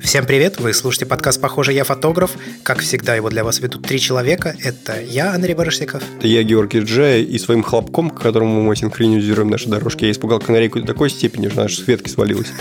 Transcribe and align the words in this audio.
Всем 0.00 0.26
привет! 0.26 0.60
Вы 0.60 0.72
слушаете 0.74 1.04
подкаст 1.06 1.40
«Похоже, 1.40 1.72
я 1.72 1.84
фотограф». 1.84 2.32
Как 2.62 2.80
всегда, 2.80 3.14
его 3.14 3.28
для 3.28 3.44
вас 3.44 3.60
ведут 3.60 3.86
три 3.86 4.00
человека. 4.00 4.54
Это 4.62 5.00
я, 5.00 5.34
Андрей 5.34 5.54
Барышников. 5.54 6.02
Это 6.18 6.26
я, 6.26 6.42
Георгий 6.42 6.80
Джай, 6.80 7.22
и 7.22 7.38
своим 7.38 7.62
хлопком, 7.62 8.08
к 8.08 8.20
которому 8.20 8.62
мы 8.62 8.76
синхронизируем 8.76 9.50
наши 9.50 9.68
дорожки, 9.68 10.06
я 10.06 10.10
испугал 10.10 10.38
канарейку 10.38 10.80
до 10.80 10.86
такой 10.86 11.10
степени, 11.10 11.48
что 11.48 11.62
наша 11.62 11.76
с 11.76 12.10
свалилась. 12.10 12.52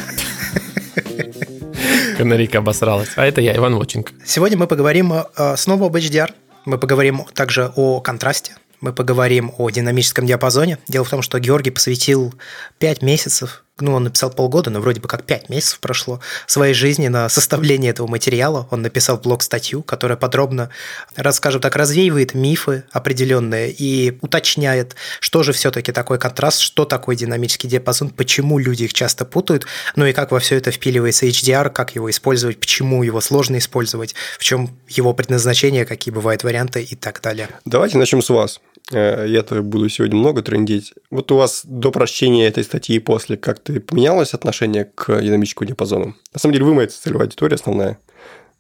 Канарейка 2.17 2.59
обосралась. 2.59 3.09
А 3.15 3.25
это 3.25 3.41
я, 3.41 3.55
Иван 3.55 3.75
Воченко. 3.75 4.13
Сегодня 4.25 4.57
мы 4.57 4.67
поговорим 4.67 5.11
э, 5.13 5.55
снова 5.57 5.87
об 5.87 5.95
HDR. 5.95 6.31
Мы 6.65 6.77
поговорим 6.77 7.25
также 7.33 7.71
о 7.75 8.01
контрасте. 8.01 8.55
Мы 8.81 8.93
поговорим 8.93 9.53
о 9.57 9.69
динамическом 9.69 10.25
диапазоне. 10.25 10.77
Дело 10.87 11.05
в 11.05 11.09
том, 11.09 11.21
что 11.21 11.39
Георгий 11.39 11.71
посвятил 11.71 12.33
5 12.79 13.01
месяцев 13.01 13.63
ну, 13.79 13.93
он 13.93 14.03
написал 14.03 14.29
полгода, 14.29 14.69
но 14.69 14.79
вроде 14.79 14.99
бы 14.99 15.07
как 15.07 15.23
пять 15.23 15.49
месяцев 15.49 15.79
прошло 15.79 16.19
своей 16.45 16.73
жизни 16.73 17.07
на 17.07 17.29
составление 17.29 17.91
этого 17.91 18.07
материала. 18.07 18.67
Он 18.71 18.81
написал 18.81 19.17
блог-статью, 19.17 19.81
которая 19.83 20.17
подробно, 20.17 20.69
расскажем 21.15 21.61
так, 21.61 21.75
развеивает 21.75 22.33
мифы 22.33 22.83
определенные 22.91 23.71
и 23.71 24.17
уточняет, 24.21 24.95
что 25.19 25.43
же 25.43 25.53
все-таки 25.53 25.91
такой 25.91 26.19
контраст, 26.19 26.59
что 26.59 26.85
такое 26.85 27.15
динамический 27.15 27.69
диапазон, 27.69 28.09
почему 28.09 28.59
люди 28.59 28.83
их 28.83 28.93
часто 28.93 29.25
путают, 29.25 29.65
ну 29.95 30.05
и 30.05 30.13
как 30.13 30.31
во 30.31 30.39
все 30.39 30.57
это 30.57 30.71
впиливается 30.71 31.25
HDR, 31.25 31.69
как 31.69 31.95
его 31.95 32.09
использовать, 32.09 32.59
почему 32.59 33.03
его 33.03 33.21
сложно 33.21 33.57
использовать, 33.57 34.15
в 34.37 34.43
чем 34.43 34.77
его 34.87 35.13
предназначение, 35.13 35.85
какие 35.85 36.13
бывают 36.13 36.43
варианты 36.43 36.83
и 36.83 36.95
так 36.95 37.21
далее. 37.21 37.49
Давайте 37.65 37.97
начнем 37.97 38.21
с 38.21 38.29
вас. 38.29 38.59
Э, 38.91 39.25
я-то 39.27 39.61
буду 39.61 39.89
сегодня 39.89 40.17
много 40.17 40.41
трендить. 40.41 40.93
Вот 41.09 41.31
у 41.31 41.37
вас 41.37 41.61
до 41.63 41.91
прочтения 41.91 42.47
этой 42.47 42.63
статьи 42.63 42.95
и 42.95 42.99
после 42.99 43.37
как-то 43.37 43.79
поменялось 43.79 44.33
отношение 44.33 44.85
к 44.85 45.21
динамическому 45.21 45.67
диапазону? 45.67 46.15
На 46.33 46.39
самом 46.39 46.53
деле, 46.53 46.65
вы 46.65 46.73
моя 46.73 46.87
целевая 46.87 47.25
аудитория 47.25 47.55
основная. 47.55 47.97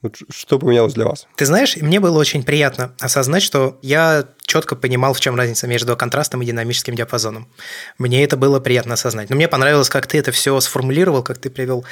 Вот 0.01 0.17
что 0.29 0.57
поменялось 0.57 0.93
для 0.93 1.05
вас? 1.05 1.27
Ты 1.35 1.45
знаешь, 1.45 1.77
мне 1.77 1.99
было 1.99 2.17
очень 2.17 2.43
приятно 2.43 2.95
осознать, 2.99 3.43
что 3.43 3.77
я 3.83 4.25
четко 4.41 4.75
понимал, 4.75 5.13
в 5.13 5.19
чем 5.19 5.35
разница 5.35 5.67
между 5.67 5.95
контрастом 5.95 6.41
и 6.41 6.45
динамическим 6.45 6.95
диапазоном. 6.95 7.47
Мне 7.99 8.23
это 8.23 8.35
было 8.35 8.59
приятно 8.59 8.95
осознать. 8.95 9.29
Но 9.29 9.35
мне 9.35 9.47
понравилось, 9.47 9.89
как 9.89 10.07
ты 10.07 10.17
это 10.17 10.31
все 10.31 10.59
сформулировал, 10.59 11.21
как 11.21 11.37
ты 11.37 11.51
привел 11.51 11.85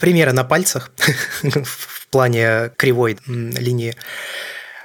примеры 0.00 0.32
на 0.32 0.42
пальцах 0.42 0.90
в 1.42 2.08
плане 2.08 2.72
кривой 2.76 3.18
линии. 3.26 3.94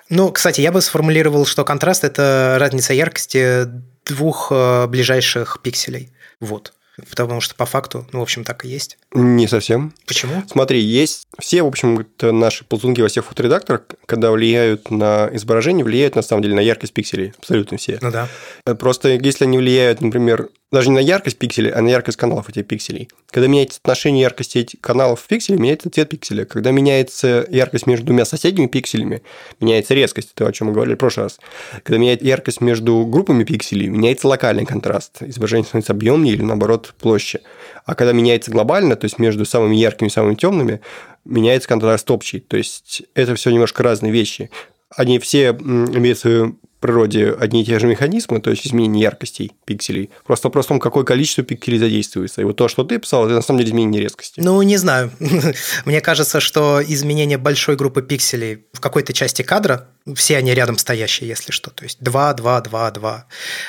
Ну, 0.09 0.31
кстати, 0.31 0.61
я 0.61 0.71
бы 0.71 0.81
сформулировал, 0.81 1.45
что 1.45 1.65
контраст– 1.65 2.03
это 2.05 2.57
разница 2.59 2.93
яркости 2.93 3.65
двух 4.05 4.51
э, 4.51 4.87
ближайших 4.87 5.59
пикселей. 5.61 6.11
Вот. 6.39 6.73
Потому 7.09 7.41
что 7.41 7.53
по 7.53 7.65
факту, 7.65 8.07
ну, 8.11 8.19
в 8.19 8.21
общем, 8.23 8.43
так 8.43 8.65
и 8.65 8.69
есть. 8.69 8.97
Не 9.13 9.47
совсем. 9.47 9.93
Почему? 10.07 10.43
Смотри, 10.49 10.79
есть 10.79 11.27
все, 11.39 11.61
в 11.61 11.67
общем, 11.67 12.07
наши 12.21 12.63
ползунки 12.63 13.01
во 13.01 13.07
всех 13.07 13.25
фоторедакторах, 13.25 13.81
когда 14.07 14.31
влияют 14.31 14.89
на 14.89 15.29
изображение, 15.33 15.85
влияют 15.85 16.15
на 16.15 16.23
самом 16.23 16.41
деле 16.41 16.55
на 16.55 16.59
яркость 16.59 16.93
пикселей. 16.93 17.33
Абсолютно 17.37 17.77
все. 17.77 17.99
Ну 18.01 18.09
да. 18.09 18.27
Э, 18.65 18.73
просто 18.73 19.09
если 19.09 19.43
они 19.43 19.59
влияют, 19.59 20.01
например, 20.01 20.49
даже 20.71 20.89
не 20.89 20.95
на 20.95 20.99
яркость 20.99 21.37
пикселей, 21.37 21.71
а 21.71 21.81
на 21.81 21.87
яркость 21.87 22.17
каналов 22.17 22.49
этих 22.49 22.67
пикселей. 22.67 23.09
Когда 23.31 23.47
меняется 23.47 23.79
отношение 23.81 24.21
яркости 24.21 24.57
этих 24.57 24.81
каналов 24.81 25.21
в 25.21 25.27
пикселе, 25.27 25.57
меняется 25.57 25.89
цвет 25.89 26.09
пикселя. 26.09 26.45
Когда 26.45 26.71
меняется 26.71 27.45
яркость 27.49 27.87
между 27.87 28.07
двумя 28.07 28.25
соседними 28.25 28.67
пикселями, 28.67 29.21
меняется 29.61 29.93
резкость, 29.93 30.31
это 30.35 30.47
о 30.47 30.51
чем 30.51 30.67
мы 30.67 30.73
говорили 30.73 30.95
в 30.95 30.97
прошлый 30.97 31.27
раз. 31.27 31.39
Когда 31.83 31.97
меняется 31.97 32.25
яркость 32.25 32.59
между 32.59 33.05
группами 33.05 33.45
пикселей, 33.45 33.87
меняется 33.87 34.27
локальный 34.27 34.65
контраст. 34.65 35.21
Изображение 35.21 35.65
становится 35.65 35.93
объемнее 35.93 36.33
или, 36.33 36.43
наоборот, 36.43 36.93
площе. 36.99 37.39
А 37.85 37.95
когда 37.95 38.11
меняется 38.11 38.51
глобально, 38.51 38.97
то 38.97 39.05
есть 39.05 39.19
между 39.19 39.45
самыми 39.45 39.75
яркими 39.75 40.09
и 40.09 40.11
самыми 40.11 40.35
темными, 40.35 40.81
меняется 41.23 41.69
контраст 41.69 42.09
общий. 42.11 42.41
То 42.41 42.57
есть 42.57 43.03
это 43.13 43.35
все 43.35 43.51
немножко 43.51 43.83
разные 43.83 44.11
вещи. 44.11 44.49
Они 44.89 45.19
все 45.19 45.49
имеют 45.49 46.19
свою 46.19 46.59
природе 46.79 47.31
одни 47.31 47.63
и 47.63 47.65
те 47.65 47.79
же 47.79 47.87
механизмы, 47.87 48.39
то 48.39 48.49
есть 48.49 48.67
изменение 48.67 49.03
яркостей 49.03 49.53
пикселей. 49.65 50.09
Просто 50.25 50.47
вопрос 50.47 50.65
в 50.65 50.69
том, 50.69 50.79
какое 50.79 51.03
количество 51.03 51.43
пикселей 51.43 51.79
задействуется. 51.79 52.41
И 52.41 52.43
вот 52.43 52.55
то, 52.55 52.67
что 52.67 52.83
ты 52.83 52.99
писал, 52.99 53.25
это 53.25 53.35
на 53.35 53.41
самом 53.41 53.59
деле 53.59 53.71
изменение 53.71 54.01
резкости. 54.01 54.39
Ну, 54.39 54.61
не 54.61 54.77
знаю. 54.77 55.11
Мне 55.85 56.01
кажется, 56.01 56.39
что 56.39 56.81
изменение 56.85 57.37
большой 57.37 57.75
группы 57.75 58.01
пикселей 58.01 58.65
в 58.73 58.79
какой-то 58.79 59.13
части 59.13 59.41
кадра, 59.41 59.87
все 60.15 60.37
они 60.37 60.53
рядом 60.53 60.77
стоящие, 60.77 61.29
если 61.29 61.51
что, 61.51 61.71
то 61.71 61.83
есть 61.83 61.97
2, 62.01 62.33
2, 62.33 62.61
2, 62.61 62.91
2, 62.91 63.27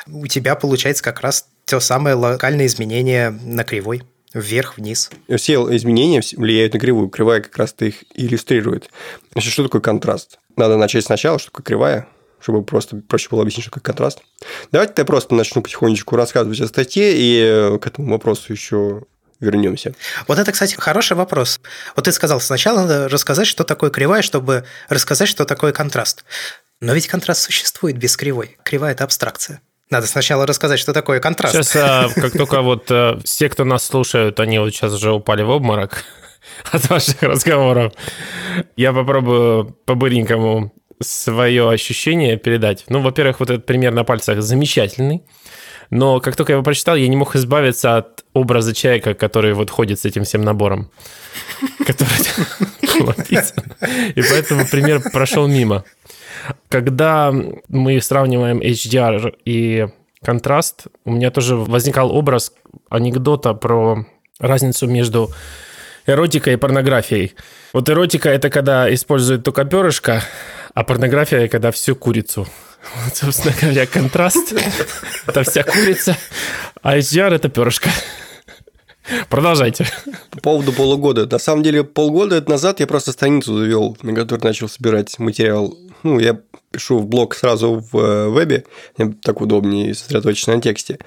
у 0.09 0.27
тебя 0.27 0.55
получается 0.55 1.03
как 1.03 1.21
раз 1.21 1.47
то 1.65 1.81
самое 1.81 2.15
локальное 2.15 2.67
изменение 2.67 3.31
на 3.31 3.65
кривой. 3.65 4.03
Вверх, 4.35 4.77
вниз. 4.77 5.11
Все 5.37 5.55
изменения 5.75 6.23
влияют 6.37 6.75
на 6.75 6.81
кривую. 6.81 7.09
Кривая 7.09 7.41
как 7.41 7.57
раз-то 7.57 7.87
их 7.87 8.05
иллюстрирует. 8.15 8.91
Значит, 9.33 9.53
что 9.55 9.63
такое 9.63 9.81
контраст? 9.81 10.39
Надо 10.57 10.77
начать 10.77 11.07
сначала, 11.07 11.39
что 11.39 11.51
такое 11.51 11.65
кривая 11.65 12.09
чтобы 12.41 12.63
просто 12.63 12.97
проще 12.97 13.29
было 13.31 13.43
объяснить, 13.43 13.65
что 13.65 13.73
как 13.73 13.83
контраст. 13.83 14.21
Давайте 14.73 14.95
я 14.97 15.05
просто 15.05 15.35
начну 15.35 15.63
потихонечку 15.63 16.17
рассказывать 16.17 16.61
о 16.61 16.67
статье, 16.67 17.13
и 17.17 17.41
э, 17.43 17.79
к 17.79 17.87
этому 17.87 18.13
вопросу 18.13 18.53
еще 18.53 19.03
вернемся. 19.41 19.95
Вот 20.27 20.39
это, 20.39 20.53
кстати, 20.53 20.75
хороший 20.75 21.17
вопрос. 21.17 21.61
Вот 21.97 22.05
ты 22.05 22.13
сказал, 22.13 22.41
сначала 22.41 22.83
надо 22.83 23.09
рассказать, 23.09 23.47
что 23.47 23.65
такое 23.65 23.91
кривая, 23.91 24.23
чтобы 24.23 24.65
рассказать, 24.89 25.29
что 25.29 25.45
такое 25.45 25.73
контраст. 25.73 26.25
Но 26.81 26.93
ведь 26.93 27.09
контраст 27.09 27.43
существует 27.43 27.97
без 27.97 28.17
кривой. 28.17 28.59
Кривая– 28.63 28.93
это 28.95 29.05
абстракция. 29.05 29.61
Надо 29.91 30.07
сначала 30.07 30.47
рассказать, 30.47 30.79
что 30.79 30.93
такое 30.93 31.19
контраст. 31.19 31.55
Сейчас, 31.55 31.77
а, 31.77 32.09
как 32.15 32.33
только 32.33 32.61
вот 32.61 32.91
а, 32.91 33.19
все, 33.25 33.49
кто 33.49 33.65
нас 33.65 33.85
слушают, 33.85 34.39
они 34.39 34.59
вот 34.59 34.71
сейчас 34.71 34.93
уже 34.93 35.13
упали 35.13 35.43
в 35.43 35.51
обморок 35.51 36.05
от 36.73 36.89
ваших 36.91 37.23
разговоров. 37.23 37.93
Я 38.77 38.93
попробую 38.93 39.77
по-быренькому 39.87 40.73
свое 41.01 41.71
ощущение 41.71 42.37
передать. 42.37 42.85
Ну, 42.89 43.01
во-первых, 43.01 43.41
вот 43.41 43.51
этот 43.51 43.67
пример 43.67 43.93
на 43.93 44.05
пальцах 44.05 44.43
замечательный. 44.43 45.23
Но 45.91 46.21
как 46.21 46.37
только 46.37 46.53
я 46.53 46.57
его 46.57 46.65
прочитал, 46.65 46.97
я 46.97 47.09
не 47.09 47.17
мог 47.17 47.35
избавиться 47.35 47.97
от 47.97 48.25
образа 48.35 48.75
человека, 48.75 49.15
который 49.15 49.55
вот 49.55 49.71
ходит 49.71 49.99
с 49.99 50.05
этим 50.05 50.25
всем 50.25 50.43
набором. 50.43 50.91
И 54.15 54.23
поэтому 54.23 54.67
пример 54.67 55.03
прошел 55.13 55.47
мимо. 55.47 55.85
Когда 56.69 57.35
мы 57.69 58.01
сравниваем 58.01 58.61
HDR 58.61 59.35
и 59.45 59.89
контраст, 60.23 60.87
у 61.05 61.13
меня 61.13 61.31
тоже 61.31 61.57
возникал 61.57 62.15
образ 62.15 62.53
анекдота 62.91 63.55
про 63.55 64.07
разницу 64.39 64.87
между 64.87 65.31
эротикой 66.07 66.55
и 66.55 66.57
порнографией. 66.57 67.35
Вот 67.73 67.89
эротика– 67.89 68.29
это 68.31 68.51
когда 68.51 68.93
используют 68.93 69.45
только 69.45 69.65
перышко, 69.65 70.23
а 70.75 70.85
порнография, 70.85 71.49
когда 71.49 71.71
всю 71.71 71.97
курицу. 71.97 72.47
Вот, 73.05 73.17
собственно 73.17 73.55
говоря, 73.61 73.87
контраст– 73.87 74.55
это 75.27 75.43
вся 75.43 75.65
курица, 75.65 76.17
а 76.81 76.97
HDR– 76.97 77.35
это 77.35 77.49
перышко. 77.49 77.91
Продолжайте. 79.29 79.87
По 80.31 80.41
поводу 80.41 80.73
полугода. 80.73 81.27
На 81.27 81.39
самом 81.39 81.63
деле, 81.63 81.83
полгода 81.83 82.43
назад 82.49 82.81
я 82.81 82.87
просто 82.87 83.13
страницу 83.13 83.59
завел, 83.59 83.97
на 84.03 84.15
которой 84.15 84.43
начал 84.43 84.69
собирать 84.69 85.19
материал. 85.19 85.77
Ну, 86.03 86.19
я 86.19 86.39
пишу 86.71 86.99
в 86.99 87.07
блог 87.07 87.35
сразу 87.35 87.85
в 87.91 87.99
э, 87.99 88.29
вебе, 88.29 88.65
мне 88.97 89.15
так 89.23 89.41
удобнее 89.41 89.95
сосредоточиться 89.95 90.55
на 90.55 90.61
тексте. 90.61 90.99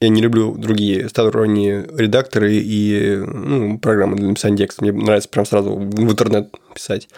Я 0.00 0.08
не 0.08 0.22
люблю 0.22 0.54
другие 0.56 1.08
сторонние 1.08 1.86
редакторы 1.96 2.54
и 2.56 3.16
ну, 3.16 3.78
программы 3.78 4.16
для 4.16 4.28
написания 4.28 4.56
текста. 4.56 4.82
Мне 4.82 4.92
нравится 4.92 5.28
прям 5.28 5.46
сразу 5.46 5.74
в 5.74 6.10
интернет 6.10 6.54
писать. 6.74 7.08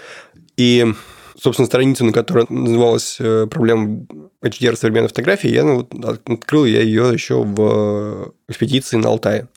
И 0.57 0.93
собственно, 1.39 1.67
страницу, 1.67 2.05
на 2.05 2.13
которой 2.13 2.47
называлась 2.49 3.17
э, 3.21 3.47
«Проблема 3.51 4.07
HDR 4.43 4.77
современной 4.77 5.09
фотографии», 5.09 5.51
я 5.51 5.65
ну, 5.65 5.89
открыл 6.27 6.65
я 6.65 6.81
ее 6.81 7.11
еще 7.13 7.43
в 7.43 8.33
экспедиции 8.49 8.97
на 8.97 9.09
Алтае. 9.09 9.49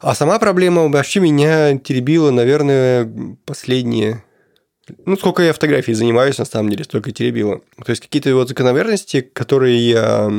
А 0.00 0.14
сама 0.14 0.38
проблема 0.38 0.88
вообще 0.88 1.20
меня 1.20 1.78
теребила, 1.78 2.30
наверное, 2.30 3.36
последние 3.46 4.22
ну, 5.06 5.16
сколько 5.16 5.42
я 5.42 5.52
фотографией 5.52 5.94
занимаюсь, 5.94 6.38
на 6.38 6.44
самом 6.44 6.70
деле, 6.70 6.84
столько 6.84 7.10
теребило. 7.10 7.60
То 7.84 7.90
есть, 7.90 8.02
какие-то 8.02 8.34
вот 8.34 8.48
закономерности, 8.48 9.22
которые 9.22 9.88
я 9.88 10.30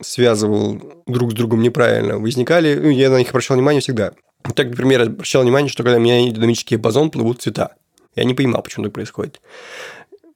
связывал 0.00 0.80
друг 1.06 1.32
с 1.32 1.34
другом 1.34 1.60
неправильно, 1.62 2.18
возникали, 2.18 2.74
ну, 2.74 2.88
я 2.90 3.10
на 3.10 3.18
них 3.18 3.28
обращал 3.28 3.56
внимание 3.56 3.80
всегда. 3.80 4.12
Так, 4.54 4.70
например, 4.70 5.02
обращал 5.02 5.42
внимание, 5.42 5.70
что 5.70 5.82
когда 5.82 5.98
у 5.98 6.00
меня 6.00 6.30
динамический 6.30 6.76
базон 6.76 7.10
плывут 7.10 7.42
цвета. 7.42 7.76
Я 8.14 8.24
не 8.24 8.34
понимал, 8.34 8.62
почему 8.62 8.84
так 8.84 8.94
происходит. 8.94 9.40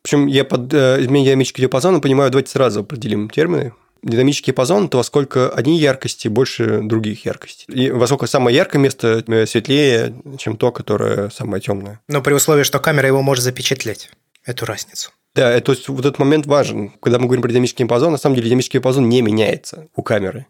Причем 0.03 0.27
я 0.27 0.45
под 0.45 0.73
э, 0.73 1.01
изменение 1.01 1.33
динамического 1.33 1.63
диапазона 1.63 2.01
понимаю, 2.01 2.31
давайте 2.31 2.51
сразу 2.51 2.81
определим 2.81 3.29
термины. 3.29 3.73
Динамический 4.03 4.53
диапазон– 4.53 4.85
это 4.87 4.99
во 4.99 5.03
сколько 5.03 5.49
одни 5.49 5.79
яркости 5.79 6.29
больше 6.29 6.81
других 6.83 7.25
яркостей. 7.25 7.67
И 7.73 7.91
во 7.91 8.07
сколько 8.07 8.27
самое 8.27 8.57
яркое 8.57 8.81
место 8.81 9.25
э, 9.27 9.47
светлее, 9.47 10.15
чем 10.39 10.57
то, 10.57 10.71
которое 10.71 11.31
самое 11.31 11.61
темное. 11.61 12.01
Но 12.09 12.23
при 12.23 12.35
условии, 12.35 12.63
что 12.63 12.79
камера 12.79 13.09
его 13.09 13.23
может 13.23 13.43
запечатлеть, 13.43 14.11
эту 14.45 14.65
разницу. 14.65 15.11
Да, 15.35 15.61
то 15.61 15.73
есть 15.73 15.89
вот 15.89 16.01
этот 16.01 16.19
момент 16.19 16.47
важен. 16.47 16.91
Когда 17.01 17.19
мы 17.19 17.27
говорим 17.27 17.43
про 17.43 17.51
динамический 17.51 17.85
диапазон, 17.85 18.13
на 18.13 18.19
самом 18.19 18.37
деле 18.37 18.49
динамический 18.49 18.79
диапазон 18.79 19.09
не 19.09 19.21
меняется 19.21 19.89
у 19.95 20.03
камеры. 20.03 20.47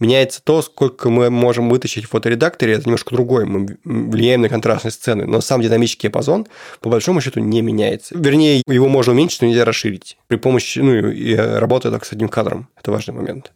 Меняется 0.00 0.40
то, 0.42 0.62
сколько 0.62 1.10
мы 1.10 1.30
можем 1.30 1.68
вытащить 1.68 2.04
в 2.04 2.10
фоторедакторе, 2.10 2.74
это 2.74 2.84
немножко 2.86 3.14
другое. 3.14 3.46
Мы 3.46 3.78
влияем 3.84 4.42
на 4.42 4.48
контрастные 4.48 4.92
сцены. 4.92 5.26
Но 5.26 5.40
сам 5.40 5.60
динамический 5.60 6.08
диапазон, 6.08 6.46
по 6.80 6.88
большому 6.88 7.20
счету, 7.20 7.40
не 7.40 7.62
меняется. 7.62 8.16
Вернее, 8.18 8.62
его 8.66 8.88
можно 8.88 9.12
уменьшить, 9.12 9.42
но 9.42 9.48
нельзя 9.48 9.64
расширить. 9.64 10.16
При 10.28 10.36
помощи, 10.36 10.78
ну, 10.78 11.10
и 11.10 11.34
работы 11.34 11.90
так 11.90 12.04
с 12.04 12.12
одним 12.12 12.28
кадром. 12.28 12.68
Это 12.76 12.90
важный 12.90 13.14
момент. 13.14 13.52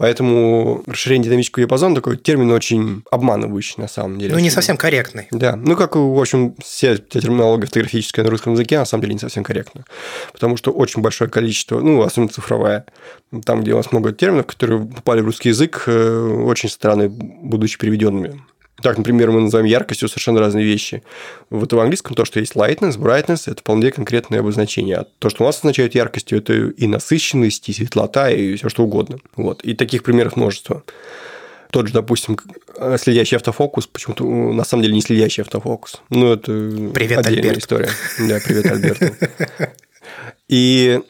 Поэтому 0.00 0.82
расширение 0.86 1.26
динамического 1.26 1.60
диапазона 1.60 1.94
такой 1.94 2.16
термин 2.16 2.50
очень 2.52 3.02
обманывающий 3.10 3.74
на 3.76 3.86
самом 3.86 4.18
деле. 4.18 4.32
Ну, 4.32 4.40
не 4.40 4.48
совсем 4.48 4.78
корректный. 4.78 5.28
Да, 5.30 5.56
ну, 5.56 5.76
как, 5.76 5.94
в 5.94 6.18
общем, 6.18 6.54
все 6.58 6.96
терминология 6.96 7.66
фотографическая 7.66 8.22
на 8.22 8.30
русском 8.30 8.54
языке, 8.54 8.78
на 8.78 8.86
самом 8.86 9.02
деле 9.02 9.12
не 9.12 9.20
совсем 9.20 9.44
корректно. 9.44 9.84
Потому 10.32 10.56
что 10.56 10.70
очень 10.70 11.02
большое 11.02 11.28
количество, 11.28 11.80
ну, 11.80 12.00
особенно 12.00 12.30
цифровая, 12.30 12.86
там, 13.44 13.60
где 13.60 13.74
у 13.74 13.76
нас 13.76 13.92
много 13.92 14.12
терминов, 14.12 14.46
которые 14.46 14.86
попали 14.86 15.20
в 15.20 15.26
русский 15.26 15.50
язык, 15.50 15.84
э, 15.86 16.44
очень 16.46 16.70
странные, 16.70 17.10
будучи 17.10 17.78
переведенными. 17.78 18.40
Так, 18.82 18.98
например, 18.98 19.30
мы 19.30 19.40
называем 19.40 19.66
яркостью 19.66 20.08
совершенно 20.08 20.40
разные 20.40 20.64
вещи. 20.64 21.02
Вот 21.50 21.72
в 21.72 21.78
английском 21.78 22.14
то, 22.14 22.24
что 22.24 22.40
есть 22.40 22.54
lightness, 22.54 22.98
brightness, 22.98 23.50
это 23.50 23.60
вполне 23.60 23.90
конкретное 23.90 24.40
обозначение. 24.40 24.96
А 24.98 25.06
то, 25.18 25.28
что 25.28 25.44
у 25.44 25.46
нас 25.46 25.58
означает 25.58 25.94
яркостью, 25.94 26.38
это 26.38 26.52
и 26.54 26.86
насыщенность, 26.86 27.68
и 27.68 27.72
светлота, 27.72 28.30
и 28.30 28.56
все 28.56 28.68
что 28.68 28.84
угодно. 28.84 29.18
Вот. 29.36 29.62
И 29.62 29.74
таких 29.74 30.02
примеров 30.02 30.36
множество. 30.36 30.82
Тот 31.70 31.86
же, 31.86 31.92
допустим, 31.92 32.36
следящий 32.98 33.36
автофокус, 33.36 33.86
почему-то 33.86 34.24
на 34.24 34.64
самом 34.64 34.82
деле 34.82 34.94
не 34.94 35.02
следящий 35.02 35.42
автофокус. 35.42 36.02
Ну, 36.10 36.32
это 36.32 36.46
привет, 36.92 37.18
отдельная 37.18 37.50
Альберт. 37.50 37.58
история. 37.58 37.88
Да, 38.18 38.38
привет, 38.44 38.66
Альберт. 38.66 39.00
И 40.48 41.00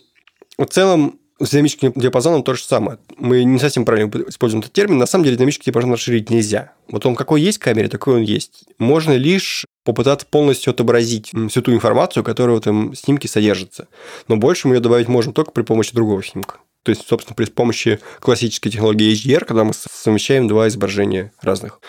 в 0.59 0.67
целом 0.67 1.20
с 1.41 1.51
динамическим 1.51 1.93
диапазоном 1.97 2.43
то 2.43 2.55
же 2.55 2.63
самое. 2.63 2.99
Мы 3.17 3.45
не 3.45 3.59
совсем 3.59 3.85
правильно 3.85 4.11
используем 4.29 4.61
этот 4.61 4.73
термин. 4.73 4.99
На 4.99 5.07
самом 5.07 5.25
деле 5.25 5.37
динамический 5.37 5.73
диапазон 5.73 5.93
расширить 5.95 6.31
нельзя. 6.31 6.73
Вот 6.89 7.07
он 7.07 7.17
какой 7.17 7.41
есть 7.41 7.59
в 7.59 7.63
камере, 7.63 7.89
такой 7.89 8.17
он 8.17 8.23
есть. 8.23 8.65
Можно 8.79 9.17
лишь 9.17 9.65
попытаться 9.85 10.27
полностью 10.27 10.73
отобразить 10.73 11.33
всю 11.49 11.63
ту 11.63 11.73
информацию, 11.73 12.23
которая 12.23 12.57
в 12.57 12.61
этом 12.61 12.95
снимке 12.95 13.27
содержится. 13.27 13.89
Но 14.29 14.37
больше 14.37 14.69
мы 14.69 14.77
ее 14.77 14.81
добавить 14.81 15.09
можем 15.09 15.33
только 15.33 15.51
при 15.51 15.63
помощи 15.63 15.95
другого 15.95 16.23
снимка. 16.23 16.59
То 16.83 16.91
есть, 16.91 17.07
собственно, 17.07 17.35
при 17.35 17.47
помощи 17.47 18.01
классической 18.21 18.71
технологии 18.71 19.13
HDR, 19.13 19.45
когда 19.45 19.65
мы 19.65 19.73
совмещаем 19.75 20.47
два 20.47 20.69
изображения 20.69 21.33
разных. 21.41 21.81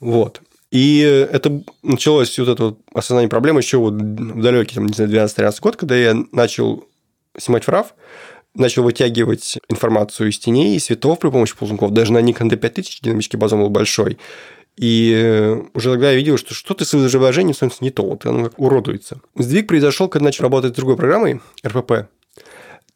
Вот. 0.00 0.42
И 0.72 1.00
это 1.00 1.62
началось 1.82 2.38
вот 2.38 2.48
это 2.48 2.64
вот 2.64 2.78
осознание 2.94 3.28
проблемы 3.28 3.60
еще 3.60 3.76
вот 3.76 3.94
в 3.94 4.40
далекий, 4.40 4.76
там, 4.76 4.86
не 4.86 4.94
знаю, 4.94 5.10
12-13 5.10 5.60
год, 5.60 5.76
когда 5.76 5.96
я 5.96 6.16
начал 6.32 6.88
снимать 7.38 7.64
фрав, 7.64 7.94
начал 8.54 8.82
вытягивать 8.82 9.58
информацию 9.68 10.30
из 10.30 10.38
теней 10.38 10.76
и 10.76 10.78
светов 10.78 11.18
при 11.18 11.30
помощи 11.30 11.56
ползунков. 11.56 11.92
Даже 11.92 12.12
на 12.12 12.18
Nikon 12.18 12.50
D5000 12.50 12.98
динамический 13.02 13.38
базон 13.38 13.60
был 13.60 13.70
большой. 13.70 14.18
И 14.76 15.56
уже 15.74 15.92
тогда 15.92 16.10
я 16.10 16.16
видел, 16.16 16.38
что 16.38 16.54
что-то 16.54 16.84
с 16.84 16.94
изображением 16.94 17.54
становится 17.54 17.84
не 17.84 17.90
то, 17.90 18.04
вот 18.04 18.24
оно 18.24 18.44
как 18.44 18.58
уродуется. 18.58 19.20
Сдвиг 19.36 19.66
произошел, 19.66 20.08
когда 20.08 20.26
начал 20.26 20.44
работать 20.44 20.72
с 20.72 20.76
другой 20.76 20.96
программой, 20.96 21.40
RPP. 21.62 22.06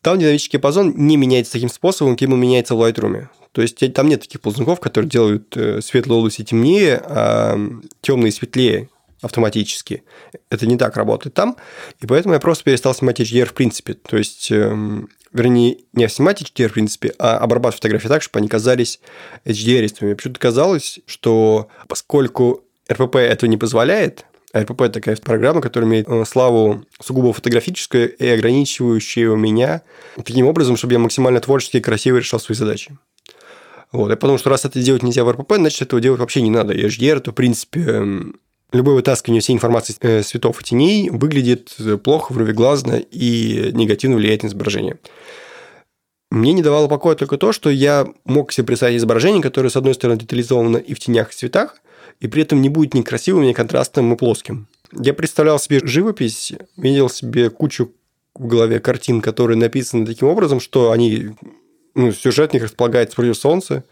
Там 0.01 0.19
динамический 0.19 0.59
диапазон 0.59 0.95
не 0.97 1.17
меняется 1.17 1.53
таким 1.53 1.69
способом, 1.69 2.15
каким 2.15 2.33
он 2.33 2.41
меняется 2.41 2.75
в 2.75 2.81
Lightroom. 2.81 3.27
То 3.53 3.63
есть 3.63 3.93
там 3.93 4.09
нет 4.09 4.21
таких 4.21 4.41
ползунков, 4.41 4.81
которые 4.81 5.11
делают 5.11 5.57
светлые 5.81 6.19
области 6.19 6.45
темнее, 6.45 7.03
а 7.05 7.59
темные 8.01 8.33
светлее 8.33 8.89
автоматически. 9.23 10.05
Это 10.51 10.67
не 10.67 10.77
так 10.77 10.97
работает 10.97 11.35
там. 11.35 11.57
И 12.01 12.07
поэтому 12.07 12.35
я 12.35 12.41
просто 12.41 12.65
перестал 12.65 12.95
снимать 12.95 13.21
HDR 13.21 13.47
в 13.47 13.55
принципе. 13.55 13.95
То 13.95 14.17
есть, 14.17 14.51
эм, 14.51 15.09
вернее, 15.37 15.79
не 15.93 16.09
снимать 16.09 16.43
HDR 16.43 16.69
в 16.69 16.73
принципе, 16.73 17.15
а 17.19 17.39
обрабатывать 17.39 17.77
фотографии 17.77 18.09
так, 18.09 18.23
чтобы 18.23 18.39
они 18.39 18.49
казались 18.49 19.01
HDR-истыми. 19.45 20.15
Почему-то 20.15 20.41
казалось, 20.41 21.01
что 21.07 21.69
поскольку 21.89 22.65
RPP 22.89 23.19
этого 23.19 23.49
не 23.49 23.57
позволяет, 23.57 24.27
а 24.53 24.61
это 24.61 24.75
такая 24.89 25.17
программа, 25.17 25.61
которая 25.61 25.89
имеет 25.91 26.09
славу 26.27 26.85
сугубо 27.01 27.33
фотографическую 27.33 28.17
и 28.17 28.27
ограничивающую 28.27 29.37
меня 29.37 29.83
таким 30.17 30.47
образом, 30.47 30.77
чтобы 30.77 30.95
я 30.95 30.99
максимально 30.99 31.41
творчески 31.41 31.77
и 31.77 31.81
красиво 31.81 32.17
решал 32.17 32.41
свои 32.41 32.57
задачи. 32.57 32.97
Вот. 33.93 34.11
Я 34.11 34.17
подумал, 34.17 34.39
что 34.39 34.51
раз 34.51 34.65
это 34.65 34.81
делать 34.81 35.03
нельзя 35.03 35.25
в 35.25 35.29
RPP, 35.29 35.57
значит, 35.57 35.83
этого 35.83 36.01
делать 36.01 36.21
вообще 36.21 36.43
не 36.43 36.51
надо. 36.51 36.73
И 36.73 36.87
HDR– 36.87 37.17
это, 37.19 37.33
в 37.33 37.35
принципе, 37.35 37.81
эм, 37.81 38.41
любое 38.73 38.97
вытаскивание 38.97 39.41
всей 39.41 39.55
информации 39.55 39.97
э, 40.01 40.23
цветов 40.23 40.61
и 40.61 40.65
теней 40.65 41.11
выглядит 41.11 41.77
плохо, 42.03 42.33
вровеглазно 42.33 42.97
и 42.97 43.71
негативно 43.73 44.17
влияет 44.17 44.43
на 44.43 44.49
изображение. 44.49 44.99
Мне 46.31 46.53
не 46.53 46.63
давало 46.63 46.89
покоя 46.89 47.15
только 47.15 47.39
то, 47.39 47.53
что 47.53 47.71
я 47.71 48.07
мог 48.25 48.53
себе 48.53 48.67
представить 48.67 48.99
изображение, 48.99 49.43
которое, 49.43 49.71
с 49.71 49.77
одной 49.77 49.95
стороны, 49.95 50.19
детализовано 50.19 50.77
и 50.79 50.93
в 50.93 50.99
тенях, 50.99 51.31
и 51.31 51.33
в 51.33 51.37
цветах, 51.37 51.81
и 52.21 52.27
при 52.27 52.43
этом 52.43 52.61
не 52.61 52.69
будет 52.69 52.95
ни 52.95 53.03
красивым, 53.03 53.45
ни 53.45 53.53
контрастным, 53.53 54.13
и 54.13 54.17
плоским. 54.17 54.67
Я 54.93 55.15
представлял 55.15 55.59
себе 55.59 55.81
живопись, 55.85 56.53
видел 56.77 57.09
себе 57.09 57.51
кучу 57.51 57.93
в 58.35 58.47
голове 58.47 58.81
картин, 58.81 59.21
которые 59.21 59.57
написаны 59.57 60.05
таким 60.05 60.29
образом, 60.29 60.61
что 60.61 60.91
они, 60.91 61.31
ну, 61.95 62.13
сюжет 62.13 62.53
них 62.53 62.65
располагается 62.65 63.17
против 63.17 63.37
солнца, 63.37 63.85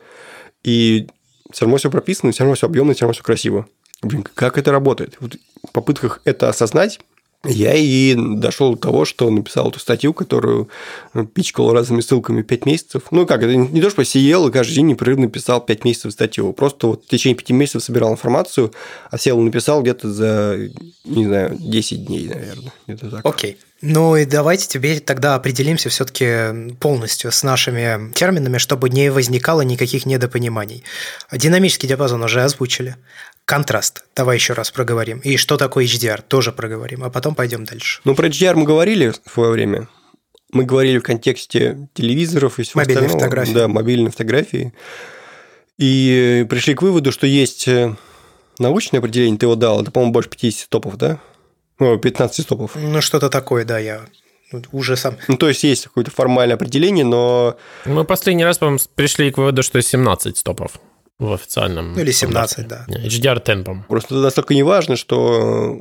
и 0.63 1.07
все 1.53 1.65
равно 1.65 1.77
все 1.77 1.91
прописано, 1.91 2.33
все 2.33 2.43
равно 2.43 2.57
все 2.57 2.67
объемно, 2.67 2.95
все 2.95 3.05
равно 3.05 3.15
все 3.15 3.23
красиво. 3.23 3.67
Блин, 4.03 4.27
как 4.35 4.59
это 4.59 4.71
работает? 4.73 5.17
Вот 5.21 5.37
в 5.67 5.73
попытках 5.73 6.21
это 6.25 6.49
осознать, 6.49 7.01
я 7.47 7.75
и 7.75 8.15
дошел 8.17 8.75
до 8.75 8.81
того, 8.81 9.05
что 9.05 9.29
написал 9.29 9.69
эту 9.69 9.79
статью, 9.79 10.15
которую 10.15 10.71
пичкал 11.35 11.75
разными 11.75 12.01
ссылками 12.01 12.41
5 12.41 12.65
месяцев. 12.65 13.03
Ну 13.11 13.27
как, 13.27 13.43
это 13.43 13.55
не 13.55 13.83
то, 13.83 13.91
что 13.91 14.03
сидел 14.03 14.49
и 14.49 14.51
каждый 14.51 14.77
день 14.77 14.87
непрерывно 14.87 15.29
писал 15.29 15.61
5 15.61 15.85
месяцев 15.85 16.13
статью. 16.13 16.55
Просто 16.55 16.87
вот 16.87 17.05
в 17.05 17.09
течение 17.09 17.37
5 17.37 17.51
месяцев 17.51 17.85
собирал 17.85 18.13
информацию, 18.13 18.73
а 19.11 19.19
сел 19.19 19.39
и 19.41 19.45
написал 19.45 19.83
где-то 19.83 20.11
за, 20.11 20.71
не 21.05 21.27
знаю, 21.27 21.57
10 21.59 22.07
дней, 22.07 22.29
наверное. 22.29 22.73
Где-то 22.87 23.11
так. 23.11 23.27
Окей. 23.27 23.59
Ну 23.83 24.17
и 24.17 24.25
давайте 24.25 24.67
теперь 24.67 25.01
тогда 25.01 25.35
определимся 25.35 25.91
все-таки 25.91 26.75
полностью 26.81 27.31
с 27.31 27.43
нашими 27.43 28.11
терминами, 28.15 28.57
чтобы 28.57 28.89
не 28.89 29.11
возникало 29.11 29.61
никаких 29.61 30.07
недопониманий. 30.07 30.83
Динамический 31.31 31.89
диапазон 31.89 32.23
уже 32.23 32.43
озвучили. 32.43 32.97
Контраст. 33.45 34.05
Давай 34.17 34.37
еще 34.37 34.55
раз 34.55 34.71
проговорим. 34.71 35.19
И 35.19 35.37
что 35.37 35.57
такое 35.57 35.85
HDR, 35.85 36.23
тоже 36.27 36.51
проговорим, 36.51 37.05
а 37.05 37.11
потом 37.11 37.35
пойдем 37.35 37.65
дальше. 37.65 38.01
Ну, 38.05 38.15
про 38.15 38.29
HDR 38.29 38.55
мы 38.55 38.65
говорили 38.65 39.13
в 39.25 39.31
свое 39.31 39.51
время. 39.51 39.89
Мы 40.51 40.65
говорили 40.65 40.99
в 40.99 41.03
контексте 41.03 41.89
телевизоров 41.95 42.59
и 42.59 42.63
всего 42.63 42.81
Мобильной 42.81 43.07
остального. 43.07 43.21
фотографии. 43.21 43.53
Да, 43.53 43.69
мобильной 43.69 44.11
фотографии. 44.11 44.73
И 45.79 46.47
пришли 46.49 46.75
к 46.75 46.83
выводу, 46.83 47.11
что 47.13 47.27
есть 47.27 47.67
э, 47.67 47.95
научное 48.59 49.01
определение, 49.01 49.39
ты 49.39 49.47
его 49.47 49.57
дал, 49.57 49.83
это, 49.83 49.91
по-моему, 49.91 50.13
больше 50.13 50.31
50 50.31 50.61
стопов, 50.67 50.97
да? 50.97 51.19
Ну, 51.81 51.99
15 51.99 52.45
стопов. 52.45 52.77
Ну, 52.77 53.01
что-то 53.01 53.29
такое, 53.29 53.65
да, 53.65 53.79
я 53.81 54.03
уже 54.71 54.97
сам... 54.97 55.17
Ну, 55.27 55.37
то 55.37 55.49
есть, 55.49 55.65
есть 55.65 55.85
какое-то 55.85 56.13
формальное 56.13 56.55
определение, 56.55 57.05
но... 57.05 57.57
Мы 57.85 58.05
последний 58.05 58.45
раз, 58.45 58.59
по-моему, 58.59 58.79
пришли 58.95 59.33
к 59.33 59.39
выводу, 59.39 59.65
что 59.65 59.83
17 59.83 60.39
стопов 60.39 60.79
в 61.19 61.33
официальном. 61.33 61.95
Ну, 61.95 62.01
или 62.01 62.11
17, 62.11 62.51
стандарте. 62.51 62.85
да. 62.89 62.99
Не, 62.99 63.07
HDR 63.09 63.45
10, 63.45 63.65
по-моему. 63.65 63.85
Просто 63.89 64.15
это 64.15 64.23
настолько 64.23 64.55
неважно, 64.55 64.97
что 64.97 65.79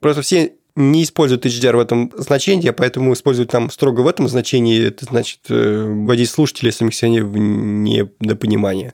просто 0.00 0.22
все 0.22 0.52
не 0.76 1.04
используют 1.04 1.46
HDR 1.46 1.76
в 1.76 1.80
этом 1.80 2.12
значении, 2.16 2.68
а 2.68 2.72
поэтому 2.72 3.12
используют 3.12 3.50
там 3.50 3.70
строго 3.70 4.00
в 4.00 4.08
этом 4.08 4.28
значении, 4.28 4.88
это 4.88 5.04
значит 5.04 5.40
э, 5.48 5.84
вводить 5.86 6.28
слушателей 6.28 6.72
самих 6.72 6.94
себя 6.94 7.22
в 7.24 7.36
недопонимание. 7.36 8.92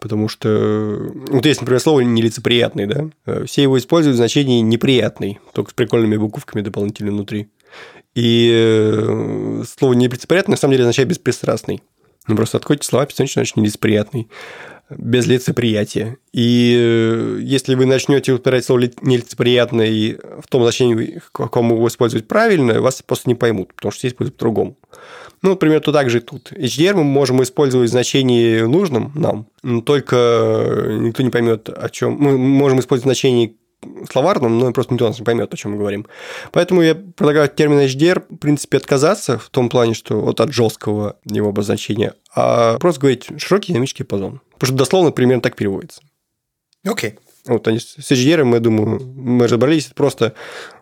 Потому 0.00 0.28
что 0.28 1.10
вот 1.30 1.46
есть, 1.46 1.60
например, 1.62 1.80
слово 1.80 2.00
нелицеприятный, 2.00 2.86
да? 2.86 3.06
Э, 3.24 3.44
Все 3.46 3.62
его 3.62 3.78
используют 3.78 4.14
в 4.14 4.18
значении 4.18 4.60
неприятный, 4.60 5.38
только 5.54 5.70
с 5.70 5.74
прикольными 5.74 6.18
буковками 6.18 6.60
дополнительно 6.60 7.12
внутри. 7.12 7.48
И 8.14 8.50
э, 8.54 9.62
слово 9.78 9.94
нелицеприятный 9.94 10.52
на 10.52 10.58
самом 10.58 10.72
деле 10.72 10.84
означает 10.84 11.08
беспристрастный. 11.08 11.82
Ну, 12.26 12.36
просто 12.36 12.58
откройте 12.58 12.86
слова, 12.86 13.06
писать, 13.06 13.32
значит 13.32 13.56
нелицеприятный 13.56 14.28
без 14.98 15.26
лицеприятия. 15.26 16.16
И 16.32 16.74
э, 16.76 17.38
если 17.42 17.74
вы 17.74 17.86
начнете 17.86 18.32
упирать 18.32 18.64
слово 18.64 18.90
нелицеприятное 19.02 20.18
в 20.40 20.46
том 20.48 20.62
значении, 20.62 21.20
в 21.24 21.30
каком 21.30 21.70
его 21.70 21.86
использовать 21.88 22.26
правильно, 22.26 22.80
вас 22.80 23.02
просто 23.02 23.28
не 23.28 23.34
поймут, 23.34 23.74
потому 23.74 23.92
что 23.92 24.08
используют 24.08 24.36
по-другому. 24.36 24.76
Ну, 25.42 25.50
например, 25.50 25.80
то 25.80 25.92
так 25.92 26.08
же 26.08 26.18
и 26.18 26.20
тут. 26.22 26.52
HDR 26.52 26.94
мы 26.94 27.04
можем 27.04 27.42
использовать 27.42 27.90
в 27.90 27.92
значении 27.92 28.60
нужном 28.60 29.12
нам, 29.14 29.46
но 29.62 29.82
только 29.82 30.86
никто 31.00 31.22
не 31.22 31.30
поймет, 31.30 31.68
о 31.68 31.90
чем. 31.90 32.16
Мы 32.18 32.38
можем 32.38 32.80
использовать 32.80 33.04
значение 33.04 33.52
словарном, 34.10 34.58
но 34.58 34.72
просто 34.72 34.94
никто 34.94 35.08
нас 35.08 35.18
не 35.18 35.24
поймет, 35.24 35.52
о 35.52 35.56
чем 35.56 35.72
мы 35.72 35.78
говорим. 35.78 36.06
Поэтому 36.52 36.82
я 36.82 36.94
предлагаю 36.94 37.46
от 37.46 37.56
термина 37.56 37.86
HDR, 37.86 38.24
в 38.28 38.36
принципе, 38.36 38.78
отказаться 38.78 39.38
в 39.38 39.48
том 39.50 39.68
плане, 39.68 39.94
что 39.94 40.20
вот 40.20 40.40
от 40.40 40.52
жесткого 40.52 41.16
его 41.24 41.48
обозначения, 41.48 42.14
а 42.34 42.78
просто 42.78 43.00
говорить 43.00 43.28
широкий 43.38 43.72
динамический 43.72 44.04
диапазон. 44.04 44.40
Потому 44.54 44.68
что 44.68 44.76
дословно 44.76 45.10
примерно 45.12 45.42
так 45.42 45.56
переводится. 45.56 46.02
Окей. 46.84 47.14
Вот 47.46 47.68
они 47.68 47.78
с 47.78 47.98
HDR, 47.98 48.44
мы, 48.44 48.58
думаю, 48.58 49.00
мы 49.04 49.44
разобрались, 49.44 49.86
это 49.86 49.94
просто, 49.94 50.32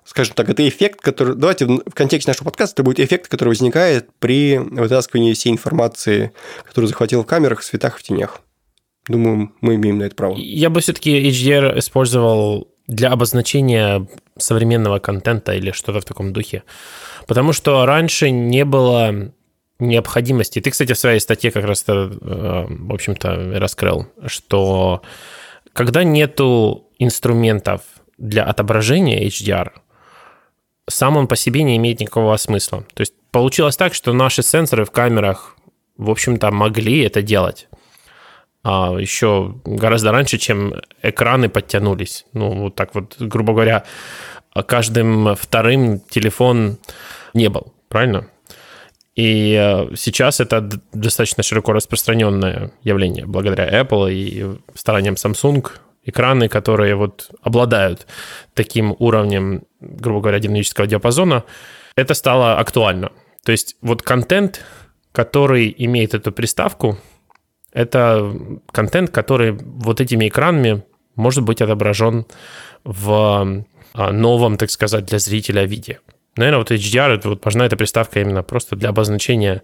скажем 0.04 0.35
так, 0.37 0.49
это 0.49 0.66
эффект, 0.68 1.00
который... 1.00 1.35
Давайте 1.35 1.66
в 1.66 1.92
контексте 1.92 2.30
нашего 2.30 2.44
подкаста 2.44 2.75
это 2.75 2.82
будет 2.85 3.00
эффект, 3.00 3.26
который 3.26 3.49
возникает 3.49 4.09
при 4.21 4.59
вытаскивании 4.59 5.32
всей 5.32 5.50
информации, 5.50 6.32
которую 6.64 6.87
захватил 6.87 7.23
в 7.23 7.26
камерах, 7.26 7.61
в 7.61 7.64
светах, 7.64 7.99
в 7.99 8.02
тенях. 8.04 8.40
Думаю, 9.09 9.52
мы 9.61 9.75
имеем 9.75 9.99
на 9.99 10.04
это 10.04 10.14
право. 10.14 10.37
Я 10.37 10.71
бы 10.71 10.80
все-таки 10.80 11.28
HDR 11.28 11.76
использовал 11.80 12.72
для 12.93 13.11
обозначения 13.11 14.07
современного 14.39 14.99
контента 14.99 15.53
или 15.53 15.73
что-то 15.73 16.01
в 16.01 16.05
таком 16.05 16.33
духе. 16.33 16.63
Потому 17.27 17.53
что 17.53 17.87
раньше 17.87 18.31
не 18.31 18.65
было 18.65 19.33
необходимости. 19.79 20.61
Ты, 20.61 20.71
кстати, 20.71 20.93
в 20.93 20.99
своей 20.99 21.21
статье 21.21 21.51
как 21.51 21.65
раз, 21.65 21.85
э, 21.89 21.93
в 21.93 22.93
общем-то, 22.93 23.59
раскрыл, 23.59 24.07
что 24.27 25.03
когда 25.73 26.05
нету 26.05 26.89
инструментов 26.99 27.83
для 28.19 28.45
отображения 28.45 29.27
HDR, 29.27 29.71
сам 30.89 31.17
он 31.17 31.27
по 31.27 31.37
себе 31.37 31.63
не 31.63 31.77
имеет 31.77 32.01
никакого 32.01 32.37
смысла. 32.37 32.85
То 32.95 33.01
есть 33.01 33.15
получилось 33.31 33.77
так, 33.77 33.95
что 33.95 34.13
наши 34.13 34.43
сенсоры 34.43 34.85
в 34.85 34.91
камерах, 34.91 35.57
в 35.97 36.11
общем-то, 36.11 36.51
могли 36.51 37.03
это 37.03 37.23
делать. 37.23 37.69
А 38.64 38.97
еще 38.99 39.57
гораздо 39.64 40.12
раньше, 40.12 40.38
чем 40.38 40.75
экраны 41.02 41.49
подтянулись. 41.49 42.26
Ну, 42.33 42.62
вот 42.62 42.76
так 42.76 42.95
вот, 42.95 43.16
грубо 43.19 43.52
говоря, 43.54 43.85
каждым 44.66 45.35
вторым 45.35 46.00
телефон 46.00 46.78
не 47.35 47.49
был, 47.49 47.75
правильно? 47.88 48.28
И 49.14 49.54
э, 49.61 49.95
сейчас 49.97 50.40
это 50.40 50.69
достаточно 50.92 51.42
широко 51.42 51.73
распространенное 51.73 52.73
явление 52.83 53.26
благодаря 53.26 53.83
Apple 53.83 54.12
и 54.12 54.59
стараниям 54.75 55.14
Samsung. 55.14 55.69
Экраны, 56.04 56.49
которые 56.49 56.95
вот 56.95 57.31
обладают 57.42 58.07
таким 58.54 58.97
уровнем, 58.99 59.64
грубо 59.81 60.21
говоря, 60.21 60.38
динамического 60.38 60.87
диапазона, 60.87 61.45
это 61.95 62.14
стало 62.14 62.59
актуально. 62.59 63.12
То 63.45 63.52
есть 63.52 63.76
вот 63.83 64.02
контент, 64.02 64.64
который 65.12 65.73
имеет 65.76 66.14
эту 66.14 66.33
приставку, 66.33 66.99
это 67.73 68.35
контент, 68.71 69.11
который 69.11 69.52
вот 69.52 70.00
этими 70.00 70.29
экранами 70.29 70.83
может 71.14 71.43
быть 71.43 71.61
отображен 71.61 72.26
в 72.85 73.64
а, 73.95 74.12
новом, 74.12 74.57
так 74.57 74.71
сказать, 74.71 75.05
для 75.05 75.19
зрителя 75.19 75.64
виде. 75.64 76.00
Наверное, 76.37 76.59
вот 76.59 76.71
HDR, 76.71 77.14
это 77.14 77.29
вот 77.29 77.45
важна 77.45 77.67
эта 77.67 77.76
приставка 77.76 78.21
именно 78.21 78.43
просто 78.43 78.75
для 78.76 78.88
обозначения 78.88 79.62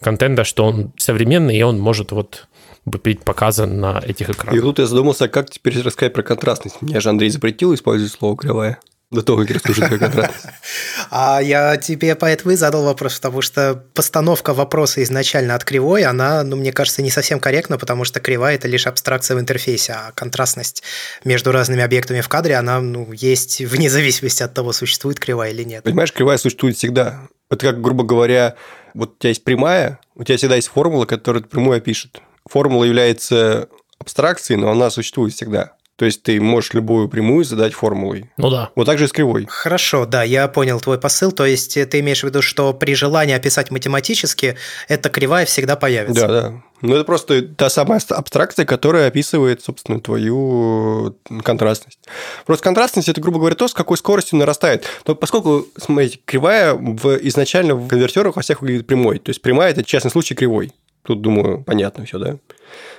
контента, 0.00 0.44
что 0.44 0.64
он 0.64 0.92
современный, 0.96 1.56
и 1.56 1.62
он 1.62 1.80
может 1.80 2.12
вот 2.12 2.46
быть 2.84 3.20
показан 3.20 3.80
на 3.80 4.00
этих 4.04 4.30
экранах. 4.30 4.54
И 4.54 4.60
тут 4.60 4.78
я 4.78 4.86
задумался, 4.86 5.28
как 5.28 5.50
теперь 5.50 5.80
рассказать 5.80 6.12
про 6.12 6.22
контрастность. 6.22 6.82
Меня 6.82 7.00
же 7.00 7.08
Андрей 7.08 7.30
запретил 7.30 7.74
использовать 7.74 8.12
слово 8.12 8.36
«кривая». 8.36 8.78
До 9.14 9.22
того, 9.22 9.42
как 9.42 9.50
расскажу 9.52 9.86
твой 9.86 9.98
контракт. 9.98 10.34
А 11.10 11.40
я 11.40 11.76
тебе 11.76 12.16
поэтому 12.16 12.52
и 12.52 12.56
задал 12.56 12.84
вопрос, 12.84 13.16
потому 13.20 13.40
что 13.42 13.84
постановка 13.94 14.52
вопроса 14.52 15.02
изначально 15.04 15.54
от 15.54 15.64
кривой, 15.64 16.02
она, 16.02 16.42
ну, 16.42 16.56
мне 16.56 16.72
кажется, 16.72 17.02
не 17.02 17.10
совсем 17.10 17.38
корректна, 17.38 17.78
потому 17.78 18.04
что 18.04 18.18
кривая– 18.18 18.54
это 18.56 18.66
лишь 18.66 18.88
абстракция 18.88 19.36
в 19.36 19.40
интерфейсе, 19.40 19.92
а 19.92 20.12
контрастность 20.12 20.82
между 21.24 21.52
разными 21.52 21.82
объектами 21.82 22.20
в 22.20 22.28
кадре, 22.28 22.56
она, 22.56 22.80
ну, 22.80 23.12
есть 23.12 23.60
вне 23.60 23.88
зависимости 23.98 24.42
от 24.42 24.52
того, 24.52 24.72
существует 24.72 25.20
кривая 25.20 25.50
или 25.50 25.62
нет. 25.62 25.84
Понимаешь, 25.84 26.12
кривая 26.12 26.38
существует 26.38 26.76
всегда. 26.76 27.28
Это 27.50 27.66
как, 27.66 27.80
грубо 27.80 28.02
говоря, 28.02 28.56
вот 28.94 29.10
у 29.10 29.18
тебя 29.20 29.28
есть 29.28 29.44
прямая, 29.44 30.00
у 30.16 30.24
тебя 30.24 30.36
всегда 30.36 30.56
есть 30.56 30.68
формула, 30.68 31.04
которая 31.04 31.44
прямую 31.44 31.76
опишет. 31.76 32.20
Формула 32.50 32.82
является 32.82 33.68
абстракцией, 34.00 34.58
но 34.58 34.70
она 34.70 34.90
существует 34.90 35.34
всегда. 35.34 35.76
То 35.96 36.04
есть 36.04 36.22
ты 36.22 36.40
можешь 36.40 36.72
любую 36.72 37.08
прямую 37.08 37.44
задать 37.44 37.72
формулой. 37.72 38.30
Ну 38.36 38.50
да. 38.50 38.70
Вот 38.74 38.84
так 38.86 38.98
же 38.98 39.04
и 39.04 39.08
с 39.08 39.12
кривой. 39.12 39.46
Хорошо, 39.48 40.06
да, 40.06 40.22
я 40.24 40.48
понял 40.48 40.80
твой 40.80 40.98
посыл. 40.98 41.30
То 41.30 41.46
есть 41.46 41.74
ты 41.74 42.00
имеешь 42.00 42.20
в 42.20 42.24
виду, 42.24 42.42
что 42.42 42.72
при 42.72 42.94
желании 42.94 43.34
описать 43.34 43.70
математически, 43.70 44.56
эта 44.88 45.08
кривая 45.08 45.46
всегда 45.46 45.76
появится. 45.76 46.26
Да, 46.26 46.40
да. 46.42 46.62
Ну, 46.80 46.96
это 46.96 47.04
просто 47.04 47.42
та 47.42 47.70
самая 47.70 48.00
абстракция, 48.10 48.66
которая 48.66 49.08
описывает, 49.08 49.62
собственно, 49.62 50.00
твою 50.00 51.16
контрастность. 51.42 51.98
Просто 52.44 52.64
контрастность– 52.64 53.08
это, 53.10 53.20
грубо 53.20 53.38
говоря, 53.38 53.54
то, 53.54 53.68
с 53.68 53.72
какой 53.72 53.96
скоростью 53.96 54.38
нарастает. 54.38 54.84
Но 55.06 55.14
поскольку, 55.14 55.66
смотрите, 55.78 56.20
кривая 56.24 56.74
в, 56.74 57.16
изначально 57.26 57.74
в 57.74 57.88
конвертерах 57.88 58.36
во 58.36 58.42
всех 58.42 58.60
выглядит 58.60 58.86
прямой. 58.86 59.18
То 59.18 59.30
есть, 59.30 59.40
прямая– 59.40 59.70
это 59.72 59.82
частный 59.82 60.10
случай 60.10 60.34
кривой. 60.34 60.72
Тут, 61.04 61.20
думаю, 61.20 61.62
понятно 61.62 62.04
все, 62.04 62.18
да? 62.18 62.38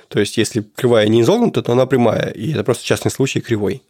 То 0.08 0.20
есть, 0.20 0.36
если 0.36 0.62
кривая 0.76 1.08
не 1.08 1.22
изогнута, 1.22 1.62
то 1.62 1.72
она 1.72 1.86
прямая, 1.86 2.30
и 2.30 2.52
это 2.52 2.62
просто 2.62 2.84
частный 2.84 3.10
случай 3.10 3.40
кривой. 3.40 3.82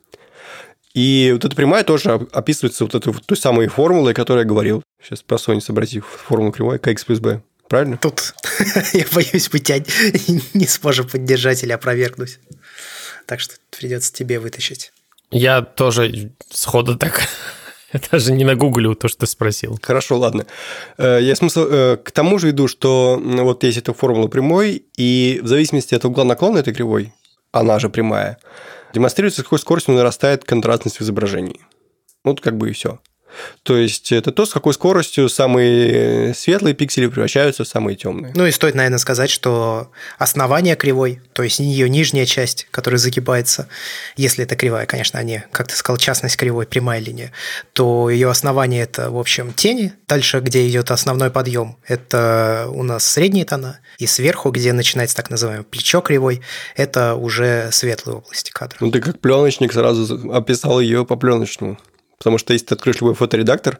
И 0.95 1.31
вот 1.35 1.45
эта 1.45 1.55
прямая 1.55 1.85
тоже 1.85 2.27
описывается 2.33 2.85
вот 2.85 2.95
этой 2.95 3.13
той 3.13 3.37
самой 3.37 3.69
формулой, 3.69 4.13
о 4.13 4.15
которой 4.15 4.41
я 4.41 4.45
говорил. 4.45 4.83
Сейчас 5.03 5.21
про 5.23 5.37
Sony 5.37 5.61
сообразив 5.61 6.07
формулу 6.07 6.53
кривой, 6.53 6.79
kx 6.79 7.05
плюс 7.05 7.21
b. 7.21 7.43
Правильно? 7.69 7.99
Тут 7.99 8.35
я 8.95 9.05
боюсь, 9.13 9.53
мы 9.53 9.59
тебя 9.59 9.85
не 10.55 10.67
сможем 10.67 11.07
поддержать 11.07 11.63
или 11.63 11.73
опровергнуть. 11.73 12.39
Так 13.27 13.41
что 13.41 13.57
придется 13.79 14.11
тебе 14.15 14.41
вытащить. 14.41 14.93
Я 15.31 15.61
тоже 15.61 16.33
сходу 16.51 16.97
так 16.97 17.29
я 17.93 18.01
даже 18.11 18.33
не 18.33 18.45
нагуглю 18.45 18.95
то, 18.95 19.09
что 19.09 19.21
ты 19.21 19.27
спросил. 19.27 19.79
Хорошо, 19.83 20.19
ладно. 20.19 20.47
Э, 20.99 21.19
я 21.21 21.37
смысл 21.37 21.67
э, 21.69 21.97
к 21.97 22.11
тому 22.11 22.39
же 22.39 22.51
иду, 22.51 22.69
что 22.69 23.21
вот 23.23 23.65
есть 23.65 23.79
эта 23.79 23.93
формула 23.93 24.29
прямой, 24.29 24.85
и 24.97 25.41
в 25.43 25.47
зависимости 25.47 25.95
от 25.95 26.05
угла 26.05 26.25
наклона 26.25 26.59
этой 26.59 26.75
кривой, 26.75 27.13
она 27.53 27.79
же 27.79 27.89
прямая, 27.89 28.39
демонстрируется, 28.95 29.41
с 29.41 29.45
какой 29.45 29.59
скоростью 29.59 29.95
нарастает 29.95 30.45
контрастность 30.45 30.99
в 30.99 31.03
изображении. 31.03 31.61
Вот 32.25 32.41
как 32.41 32.57
бы 32.57 32.71
и 32.71 32.73
все. 32.73 32.99
То 33.63 33.77
есть 33.77 34.13
это 34.13 34.33
то, 34.33 34.47
с 34.47 34.53
какой 34.53 34.75
скоростью 34.75 35.29
самые 35.29 36.35
светлые 36.35 36.75
пиксели 36.75 37.07
превращаются 37.07 37.65
в 37.65 37.69
самые 37.69 37.97
темные. 37.97 38.33
Ну 38.35 38.47
и 38.47 38.51
стоит, 38.51 38.75
наверное, 38.75 38.99
сказать, 38.99 39.31
что 39.31 39.91
основание 40.19 40.77
кривой, 40.77 41.21
то 41.33 41.43
есть 41.43 41.59
ее 41.59 41.89
нижняя 41.89 42.27
часть, 42.27 42.67
которая 42.71 42.99
загибается, 42.99 43.69
если 44.17 44.45
это 44.45 44.57
кривая, 44.57 44.87
конечно, 44.87 45.19
а 45.19 45.23
не, 45.23 45.45
как 45.53 45.69
ты 45.69 45.75
сказал, 45.75 45.99
частность 45.99 46.37
кривой, 46.37 46.67
прямая 46.67 47.01
линия, 47.01 47.33
то 47.73 48.11
ее 48.11 48.31
основание 48.31 48.83
это, 48.83 49.11
в 49.11 49.19
общем, 49.19 49.53
тени. 49.53 49.93
Дальше, 50.09 50.41
где 50.41 50.67
идет 50.69 50.91
основной 50.91 51.31
подъем, 51.31 51.77
это 51.87 52.69
у 52.71 52.83
нас 52.83 53.05
средние 53.05 53.45
тона. 53.45 53.81
И 53.99 54.07
сверху, 54.07 54.51
где 54.51 54.73
начинается 54.73 55.17
так 55.17 55.31
называемое 55.31 55.65
плечо 55.65 56.01
кривой, 56.01 56.43
это 56.77 57.15
уже 57.15 57.71
светлые 57.73 58.19
области 58.19 58.51
кадра. 58.51 58.77
Ну 58.81 58.91
ты 58.91 59.01
как 59.01 59.21
пленочник 59.21 59.73
сразу 59.73 60.33
описал 60.33 60.81
ее 60.81 61.05
по 61.07 61.17
пленочному. 61.17 61.79
Потому 62.19 62.39
что 62.39 62.53
если 62.53 62.67
ты 62.67 62.75
откроешь 62.75 63.01
любой 63.01 63.15
фоторедактор, 63.15 63.79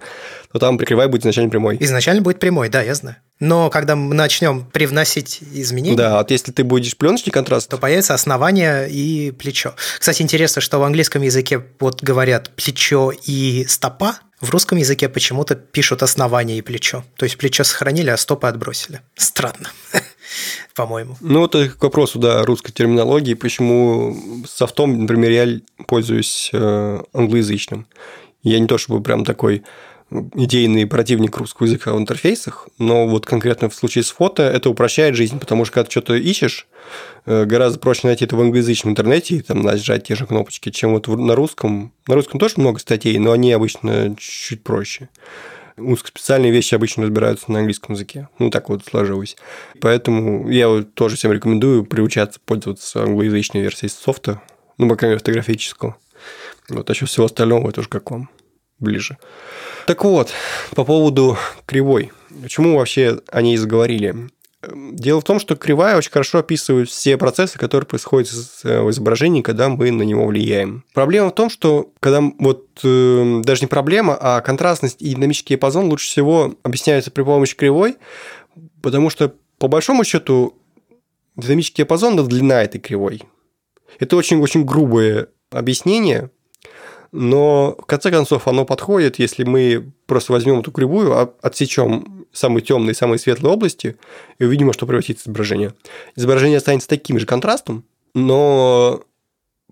то 0.53 0.59
там 0.59 0.77
прикрывай 0.77 1.09
будет 1.09 1.23
изначально 1.23 1.51
прямой. 1.51 1.79
Изначально 1.81 2.23
будет 2.23 2.39
прямой, 2.39 2.69
да, 2.69 2.83
я 2.83 2.95
знаю. 2.95 3.17
Но 3.41 3.71
когда 3.71 3.97
мы 3.97 4.15
начнем 4.15 4.65
привносить 4.65 5.41
изменения... 5.53 5.97
Да, 5.97 6.19
вот 6.19 6.31
если 6.31 6.53
ты 6.53 6.65
будешь 6.65 6.97
пленочный 6.97 7.33
контраст... 7.33 7.69
То 7.69 7.79
появится 7.79 8.15
основание 8.15 8.91
и 8.91 9.31
плечо. 9.31 9.75
Кстати, 9.99 10.23
интересно, 10.23 10.61
что 10.61 10.79
в 10.79 10.83
английском 10.83 11.23
языке 11.23 11.63
вот 11.81 12.03
говорят 12.03 12.51
плечо 12.57 13.13
и 13.27 13.65
стопа, 13.69 14.19
в 14.41 14.51
русском 14.51 14.77
языке 14.77 15.09
почему-то 15.09 15.55
пишут 15.55 16.03
основание 16.03 16.59
и 16.59 16.63
плечо. 16.63 17.05
То 17.17 17.25
есть 17.25 17.39
плечо 17.39 17.65
сохранили, 17.65 18.11
а 18.11 18.17
стопы 18.19 18.47
отбросили. 18.47 19.01
Странно, 19.17 19.71
по-моему. 20.75 21.17
Ну, 21.21 21.47
это 21.47 21.71
к 21.71 21.83
вопросу, 21.83 22.19
да, 22.19 22.45
русской 22.45 22.73
терминологии. 22.73 23.33
Почему 23.33 24.45
софтом, 24.47 25.01
например, 25.01 25.31
я 25.31 25.61
пользуюсь 25.87 26.51
э, 26.53 27.03
англоязычным. 27.15 27.87
Я 28.47 28.61
не 28.61 28.69
то 28.69 28.79
чтобы 28.79 29.03
прям 29.03 29.25
такой 29.25 29.65
идейный 30.37 30.87
противник 30.87 31.37
русского 31.37 31.67
языка 31.67 31.93
в 31.93 31.99
интерфейсах, 31.99 32.69
но 32.79 33.09
вот 33.09 33.27
конкретно 33.27 33.69
в 33.69 33.75
случае 33.75 34.05
с 34.05 34.11
фото 34.11 34.45
это 34.45 34.71
упрощает 34.71 35.17
жизнь, 35.17 35.41
потому 35.41 35.65
что 35.65 35.75
когда 35.75 35.87
ты 35.87 35.91
что-то 35.91 36.15
ищешь, 36.15 36.69
э, 37.25 37.45
гораздо 37.45 37.81
проще 37.81 38.07
найти 38.07 38.25
это 38.25 38.37
в 38.37 38.41
англоязычном 38.41 38.93
интернете 38.93 39.35
и 39.35 39.43
там 39.43 39.63
нажать 39.63 40.05
те 40.05 40.15
же 40.15 40.27
кнопочки, 40.27 40.71
чем 40.71 40.93
вот 40.93 41.09
на 41.09 41.35
русском. 41.35 41.93
На 42.07 42.15
русском 42.15 42.39
тоже 42.39 42.55
много 42.59 42.79
статей, 42.79 43.19
но 43.19 43.33
они 43.33 43.51
обычно 43.51 44.15
чуть 44.17 44.63
проще. 44.63 45.09
Узкоспециальные 45.77 46.53
вещи 46.53 46.77
обычно 46.77 47.03
разбираются 47.03 47.51
на 47.51 47.59
английском 47.59 47.97
языке. 47.97 48.29
Ну, 48.39 48.51
так 48.51 48.69
вот 48.69 48.85
сложилось. 48.85 49.37
Поэтому 49.81 50.49
я 50.49 50.85
тоже 50.95 51.17
всем 51.17 51.33
рекомендую 51.33 51.85
приучаться 51.85 52.39
пользоваться 52.47 53.03
англоязычной 53.03 53.61
версией 53.61 53.91
софта, 53.91 54.41
ну, 54.79 54.89
по 54.89 54.95
крайней 54.95 55.15
мере, 55.15 55.19
фотографического. 55.19 55.97
Вот, 56.69 56.89
а 56.89 56.93
еще 56.93 57.07
всего 57.07 57.27
остального 57.27 57.71
это 57.71 57.81
уже 57.81 57.89
как 57.89 58.09
вам 58.13 58.31
ближе. 58.79 59.19
Так 59.87 60.05
вот, 60.05 60.31
по 60.75 60.85
поводу 60.85 61.37
кривой. 61.67 62.13
Почему 62.43 62.77
вообще 62.77 63.21
о 63.31 63.43
ней 63.43 63.57
заговорили? 63.57 64.31
Дело 64.75 65.21
в 65.21 65.25
том, 65.25 65.39
что 65.39 65.55
кривая 65.55 65.97
очень 65.97 66.11
хорошо 66.11 66.39
описывает 66.39 66.89
все 66.89 67.17
процессы, 67.17 67.59
которые 67.59 67.87
происходят 67.87 68.31
э, 68.65 68.81
в 68.81 68.91
изображении, 68.91 69.43
когда 69.43 69.69
мы 69.69 69.91
на 69.91 70.03
него 70.03 70.27
влияем. 70.27 70.85
Проблема 70.93 71.29
в 71.29 71.35
том, 71.35 71.51
что 71.51 71.93
когда 72.01 72.23
вот 72.39 72.67
э, 72.83 73.41
даже 73.45 73.61
не 73.61 73.67
проблема, 73.69 74.17
а 74.19 74.41
контрастность 74.41 75.01
и 75.01 75.15
динамический 75.15 75.55
диапазон 75.55 75.87
лучше 75.87 76.07
всего 76.07 76.55
объясняются 76.63 77.11
при 77.11 77.23
помощи 77.23 77.55
кривой, 77.55 77.97
потому 78.83 79.11
что 79.11 79.35
по 79.59 79.69
большому 79.69 80.05
счету 80.05 80.55
динамический 81.37 81.85
диапазон– 81.85 82.15
это 82.19 82.25
длина 82.25 82.63
этой 82.63 82.81
кривой. 82.81 83.23
Это 83.99 84.17
очень-очень 84.17 84.65
грубое 84.65 85.29
объяснение, 85.51 86.31
но 87.13 87.77
в 87.79 87.87
конце 87.87 88.11
концов 88.11 88.49
оно 88.49 88.65
подходит, 88.65 89.19
если 89.19 89.45
мы 89.45 89.91
просто 90.07 90.33
возьмем 90.33 90.61
эту 90.61 90.73
кривую, 90.73 91.13
а 91.13 91.33
отсечем 91.43 92.27
самые 92.33 92.63
темные, 92.63 92.95
самые 92.95 93.19
светлые 93.19 93.53
области 93.53 93.97
и 94.39 94.45
увидим, 94.45 94.73
что 94.73 94.87
превратится 94.87 95.29
изображение. 95.29 95.75
Изображение 96.17 96.59
останется 96.59 96.89
таким 96.89 97.19
же 97.19 97.27
контрастом, 97.27 97.85
но 98.15 99.03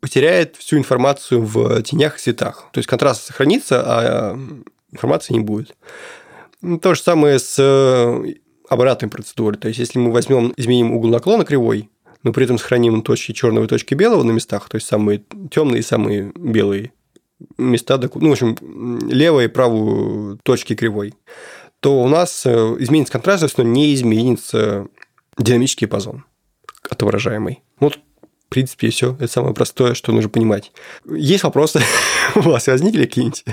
потеряет 0.01 0.57
всю 0.57 0.77
информацию 0.77 1.43
в 1.43 1.83
тенях 1.83 2.17
и 2.17 2.21
цветах. 2.21 2.69
То 2.73 2.79
есть 2.79 2.89
контраст 2.89 3.25
сохранится, 3.25 3.83
а 3.85 4.39
информации 4.93 5.35
не 5.35 5.41
будет. 5.41 5.75
То 6.83 6.95
же 6.95 7.01
самое 7.01 7.39
с 7.39 7.57
э, 7.59 8.35
обратной 8.69 9.09
процедурой. 9.09 9.59
То 9.59 9.69
есть, 9.69 9.79
если 9.79 9.99
мы 9.99 10.13
возьмем, 10.13 10.55
изменим 10.57 10.93
угол 10.93 11.11
наклона 11.11 11.45
кривой, 11.45 11.91
но 12.23 12.33
при 12.33 12.45
этом 12.45 12.59
сохраним 12.59 13.03
точки 13.03 13.33
черного 13.33 13.65
и 13.65 13.69
точки 13.69 13.95
белого 13.95 14.23
на 14.23 14.33
местах, 14.33 14.69
то 14.69 14.77
есть 14.77 14.87
самые 14.87 15.23
темные 15.51 15.81
и 15.81 15.83
самые 15.83 16.33
белые 16.35 16.93
места, 17.59 17.99
ну, 18.15 18.29
в 18.29 18.33
общем, 18.33 18.57
левую 19.09 19.47
и 19.47 19.49
правую 19.49 20.39
точки 20.43 20.75
кривой, 20.75 21.15
то 21.81 22.03
у 22.03 22.09
нас 22.09 22.47
э, 22.47 22.51
изменится 22.79 23.13
контрастность, 23.13 23.59
но 23.59 23.65
не 23.65 23.95
изменится 23.95 24.87
динамический 25.39 25.87
диапазон 25.87 26.25
отображаемый. 26.91 27.63
Вот, 27.81 27.95
в 27.95 28.49
принципе, 28.49 28.91
все. 28.91 29.15
Это 29.15 29.29
самое 29.29 29.55
простое, 29.55 29.95
что 29.95 30.13
нужно 30.13 30.31
понимать. 30.31 30.73
Есть 31.09 31.45
вопросы? 31.45 31.81
У 32.35 32.41
вас 32.41 32.67
возникли 32.67 33.05
какие-нибудь 33.07 33.45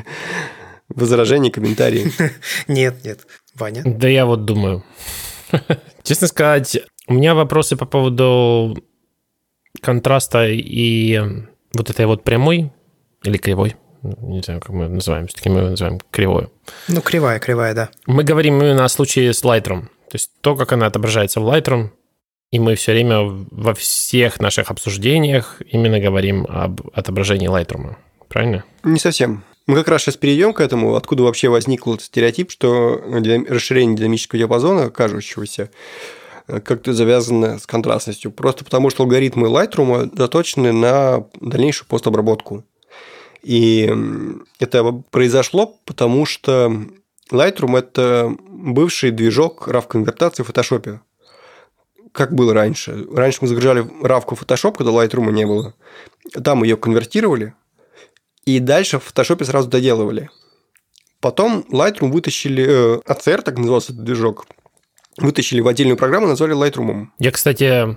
возражения, 0.90 1.52
комментарии? 1.52 2.12
Нет, 2.68 3.04
нет. 3.04 3.26
Ваня? 3.56 3.84
Да 3.86 4.08
я 4.08 4.26
вот 4.26 4.46
думаю. 4.46 4.84
Честно 6.04 6.28
сказать, 6.28 6.80
у 7.08 7.14
меня 7.14 7.36
вопросы 7.36 7.76
по 7.76 7.86
поводу 7.86 8.78
контраста 9.82 10.48
и 10.48 11.20
вот 11.74 11.90
этой 11.90 12.06
вот 12.06 12.24
прямой 12.24 12.72
или 13.24 13.38
кривой, 13.38 13.76
не 14.04 14.42
знаю, 14.42 14.60
как 14.60 14.70
мы 14.70 14.88
называем, 14.88 15.28
все-таки 15.28 15.50
мы 15.50 15.62
называем 15.62 16.00
кривой. 16.12 16.50
Ну, 16.88 17.02
кривая, 17.02 17.40
кривая, 17.40 17.74
да. 17.74 17.90
Мы 18.06 18.24
говорим 18.24 18.62
именно 18.62 18.86
о 18.86 18.90
случае 18.90 19.34
с 19.34 19.44
Lightroom. 19.44 19.84
То 20.10 20.16
есть 20.16 20.32
то, 20.42 20.56
как 20.56 20.74
она 20.74 20.88
отображается 20.88 21.40
в 21.40 21.48
Lightroom, 21.48 21.90
и 22.52 22.60
мы 22.60 22.76
все 22.76 22.92
время 22.92 23.22
во 23.52 23.74
всех 23.74 24.40
наших 24.40 24.72
обсуждениях 24.72 25.62
именно 25.70 26.00
говорим 26.00 26.46
об 26.50 26.82
отображении 26.94 27.50
Lightroom. 27.50 27.96
Правильно? 28.28 28.64
Не 28.84 29.00
совсем. 29.00 29.44
Мы 29.68 29.76
как 29.76 29.88
раз 29.88 30.02
сейчас 30.02 30.18
перейдем 30.18 30.54
к 30.54 30.60
этому, 30.60 30.96
откуда 30.96 31.24
вообще 31.24 31.48
возник 31.48 31.88
этот 31.88 32.02
стереотип, 32.02 32.52
что 32.52 33.02
расширение 33.48 33.96
динамического 33.96 34.40
диапазона, 34.40 34.90
кажущегося, 34.90 35.70
э, 36.48 36.60
как-то 36.60 36.94
завязано 36.94 37.60
с 37.60 37.68
контрастностью. 37.68 38.32
Просто 38.32 38.66
потому, 38.66 38.90
что 38.90 39.04
алгоритмы 39.04 39.48
Lightroom 39.48 40.12
заточены 40.18 40.74
на 40.74 41.26
дальнейшую 41.40 41.88
постобработку. 41.88 42.66
И 43.44 43.92
это 44.60 45.04
произошло, 45.10 45.78
потому 45.86 46.26
что 46.26 46.72
Lightroom– 47.32 47.78
это 47.80 48.36
бывший 48.40 49.12
движок 49.12 49.68
RAW-конвертации 49.68 50.44
в 50.44 50.50
Photoshop. 50.50 51.00
Как 52.12 52.36
было 52.36 52.54
раньше. 52.54 53.08
Раньше 53.14 53.40
мы 53.42 53.48
загружали 53.48 53.84
RAW 53.84 54.36
в 54.36 54.44
Photoshop, 54.44 54.76
когда 54.78 54.92
Lightroom 54.92 55.32
не 55.32 55.46
было. 55.46 55.74
Там 56.44 56.64
ее 56.64 56.78
конвертировали, 56.78 57.56
и 58.46 58.60
дальше 58.60 59.00
в 59.00 59.12
Photoshop 59.12 59.44
сразу 59.44 59.70
доделывали. 59.70 60.30
Потом 61.20 61.66
Lightroom 61.72 62.12
вытащили, 62.12 62.66
э, 62.66 63.02
ACR, 63.08 63.42
так 63.44 63.58
назывался 63.58 63.94
этот 63.94 64.04
движок, 64.04 64.48
вытащили 65.18 65.62
в 65.62 65.68
отдельную 65.68 65.98
программу, 65.98 66.28
назвали 66.28 66.56
Lightroom. 66.56 67.08
Я, 67.20 67.32
кстати, 67.32 67.96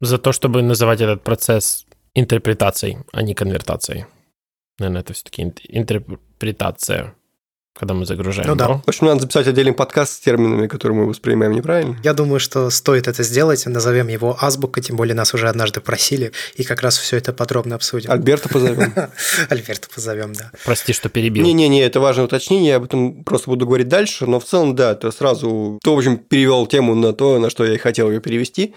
за 0.00 0.18
то, 0.18 0.32
чтобы 0.32 0.62
называть 0.62 1.00
этот 1.00 1.22
процесс 1.22 1.86
интерпретацией, 2.14 2.98
а 3.12 3.22
не 3.22 3.34
конвертацией. 3.34 4.06
Наверное, 4.78 5.02
это 5.02 5.12
все-таки 5.12 5.42
интерпретация 5.68 7.14
когда 7.76 7.94
мы 7.94 8.06
загружаем. 8.06 8.48
Ну 8.48 8.54
да. 8.54 8.68
В 8.68 8.88
общем, 8.88 9.06
надо 9.06 9.22
записать 9.22 9.48
отдельный 9.48 9.72
подкаст 9.72 10.12
с 10.12 10.20
терминами, 10.20 10.68
которые 10.68 10.96
мы 10.96 11.06
воспринимаем 11.06 11.52
неправильно. 11.52 11.98
Я 12.04 12.14
думаю, 12.14 12.38
что 12.38 12.70
стоит 12.70 13.08
это 13.08 13.24
сделать. 13.24 13.66
Назовем 13.66 14.06
его 14.06 14.36
азбука, 14.40 14.80
тем 14.80 14.96
более 14.96 15.14
нас 15.14 15.34
уже 15.34 15.48
однажды 15.48 15.80
просили, 15.80 16.30
и 16.54 16.62
как 16.62 16.82
раз 16.82 16.96
все 16.96 17.16
это 17.16 17.32
подробно 17.32 17.74
обсудим. 17.74 18.12
Альберта 18.12 18.48
позовем. 18.48 18.94
Альберта 19.48 19.88
позовем, 19.92 20.34
да. 20.34 20.52
Прости, 20.64 20.92
что 20.92 21.08
перебил. 21.08 21.44
Не-не-не, 21.44 21.82
это 21.82 21.98
важное 21.98 22.26
уточнение, 22.26 22.70
я 22.70 22.76
об 22.76 22.84
этом 22.84 23.24
просто 23.24 23.50
буду 23.50 23.66
говорить 23.66 23.88
дальше, 23.88 24.26
но 24.26 24.38
в 24.38 24.44
целом, 24.44 24.76
да, 24.76 24.92
это 24.92 25.10
сразу, 25.10 25.80
то, 25.82 25.94
в 25.96 25.98
общем, 25.98 26.18
перевел 26.18 26.68
тему 26.68 26.94
на 26.94 27.12
то, 27.12 27.40
на 27.40 27.50
что 27.50 27.64
я 27.64 27.74
и 27.74 27.78
хотел 27.78 28.08
ее 28.08 28.20
перевести. 28.20 28.74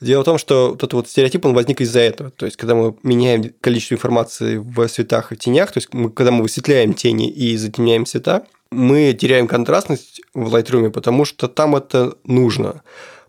Дело 0.00 0.22
в 0.22 0.24
том, 0.24 0.38
что 0.38 0.74
этот 0.74 0.94
вот 0.94 1.08
стереотип, 1.08 1.44
он 1.44 1.54
возник 1.54 1.80
из-за 1.82 2.00
этого. 2.00 2.30
То 2.30 2.46
есть, 2.46 2.56
когда 2.56 2.74
мы 2.74 2.96
меняем 3.02 3.52
количество 3.60 3.94
информации 3.94 4.56
в 4.56 4.88
цветах 4.88 5.32
и 5.32 5.36
тенях, 5.36 5.72
то 5.72 5.78
есть, 5.78 5.92
мы, 5.92 6.10
когда 6.10 6.30
мы 6.30 6.42
высветляем 6.42 6.94
тени 6.94 7.30
и 7.30 7.56
затемняем 7.56 8.06
цвета, 8.06 8.46
мы 8.70 9.12
теряем 9.12 9.46
контрастность 9.46 10.22
в 10.32 10.54
Lightroom, 10.54 10.90
потому 10.90 11.24
что 11.24 11.48
там 11.48 11.76
это 11.76 12.14
нужно. 12.24 12.82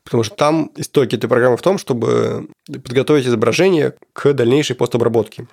Потому 0.04 0.24
что 0.24 0.36
там 0.36 0.72
истоки 0.78 1.16
этой 1.16 1.28
программы 1.28 1.58
в 1.58 1.62
том, 1.62 1.78
чтобы 1.78 2.48
подготовить 2.66 3.28
изображение 3.28 3.96
к 4.14 4.34
дальнейшей 4.34 4.76
постобработке. 4.76 5.48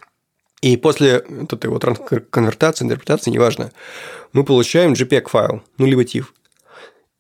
И 0.61 0.77
после 0.77 1.25
вот 1.29 1.53
этой 1.53 1.71
вот 1.71 1.85
конвертации, 2.31 2.85
интерпретации, 2.85 3.31
неважно, 3.31 3.71
мы 4.33 4.45
получаем 4.45 4.93
JPEG-файл, 4.93 5.63
ну, 5.79 5.87
либо 5.87 6.03
TIFF. 6.03 6.27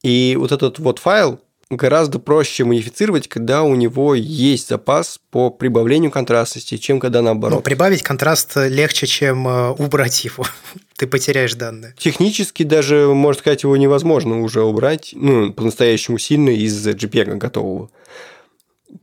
И 0.02 0.36
вот 0.38 0.52
этот 0.52 0.78
вот 0.78 0.98
файл 0.98 1.40
гораздо 1.70 2.18
проще 2.18 2.64
модифицировать, 2.64 3.28
когда 3.28 3.62
у 3.62 3.74
него 3.74 4.14
есть 4.14 4.68
запас 4.68 5.20
по 5.30 5.50
прибавлению 5.50 6.10
контрастности, 6.10 6.78
чем 6.78 6.98
когда 6.98 7.20
наоборот. 7.22 7.58
Ну, 7.58 7.62
прибавить 7.62 8.02
контраст 8.02 8.56
легче, 8.56 9.06
чем 9.06 9.46
э, 9.46 9.70
убрать 9.70 10.24
его. 10.24 10.46
Ты 10.96 11.06
потеряешь 11.06 11.54
данные. 11.54 11.94
Технически 11.98 12.62
даже, 12.62 13.08
можно 13.08 13.40
сказать, 13.40 13.62
его 13.62 13.76
невозможно 13.76 14.40
уже 14.40 14.62
убрать, 14.62 15.10
ну, 15.14 15.52
по-настоящему 15.52 16.18
сильно 16.18 16.50
из 16.50 16.86
JPEG 16.86 17.36
готового. 17.36 17.90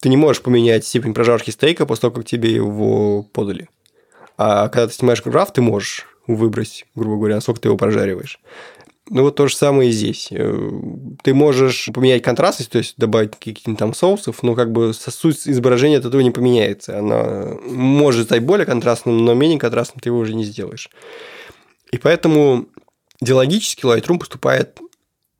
Ты 0.01 0.09
не 0.09 0.17
можешь 0.17 0.41
поменять 0.41 0.85
степень 0.85 1.13
прожарки 1.13 1.51
стейка 1.51 1.85
после 1.85 2.01
того, 2.01 2.15
как 2.15 2.25
тебе 2.25 2.51
его 2.51 3.21
подали. 3.21 3.69
А 4.37 4.67
когда 4.69 4.87
ты 4.87 4.93
снимаешь 4.93 5.23
граф, 5.23 5.53
ты 5.53 5.61
можешь 5.61 6.07
выбрать, 6.27 6.85
грубо 6.95 7.17
говоря, 7.17 7.39
сколько 7.39 7.61
ты 7.61 7.67
его 7.67 7.77
прожариваешь. 7.77 8.39
Ну, 9.09 9.21
вот 9.21 9.35
то 9.35 9.47
же 9.47 9.55
самое 9.55 9.89
и 9.89 9.93
здесь. 9.93 10.29
Э, 10.31 10.71
ты 11.23 11.33
можешь 11.33 11.89
поменять 11.93 12.23
контрастность, 12.23 12.71
то 12.71 12.79
есть 12.79 12.95
добавить 12.97 13.31
каких-то 13.31 13.75
там 13.75 13.93
соусов, 13.93 14.41
но 14.41 14.55
как 14.55 14.71
бы 14.71 14.93
суть 14.93 15.47
изображения 15.47 15.97
от 15.97 16.05
этого 16.05 16.21
не 16.21 16.31
поменяется. 16.31 16.97
Она 16.97 17.55
может 17.63 18.25
стать 18.25 18.43
более 18.43 18.65
контрастным, 18.65 19.23
но 19.23 19.35
менее 19.35 19.59
контрастным 19.59 19.99
ты 19.99 20.09
его 20.09 20.17
уже 20.17 20.33
не 20.33 20.43
сделаешь. 20.43 20.89
И 21.91 21.97
поэтому 21.97 22.67
идеологически 23.21 23.85
Lightroom 23.85 24.17
поступает 24.17 24.79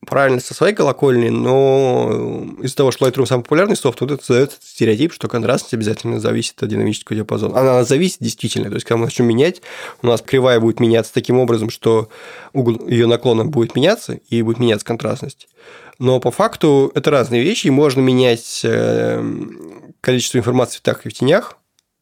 правильно 0.06 0.40
со 0.40 0.54
своей 0.54 0.74
колокольни, 0.74 1.30
но 1.30 2.46
из-за 2.62 2.76
того, 2.76 2.92
что 2.92 3.08
Lightroom 3.08 3.26
самый 3.26 3.44
популярный 3.44 3.76
софт, 3.76 4.02
вот 4.02 4.12
это 4.12 4.24
создается 4.24 4.58
стереотип, 4.62 5.14
что 5.14 5.28
контрастность 5.28 5.74
обязательно 5.74 6.20
зависит 6.20 6.62
от 6.62 6.70
динамического 6.70 7.16
диапазона. 7.16 7.60
Она 7.60 7.84
зависит 7.84 8.18
действительно. 8.22 8.70
То 8.70 8.76
есть, 8.76 8.86
когда 8.86 9.00
мы 9.00 9.06
начнем 9.06 9.26
менять, 9.26 9.62
у 10.02 10.08
нас 10.08 10.22
кривая 10.22 10.60
будет 10.60 10.80
меняться 10.80 11.14
таким 11.14 11.40
образом, 11.40 11.70
что 11.70 12.10
угол 12.54 12.88
ее 12.88 13.08
наклона 13.08 13.46
будет 13.46 13.76
меняться, 13.76 14.20
и 14.30 14.42
будет 14.42 14.60
меняться 14.60 14.86
контрастность. 14.86 15.48
Но 16.00 16.20
по 16.20 16.32
факту 16.32 16.92
это 16.94 17.12
разные 17.12 17.42
вещи, 17.42 17.68
и 17.68 17.72
можно 17.72 18.02
менять 18.02 18.62
э, 18.64 19.24
количество 20.02 20.38
информации 20.38 20.74
в 20.74 20.82
цветах 20.82 21.06
и 21.06 21.10
в 21.10 21.14
тенях, 21.14 21.58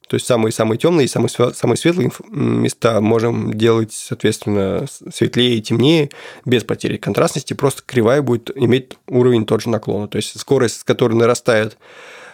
то 0.08 0.16
есть 0.16 0.26
самые-самые 0.26 0.78
темные 0.78 1.06
и 1.06 1.08
самые, 1.08 1.30
самые 1.30 1.78
светлые 1.78 2.12
места 2.30 3.02
можем 3.02 3.54
делать, 3.54 3.94
соответственно, 3.94 4.86
светлее 5.12 5.58
и 5.58 5.62
темнее, 5.62 6.10
без 6.46 6.64
потери 6.64 6.98
контрастности. 6.98 7.54
Просто 7.54 7.82
кривая 7.86 8.22
будет 8.22 8.52
иметь 8.56 8.98
уровень 9.08 9.46
тот 9.46 9.62
же 9.62 9.70
наклона. 9.70 10.08
То 10.08 10.18
есть 10.18 10.40
скорость, 10.40 10.82
с 10.82 10.84
которой 10.84 11.14
нарастает 11.14 11.78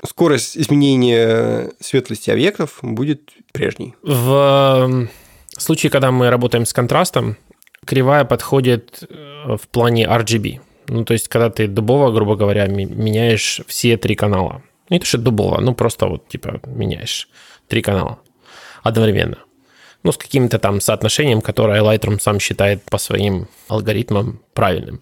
скорость 0.05 0.58
изменения 0.58 1.71
светлости 1.79 2.29
объектов 2.32 2.79
будет 2.82 3.32
прежней. 3.51 3.95
В 4.01 5.08
случае, 5.58 5.91
когда 5.91 6.12
мы 6.12 6.29
работаем 6.29 6.65
с 6.65 6.73
контрастом, 6.73 7.38
кривая 7.86 8.25
подходит 8.25 9.03
э, 9.10 9.58
в 9.58 9.67
плане 9.67 10.05
RGB. 10.05 10.60
Ну, 10.88 11.05
то 11.05 11.13
есть, 11.13 11.27
когда 11.27 11.49
ты 11.49 11.67
дубово, 11.67 12.12
грубо 12.12 12.36
говоря, 12.36 12.65
меняешь 12.67 13.62
все 13.67 13.97
три 13.97 14.15
канала. 14.15 14.63
Не 14.89 14.99
то, 14.99 15.05
что 15.05 15.17
дубово, 15.19 15.62
ну, 15.62 15.75
просто 15.75 16.08
вот, 16.08 16.27
типа, 16.27 16.62
меняешь 16.65 17.29
три 17.69 17.82
канала 17.82 18.19
одновременно. 18.84 19.38
Ну, 20.03 20.12
с 20.12 20.17
каким-то 20.17 20.60
там 20.60 20.82
соотношением, 20.82 21.41
которое 21.41 21.82
Lightroom 21.82 22.19
сам 22.19 22.39
считает 22.39 22.84
по 22.84 22.97
своим 22.97 23.47
алгоритмам 23.67 24.41
правильным. 24.53 25.01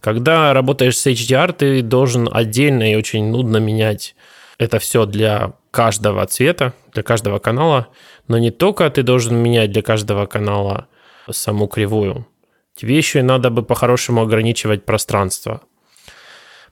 Когда 0.00 0.52
работаешь 0.52 0.98
с 0.98 1.06
HDR, 1.06 1.52
ты 1.52 1.82
должен 1.82 2.28
отдельно 2.30 2.92
и 2.92 2.96
очень 2.96 3.26
нудно 3.30 3.58
менять 3.58 4.14
это 4.58 4.78
все 4.78 5.06
для 5.06 5.54
каждого 5.70 6.26
цвета, 6.26 6.74
для 6.92 7.02
каждого 7.02 7.38
канала. 7.38 7.88
Но 8.28 8.38
не 8.38 8.50
только 8.50 8.88
ты 8.90 9.02
должен 9.02 9.36
менять 9.36 9.72
для 9.72 9.82
каждого 9.82 10.26
канала 10.26 10.88
саму 11.30 11.66
кривую. 11.66 12.26
Тебе 12.74 12.96
еще 12.96 13.20
и 13.20 13.22
надо 13.22 13.50
бы 13.50 13.62
по-хорошему 13.62 14.22
ограничивать 14.22 14.84
пространство. 14.84 15.62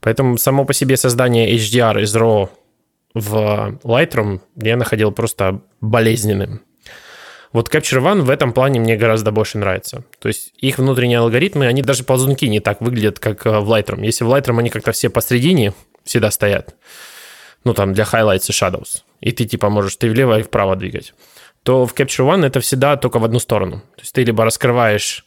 Поэтому 0.01 0.37
само 0.37 0.65
по 0.65 0.75
себе 0.75 0.97
создание 0.97 1.55
HDR 1.55 2.03
из 2.03 2.15
RAW 2.15 2.51
в 3.15 3.79
Lightroom 3.83 4.41
я 4.57 4.77
находил 4.77 5.13
просто 5.13 5.61
болезненным. 5.81 6.63
Вот 7.53 7.73
Capture 7.73 8.03
One 8.03 8.23
в 8.23 8.31
этом 8.31 8.53
плане 8.53 8.81
мне 8.81 8.97
гораздо 8.97 9.31
больше 9.31 9.59
нравится. 9.59 10.05
То 10.19 10.29
есть 10.29 10.55
их 10.57 10.79
внутренние 10.79 11.19
алгоритмы, 11.19 11.67
они 11.67 11.83
даже 11.83 12.03
ползунки 12.03 12.47
не 12.47 12.61
так 12.61 12.81
выглядят, 12.81 13.19
как 13.19 13.45
э, 13.47 13.59
в 13.61 13.71
Lightroom. 13.71 14.05
Если 14.05 14.25
в 14.25 14.33
Lightroom 14.33 14.59
они 14.59 14.71
как-то 14.71 14.93
все 14.93 15.11
посредине 15.11 15.75
всегда 16.03 16.31
стоят, 16.31 16.75
ну 17.65 17.75
там 17.75 17.93
для 17.93 18.05
highlights 18.05 18.47
и 18.49 18.53
shadows, 18.53 19.03
и 19.21 19.33
ты 19.33 19.45
типа 19.45 19.69
можешь 19.69 19.97
ты 19.97 20.09
влево 20.09 20.39
и 20.39 20.43
вправо 20.43 20.77
двигать, 20.77 21.13
то 21.63 21.85
в 21.85 21.95
Capture 21.95 22.27
One 22.27 22.47
это 22.47 22.61
всегда 22.61 22.97
только 22.97 23.19
в 23.19 23.25
одну 23.25 23.39
сторону. 23.39 23.81
То 23.97 24.01
есть 24.01 24.15
ты 24.15 24.25
либо 24.25 24.45
раскрываешь 24.45 25.27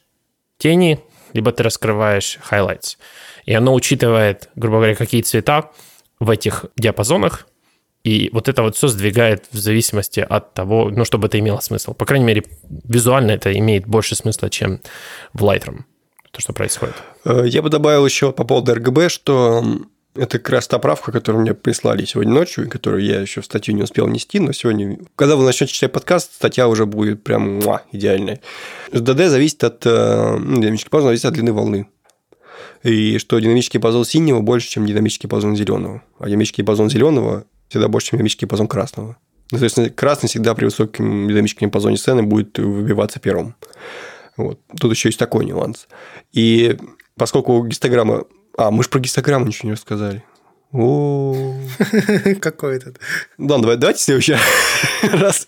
тени, 0.58 1.00
либо 1.34 1.52
ты 1.52 1.62
раскрываешь 1.62 2.40
highlights. 2.50 2.98
И 3.46 3.54
оно 3.54 3.74
учитывает, 3.74 4.50
грубо 4.56 4.78
говоря, 4.78 4.96
какие 4.96 5.22
цвета 5.22 5.72
в 6.20 6.32
этих 6.32 6.66
диапазонах, 6.76 7.46
и 8.06 8.30
вот 8.32 8.48
это 8.48 8.62
вот 8.62 8.76
все 8.76 8.88
сдвигает 8.88 9.46
в 9.52 9.58
зависимости 9.58 10.20
от 10.20 10.54
того, 10.54 10.92
ну, 10.92 11.06
чтобы 11.06 11.26
это 11.26 11.40
имело 11.40 11.60
смысл. 11.60 11.96
По 11.96 12.06
крайней 12.06 12.26
мере, 12.26 12.44
визуально 12.84 13.32
это 13.32 13.52
имеет 13.58 13.88
больше 13.88 14.16
смысла, 14.16 14.52
чем 14.52 14.80
в 15.34 15.44
Lightroom, 15.44 15.80
то, 16.30 16.40
что 16.40 16.54
происходит. 16.54 16.94
Э, 17.26 17.46
я 17.48 17.64
бы 17.64 17.72
добавил 17.72 18.06
еще 18.06 18.32
по 18.32 18.44
поводу 18.44 18.76
RGB, 18.76 19.10
что 19.10 19.66
это 20.16 20.38
как 20.38 20.50
раз 20.52 20.68
та 20.68 20.78
правка, 20.78 21.12
которую 21.12 21.42
мне 21.42 21.56
прислали 21.56 22.06
сегодня 22.06 22.32
ночью, 22.32 22.68
и 22.68 22.70
которую 22.70 23.04
я 23.04 23.20
еще 23.22 23.42
в 23.42 23.46
статью 23.46 23.74
не 23.74 23.82
успел 23.82 24.06
нести, 24.06 24.40
но 24.40 24.52
сегодня, 24.52 25.00
когда 25.16 25.36
вы 25.36 25.44
начнете 25.44 25.74
читать 25.74 25.92
подкаст, 25.92 26.36
статья 26.36 26.68
уже 26.68 26.86
будет 26.86 27.24
прям 27.24 27.56
муа, 27.56 27.82
идеальная. 27.92 28.40
SDD 28.92 29.30
зависит 29.30 29.64
от, 29.64 29.84
э, 29.84 30.38
ну, 30.38 30.62
динамический 30.62 30.92
пазл 30.92 31.08
зависит 31.08 31.26
от 31.26 31.34
длины 31.34 31.54
волны. 31.54 31.88
И 32.84 33.18
что 33.18 33.40
динамический 33.40 33.80
пазл 33.80 34.04
синего 34.04 34.42
больше, 34.42 34.70
чем 34.70 34.86
динамический 34.86 35.28
пазл 35.28 35.56
зеленого. 35.56 36.04
А 36.20 36.28
динамический 36.28 36.64
пазл 36.64 36.88
зеленого 36.88 37.46
всегда 37.76 37.90
больше, 37.90 38.08
чем 38.08 38.18
динамический 38.18 38.48
диапазон 38.48 38.68
красного. 38.68 39.18
Ну, 39.52 39.58
соответственно, 39.58 39.90
красный 39.90 40.30
всегда 40.30 40.56
при 40.56 40.66
высоком 40.66 41.28
динамическом 41.28 41.68
диапазоне 41.68 41.98
сцены 41.98 42.24
будет 42.24 42.58
выбиваться 42.58 43.20
первым. 43.20 43.56
Вот. 44.38 44.60
Тут 44.80 44.92
еще 44.92 45.10
есть 45.10 45.20
такой 45.20 45.46
нюанс. 45.46 45.88
И 46.32 46.78
поскольку 47.18 47.66
гистограмма... 47.66 48.24
А, 48.58 48.72
мы 48.72 48.84
же 48.84 48.90
про 48.90 49.00
гистограмму 49.00 49.46
ничего 49.46 49.68
не 49.68 49.74
рассказали. 49.74 50.24
О, 50.72 51.54
Какой 52.42 52.78
этот? 52.78 53.00
Да, 53.38 53.58
давай, 53.58 53.78
давайте 53.78 54.02
следующий 54.02 54.36
раз. 55.04 55.46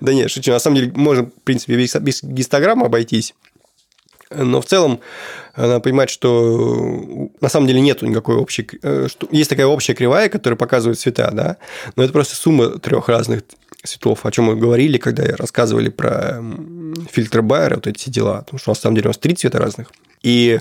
Да 0.00 0.12
нет, 0.12 0.30
шучу. 0.30 0.52
На 0.52 0.58
самом 0.58 0.76
деле, 0.76 0.92
можно, 0.94 1.26
в 1.26 1.42
принципе, 1.42 1.76
без 1.76 2.22
гистограммы 2.22 2.86
обойтись. 2.86 3.34
Но 4.30 4.60
в 4.60 4.66
целом 4.66 5.00
надо 5.56 5.80
понимать, 5.80 6.10
что 6.10 7.30
на 7.40 7.48
самом 7.48 7.66
деле 7.66 7.80
нету 7.80 8.06
никакой 8.06 8.36
общей... 8.36 8.68
Э, 8.82 9.08
что, 9.08 9.26
есть 9.30 9.48
такая 9.48 9.66
общая 9.66 9.94
кривая, 9.94 10.28
которая 10.28 10.56
показывает 10.56 10.98
цвета, 10.98 11.30
да, 11.32 11.56
но 11.96 12.04
это 12.04 12.12
просто 12.12 12.36
сумма 12.36 12.78
трех 12.78 13.08
разных 13.08 13.42
цветов, 13.84 14.26
о 14.26 14.30
чем 14.30 14.46
мы 14.46 14.56
говорили, 14.56 14.98
когда 14.98 15.24
рассказывали 15.36 15.88
про 15.88 16.42
фильтр 17.10 17.42
Байера, 17.42 17.76
вот 17.76 17.86
эти 17.86 18.10
дела, 18.10 18.40
потому 18.40 18.58
что 18.58 18.70
на 18.70 18.74
самом 18.74 18.96
деле 18.96 19.06
у 19.06 19.10
нас 19.10 19.18
три 19.18 19.34
цвета 19.34 19.58
разных. 19.58 19.90
И 20.22 20.60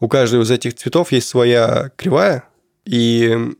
у 0.00 0.08
каждого 0.08 0.42
из 0.42 0.50
этих 0.50 0.74
цветов 0.74 1.12
есть 1.12 1.28
своя 1.28 1.90
кривая, 1.96 2.44
и 2.84 3.54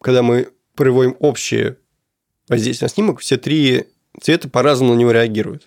когда 0.00 0.22
мы 0.22 0.48
проводим 0.74 1.16
общее 1.18 1.78
воздействие 2.48 2.86
на 2.86 2.94
снимок, 2.94 3.20
все 3.20 3.36
три 3.36 3.86
цвета 4.20 4.48
по-разному 4.48 4.94
на 4.94 4.98
него 4.98 5.10
реагируют. 5.10 5.66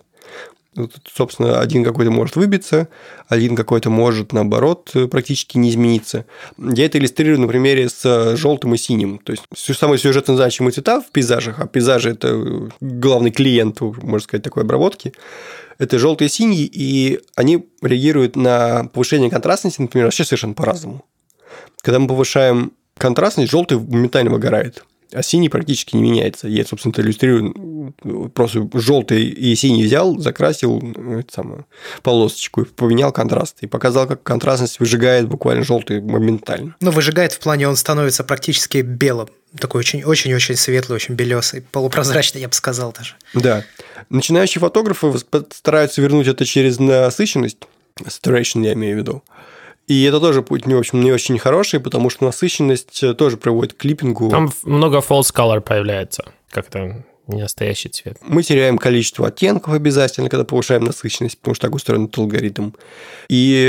Тут, 0.76 1.10
собственно, 1.14 1.62
один 1.62 1.86
какой-то 1.86 2.12
может 2.12 2.36
выбиться, 2.36 2.90
один 3.30 3.56
какой-то 3.56 3.90
может, 3.90 4.34
наоборот, 4.34 4.92
практически 5.10 5.58
не 5.58 5.70
измениться. 5.70 6.26
Я 6.58 6.86
это 6.86 6.98
иллюстрирую 6.98 7.40
на 7.40 7.48
примере 7.48 7.88
с 7.88 8.36
желтым 8.36 8.74
и 8.74 8.78
синим. 8.78 9.20
То 9.20 9.32
есть, 9.32 9.44
самые 9.54 10.00
сюжетно 10.00 10.36
значимые 10.36 10.74
цвета 10.74 11.00
в 11.00 11.12
пейзажах, 11.12 11.60
а 11.60 11.68
пейзажи– 11.68 12.10
это 12.12 12.70
главный 12.82 13.32
клиент, 13.32 13.80
можно 13.80 14.20
сказать, 14.20 14.44
такой 14.44 14.64
обработки, 14.64 15.14
это 15.78 15.98
желтые 15.98 16.28
и 16.28 16.32
синие, 16.32 16.70
и 16.72 17.22
они 17.36 17.70
реагируют 17.82 18.36
на 18.36 18.90
повышение 18.94 19.30
контрастности, 19.30 19.82
например, 19.82 20.08
вообще 20.08 20.26
совершенно 20.26 20.54
по-разному. 20.54 21.06
Когда 21.82 22.00
мы 22.00 22.08
повышаем 22.08 22.74
контрастность, 22.98 23.52
желтый 23.52 23.80
моментально 23.80 24.32
выгорает– 24.32 24.84
а 25.16 25.24
синий 25.24 25.50
практически 25.50 25.96
не 25.96 26.04
меняется. 26.04 26.48
Я, 26.48 26.66
собственно, 26.66 26.92
это 26.92 27.02
иллюстрирую. 27.02 27.94
Просто 28.34 28.68
желтый 28.74 29.24
и 29.24 29.56
синий 29.56 29.84
взял, 29.86 30.18
закрасил 30.20 30.82
ну, 30.82 31.20
это 31.20 31.34
самое, 31.34 31.66
полосочку 32.04 32.66
поменял 32.66 33.12
контраст. 33.12 33.58
И 33.62 33.68
показал, 33.68 34.08
как 34.08 34.24
контрастность 34.24 34.80
выжигает 34.80 35.28
буквально 35.28 35.64
желтый 35.64 36.02
моментально. 36.02 36.76
Ну, 36.82 36.92
выжигает 36.92 37.32
в 37.34 37.40
плане, 37.40 37.68
он 37.68 37.76
становится 37.76 38.24
практически 38.24 38.80
белым. 38.80 39.30
Такой 39.58 39.80
очень-очень-очень 39.80 40.58
светлый, 40.58 40.98
очень 40.98 41.16
белесый, 41.16 41.62
полупрозрачный, 41.62 42.42
я 42.42 42.50
бы 42.50 42.54
сказал 42.54 42.92
даже. 42.92 43.16
Да. 43.34 43.64
Начинающие 44.10 44.60
фотографы 44.60 45.14
стараются 45.54 46.02
вернуть 46.02 46.28
это 46.28 46.46
через 46.46 46.78
насыщенность, 46.78 47.58
saturation 48.02 48.66
я 48.66 48.74
имею 48.74 48.98
в 48.98 49.00
виду. 49.00 49.24
И 49.88 50.04
это 50.04 50.20
тоже 50.20 50.42
путь 50.42 50.66
не, 50.66 50.74
в 50.74 50.80
общем, 50.80 51.02
не 51.02 51.12
очень 51.12 51.38
хороший, 51.38 51.80
потому 51.80 52.10
что 52.10 52.26
насыщенность 52.26 53.04
э, 53.04 53.14
тоже 53.14 53.38
приводит 53.38 53.74
к 53.74 53.78
клиппингу. 53.78 54.30
Там 54.30 54.52
много 54.64 54.98
false 54.98 55.34
color 55.34 55.62
появляется, 55.62 56.26
как-то 56.50 57.04
не 57.28 57.42
настоящий 57.42 57.90
цвет. 57.90 58.18
Мы 58.22 58.44
теряем 58.44 58.78
количество 58.78 59.28
оттенков 59.28 59.74
обязательно, 59.74 60.30
когда 60.30 60.44
повышаем 60.44 60.84
насыщенность, 60.84 61.38
потому 61.40 61.56
что 61.56 61.68
так 61.68 61.76
устроен 61.76 62.06
этот 62.06 62.18
алгоритм. 62.20 62.72
И 63.30 63.66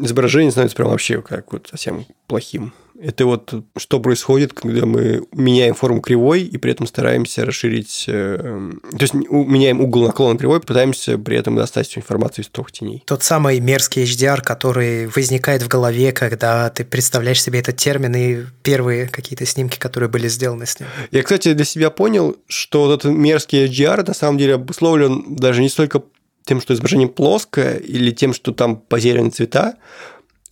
изображение 0.00 0.50
становится 0.50 0.76
прям 0.76 0.90
вообще 0.90 1.22
как 1.22 1.52
вот 1.52 1.68
совсем 1.70 2.06
плохим. 2.26 2.72
Это 3.02 3.26
вот 3.26 3.52
что 3.76 3.98
происходит, 3.98 4.52
когда 4.52 4.86
мы 4.86 5.24
меняем 5.32 5.74
форму 5.74 6.00
кривой 6.00 6.42
и 6.42 6.56
при 6.56 6.70
этом 6.72 6.86
стараемся 6.86 7.44
расширить... 7.44 8.04
Э, 8.06 8.70
то 8.90 9.00
есть, 9.00 9.14
меняем 9.14 9.80
угол 9.80 10.06
наклона 10.06 10.38
кривой, 10.38 10.60
пытаемся 10.60 11.18
при 11.18 11.36
этом 11.36 11.56
достать 11.56 11.88
всю 11.88 12.00
информацию 12.00 12.44
из 12.44 12.48
трех 12.48 12.70
теней. 12.70 13.02
Тот 13.04 13.24
самый 13.24 13.58
мерзкий 13.58 14.04
HDR, 14.04 14.40
который 14.40 15.08
возникает 15.08 15.62
в 15.62 15.68
голове, 15.68 16.12
когда 16.12 16.70
ты 16.70 16.84
представляешь 16.84 17.42
себе 17.42 17.58
этот 17.58 17.76
термин 17.76 18.14
и 18.14 18.44
первые 18.62 19.08
какие-то 19.08 19.46
снимки, 19.46 19.78
которые 19.78 20.08
были 20.08 20.28
сделаны 20.28 20.66
с 20.66 20.78
ним. 20.78 20.88
Я, 21.10 21.24
кстати, 21.24 21.54
для 21.54 21.64
себя 21.64 21.90
понял, 21.90 22.36
что 22.46 22.86
вот 22.86 23.00
этот 23.00 23.12
мерзкий 23.12 23.66
HDR 23.66 24.06
на 24.06 24.14
самом 24.14 24.38
деле 24.38 24.54
обусловлен 24.54 25.34
даже 25.34 25.60
не 25.60 25.68
столько 25.68 26.02
тем, 26.44 26.60
что 26.60 26.74
изображение 26.74 27.08
плоское, 27.08 27.76
или 27.76 28.10
тем, 28.10 28.32
что 28.32 28.52
там 28.52 28.76
позерены 28.76 29.30
цвета, 29.30 29.76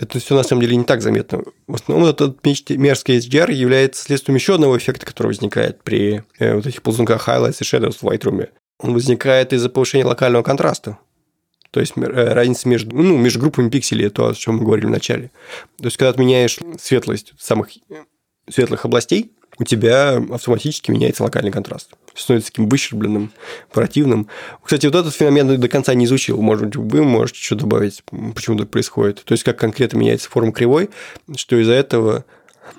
это 0.00 0.18
все 0.18 0.34
на 0.34 0.42
самом 0.42 0.62
деле 0.62 0.76
не 0.76 0.84
так 0.84 1.02
заметно. 1.02 1.42
В 1.66 1.74
основном 1.74 2.08
этот 2.08 2.42
мерзкий 2.42 3.18
HDR 3.18 3.52
является 3.52 4.02
следствием 4.02 4.36
еще 4.36 4.54
одного 4.54 4.78
эффекта, 4.78 5.04
который 5.04 5.28
возникает 5.28 5.82
при 5.82 6.24
э, 6.38 6.54
вот 6.54 6.66
этих 6.66 6.80
ползунках 6.80 7.28
highlights 7.28 7.58
и 7.60 7.64
shadows 7.64 7.98
в 8.00 8.04
Lightroom. 8.04 8.48
Он 8.78 8.94
возникает 8.94 9.52
из-за 9.52 9.68
повышения 9.68 10.06
локального 10.06 10.42
контраста. 10.42 10.98
То 11.70 11.80
есть 11.80 11.92
э, 11.96 12.00
разница 12.00 12.66
между, 12.66 12.96
ну, 12.96 13.18
между 13.18 13.40
группами 13.40 13.68
пикселей, 13.68 14.08
то, 14.08 14.28
о 14.28 14.34
чем 14.34 14.56
мы 14.56 14.64
говорили 14.64 14.86
в 14.86 14.90
начале. 14.90 15.30
То 15.76 15.84
есть, 15.84 15.98
когда 15.98 16.08
отменяешь 16.08 16.58
светлость 16.80 17.34
самых 17.38 17.68
светлых 18.48 18.86
областей, 18.86 19.32
у 19.60 19.64
тебя 19.64 20.16
автоматически 20.16 20.90
меняется 20.90 21.22
локальный 21.22 21.50
контраст. 21.50 21.90
Становится 22.14 22.50
таким 22.50 22.66
выщербленным, 22.66 23.30
противным. 23.70 24.26
Кстати, 24.64 24.86
вот 24.86 24.94
этот 24.94 25.14
феномен 25.14 25.50
я 25.50 25.58
до 25.58 25.68
конца 25.68 25.92
не 25.92 26.06
изучил. 26.06 26.40
Может 26.40 26.68
быть, 26.68 26.76
вы 26.76 27.02
можете 27.04 27.40
что 27.40 27.56
добавить, 27.56 28.02
почему 28.34 28.56
так 28.56 28.70
происходит. 28.70 29.22
То 29.22 29.32
есть, 29.32 29.44
как 29.44 29.58
конкретно 29.58 29.98
меняется 29.98 30.30
форма 30.30 30.52
кривой, 30.52 30.88
что 31.36 31.60
из-за 31.60 31.74
этого... 31.74 32.24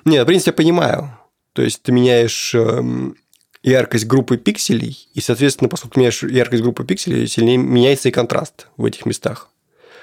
Нет, 0.04 0.24
в 0.24 0.26
принципе, 0.26 0.50
я 0.50 0.54
понимаю. 0.54 1.16
То 1.52 1.62
есть, 1.62 1.82
ты 1.82 1.92
меняешь 1.92 2.52
эм, 2.56 3.14
яркость 3.62 4.06
группы 4.06 4.36
пикселей, 4.36 5.08
и, 5.14 5.20
соответственно, 5.20 5.68
поскольку 5.68 6.00
меняешь 6.00 6.24
яркость 6.24 6.64
группы 6.64 6.84
пикселей, 6.84 7.28
сильнее 7.28 7.58
меняется 7.58 8.08
и 8.08 8.12
контраст 8.12 8.66
в 8.76 8.84
этих 8.84 9.06
местах. 9.06 9.51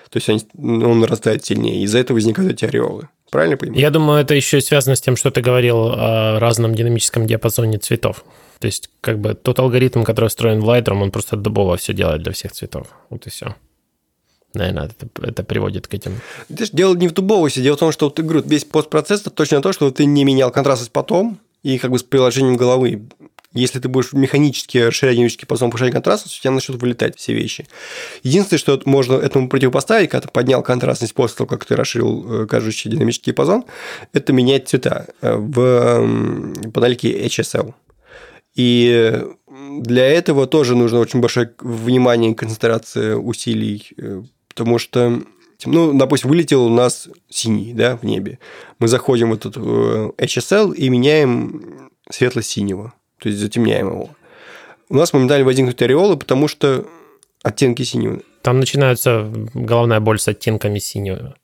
То 0.09 0.17
есть, 0.17 0.29
он 0.57 1.03
растает 1.03 1.45
сильнее, 1.45 1.83
из-за 1.83 1.99
этого 1.99 2.15
возникают 2.15 2.51
эти 2.53 2.65
ореолы. 2.65 3.09
Правильно 3.29 3.57
понимаю? 3.57 3.79
Я 3.79 3.91
думаю, 3.91 4.21
это 4.21 4.33
еще 4.33 4.59
связано 4.59 4.95
с 4.95 5.01
тем, 5.01 5.15
что 5.15 5.29
ты 5.29 5.41
говорил 5.41 5.89
о 5.89 6.39
разном 6.39 6.73
динамическом 6.73 7.27
диапазоне 7.27 7.77
цветов. 7.77 8.25
То 8.59 8.65
есть, 8.65 8.89
как 9.01 9.19
бы 9.19 9.35
тот 9.35 9.59
алгоритм, 9.59 10.03
который 10.03 10.29
встроен 10.29 10.61
в 10.61 10.69
Lightroom, 10.69 11.03
он 11.03 11.11
просто 11.11 11.37
дубово 11.37 11.77
все 11.77 11.93
делает 11.93 12.23
для 12.23 12.33
всех 12.33 12.51
цветов. 12.51 12.87
Вот 13.09 13.27
и 13.27 13.29
все. 13.29 13.55
Наверное, 14.55 14.85
это, 14.85 15.07
это 15.21 15.43
приводит 15.43 15.87
к 15.87 15.93
этим. 15.93 16.19
Дело 16.49 16.95
не 16.95 17.07
в 17.07 17.13
дубовости. 17.13 17.61
Дело 17.61 17.75
в 17.75 17.79
том, 17.79 17.91
что 17.91 18.07
вот, 18.07 18.19
говорю, 18.19 18.41
весь 18.41 18.65
постпроцесс 18.65 19.21
это 19.21 19.29
точно 19.29 19.61
то, 19.61 19.73
что 19.73 19.91
ты 19.91 20.05
не 20.05 20.23
менял 20.23 20.51
контрастность 20.51 20.91
потом, 20.91 21.37
и 21.61 21.77
как 21.77 21.91
бы 21.91 21.99
с 21.99 22.03
приложением 22.03 22.57
головы 22.57 23.07
если 23.53 23.79
ты 23.79 23.89
будешь 23.89 24.13
механически 24.13 24.77
расширять 24.77 25.15
динамический 25.15 25.41
диапазон, 25.41 25.71
повышать 25.71 25.91
контрастность, 25.91 26.37
у 26.37 26.41
тебя 26.41 26.51
начнут 26.51 26.79
вылетать 26.81 27.17
все 27.17 27.33
вещи. 27.33 27.65
Единственное, 28.21 28.59
что 28.59 28.79
можно 28.85 29.15
этому 29.15 29.49
противопоставить, 29.49 30.09
когда 30.09 30.27
ты 30.27 30.31
поднял 30.31 30.61
контрастность 30.61 31.15
после 31.15 31.37
того, 31.37 31.47
как 31.47 31.65
ты 31.65 31.75
расширил 31.75 32.43
э, 32.43 32.47
кажущий 32.47 32.91
динамический 32.91 33.31
диапазон, 33.31 33.65
это 34.13 34.33
менять 34.33 34.67
цвета 34.67 35.07
э, 35.21 35.35
в 35.35 36.71
панельке 36.71 37.25
HSL. 37.25 37.73
И 38.53 39.23
для 39.47 40.05
этого 40.05 40.45
тоже 40.45 40.75
нужно 40.75 40.99
очень 40.99 41.19
большое 41.19 41.51
внимание 41.59 42.31
и 42.31 42.35
концентрация 42.35 43.15
усилий, 43.15 43.89
э, 43.97 44.21
потому 44.49 44.77
что 44.77 45.23
ну, 45.65 45.91
допустим, 45.97 46.29
вылетел 46.29 46.65
у 46.65 46.69
нас 46.69 47.09
синий, 47.29 47.73
да, 47.73 47.97
в 47.97 48.03
небе. 48.03 48.39
Мы 48.77 48.87
заходим 48.87 49.31
в 49.31 49.33
этот 49.33 49.57
HSL 49.57 50.73
и 50.73 50.87
меняем 50.87 51.89
светло-синего 52.09 52.93
то 53.19 53.29
есть 53.29 53.39
затемняем 53.39 53.87
его. 53.87 54.09
у 54.89 54.95
нас 54.95 55.13
моментально 55.13 55.45
возникнут 55.45 55.81
ореолы, 55.81 56.17
потому 56.17 56.47
что 56.47 56.85
оттенки 57.43 57.83
синего. 57.83 58.21
Там 58.41 58.59
начинается 58.59 59.31
головная 59.53 59.99
боль 59.99 60.19
с 60.19 60.27
оттенками 60.27 60.79
синего. 60.79 61.35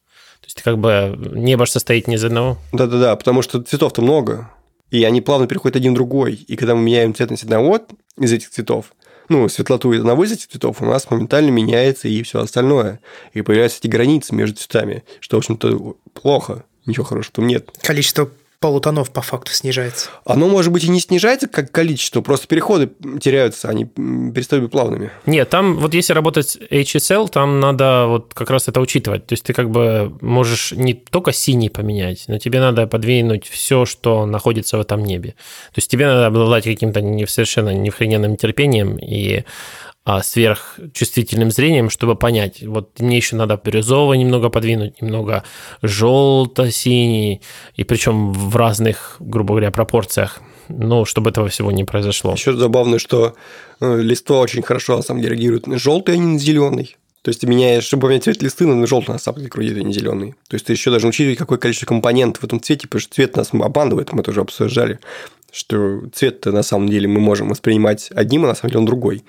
То 0.41 0.47
есть 0.47 0.61
как 0.61 0.77
бы 0.77 1.17
небо 1.33 1.65
состоит 1.65 2.07
не 2.07 2.15
из 2.15 2.23
одного. 2.23 2.57
Да-да-да, 2.71 3.15
потому 3.15 3.41
что 3.41 3.61
цветов-то 3.61 4.01
много, 4.01 4.49
и 4.91 5.03
они 5.03 5.21
плавно 5.21 5.47
переходят 5.47 5.75
один 5.75 5.93
в 5.93 5.95
другой. 5.95 6.35
И 6.35 6.55
когда 6.55 6.75
мы 6.75 6.81
меняем 6.81 7.15
цветность 7.15 7.43
одного 7.43 7.81
из 8.17 8.31
этих 8.31 8.49
цветов, 8.49 8.93
ну, 9.27 9.49
светлоту 9.49 9.91
одного 9.91 10.23
из 10.23 10.31
этих 10.31 10.47
цветов, 10.47 10.81
у 10.81 10.85
нас 10.85 11.09
моментально 11.09 11.49
меняется 11.49 12.07
и 12.07 12.21
все 12.21 12.41
остальное. 12.41 12.99
И 13.33 13.41
появляются 13.41 13.79
эти 13.79 13.87
границы 13.87 14.35
между 14.35 14.57
цветами, 14.57 15.03
что, 15.19 15.37
в 15.37 15.39
общем-то, 15.39 15.95
плохо. 16.13 16.63
Ничего 16.85 17.05
хорошего 17.05 17.33
там 17.37 17.47
нет. 17.47 17.71
Количество 17.81 18.29
полутонов 18.65 19.11
по 19.11 19.21
факту 19.21 19.51
снижается. 19.51 20.09
Оно, 20.25 20.47
может 20.47 20.73
быть, 20.73 20.83
и 20.85 20.89
не 20.89 20.99
снижается 20.99 21.47
как 21.47 21.71
количество, 21.71 22.21
просто 22.21 22.47
переходы 22.47 22.89
теряются, 23.21 23.69
они 23.69 23.85
перестают 23.85 24.63
быть 24.63 24.71
плавными. 24.71 25.11
Нет, 25.27 25.51
там 25.51 25.77
вот 25.77 25.93
если 25.93 26.13
работать 26.13 26.49
с 26.49 26.57
HSL, 26.57 27.29
там 27.29 27.59
надо 27.59 28.07
вот 28.07 28.33
как 28.33 28.49
раз 28.49 28.67
это 28.67 28.81
учитывать. 28.81 29.27
То 29.27 29.33
есть 29.33 29.43
ты 29.43 29.53
как 29.53 29.69
бы 29.69 30.17
можешь 30.19 30.71
не 30.71 30.95
только 30.95 31.31
синий 31.31 31.69
поменять, 31.69 32.23
но 32.27 32.39
тебе 32.39 32.59
надо 32.59 32.87
подвинуть 32.87 33.47
все, 33.47 33.85
что 33.85 34.25
находится 34.25 34.79
в 34.79 34.81
этом 34.81 35.03
небе. 35.03 35.35
То 35.71 35.77
есть 35.77 35.91
тебе 35.91 36.07
надо 36.07 36.25
обладать 36.25 36.63
каким-то 36.63 37.01
не 37.01 37.27
совершенно 37.27 37.69
невхрененным 37.69 38.35
терпением 38.35 38.97
и 38.97 39.43
сверхчувствительным 40.21 41.49
зрением, 41.49 41.89
чтобы 41.89 42.15
понять, 42.15 42.61
вот 42.61 42.99
мне 42.99 43.17
еще 43.17 43.35
надо 43.35 43.59
бирюзовый 43.63 44.17
немного 44.17 44.49
подвинуть, 44.49 45.01
немного 45.01 45.43
желто-синий, 45.81 47.41
и 47.75 47.83
причем 47.83 48.31
в 48.31 48.55
разных, 48.55 49.17
грубо 49.19 49.55
говоря, 49.55 49.71
пропорциях, 49.71 50.41
ну, 50.69 51.05
чтобы 51.05 51.31
этого 51.31 51.49
всего 51.49 51.71
не 51.71 51.83
произошло. 51.83 52.33
Еще 52.33 52.53
забавно, 52.53 52.99
что 52.99 53.35
э, 53.79 54.01
листва 54.01 54.39
очень 54.39 54.61
хорошо, 54.61 54.97
на 54.97 55.03
самом 55.03 55.21
деле, 55.21 55.35
реагируют 55.35 55.67
на 55.67 55.77
желтый, 55.77 56.15
а 56.15 56.17
не 56.17 56.33
на 56.33 56.39
зеленый. 56.39 56.97
То 57.23 57.29
есть 57.29 57.41
ты 57.41 57.47
меняешь, 57.47 57.83
чтобы 57.83 58.03
поменять 58.03 58.25
цвет 58.25 58.43
листы, 58.43 58.67
на 58.67 58.85
желтый 58.85 59.13
на 59.13 59.19
самом 59.19 59.39
деле 59.39 59.49
крутит, 59.49 59.77
а 59.77 59.81
не 59.81 59.93
зеленый. 59.93 60.35
То 60.47 60.53
есть 60.53 60.67
ты 60.67 60.73
еще 60.73 60.91
должен 60.91 61.09
учитывать, 61.09 61.39
какое 61.39 61.57
количество 61.57 61.87
компонентов 61.87 62.43
в 62.43 62.45
этом 62.45 62.61
цвете, 62.61 62.87
потому 62.87 63.01
что 63.01 63.15
цвет 63.15 63.35
нас 63.35 63.49
обманывает, 63.51 64.13
мы 64.13 64.21
тоже 64.21 64.41
обсуждали, 64.41 64.99
что 65.51 66.01
цвет 66.13 66.45
на 66.45 66.61
самом 66.61 66.87
деле 66.87 67.07
мы 67.07 67.19
можем 67.19 67.49
воспринимать 67.49 68.11
одним, 68.13 68.45
а 68.45 68.49
на 68.49 68.55
самом 68.55 68.69
деле 68.69 68.79
он 68.81 68.85
другой. 68.85 69.23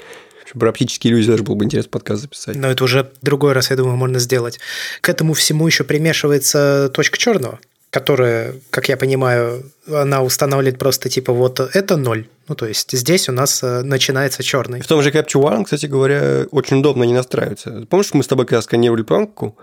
Про 0.55 0.71
оптические 0.71 1.13
иллюзии 1.13 1.31
даже 1.31 1.43
было 1.43 1.55
бы 1.55 1.65
интересно 1.65 1.91
подкаст 1.91 2.23
записать. 2.23 2.57
Но 2.57 2.69
это 2.69 2.85
уже 2.85 3.11
другой 3.23 3.53
раз, 3.53 3.71
я 3.71 3.77
думаю, 3.77 3.97
можно 3.97 4.19
сделать. 4.19 4.59
К 5.01 5.09
этому 5.09 5.35
всему 5.35 5.67
еще 5.67 5.85
примешивается 5.85 6.91
точка 6.93 7.19
черного, 7.19 7.59
которая, 7.91 8.55
как 8.71 8.89
я 8.89 8.97
понимаю, 8.97 9.71
она 9.91 10.23
устанавливает 10.23 10.79
просто 10.79 11.09
типа 11.09 11.33
вот 11.33 11.61
это 11.61 11.97
ноль. 11.97 12.29
Ну, 12.49 12.55
то 12.55 12.67
есть 12.67 12.97
здесь 12.97 13.29
у 13.29 13.33
нас 13.33 13.63
э, 13.63 13.83
начинается 13.83 14.43
черный. 14.43 14.81
В 14.81 14.87
том 14.87 15.03
же 15.03 15.11
Capture 15.11 15.43
One, 15.43 15.65
кстати 15.65 15.87
говоря, 15.87 16.47
очень 16.51 16.79
удобно 16.79 17.05
не 17.05 17.15
настраивается. 17.15 17.87
Помнишь, 17.89 18.13
мы 18.13 18.23
с 18.23 18.27
тобой 18.27 18.47
когда 18.47 18.63
сканировали 18.63 19.03
пленку, 19.03 19.57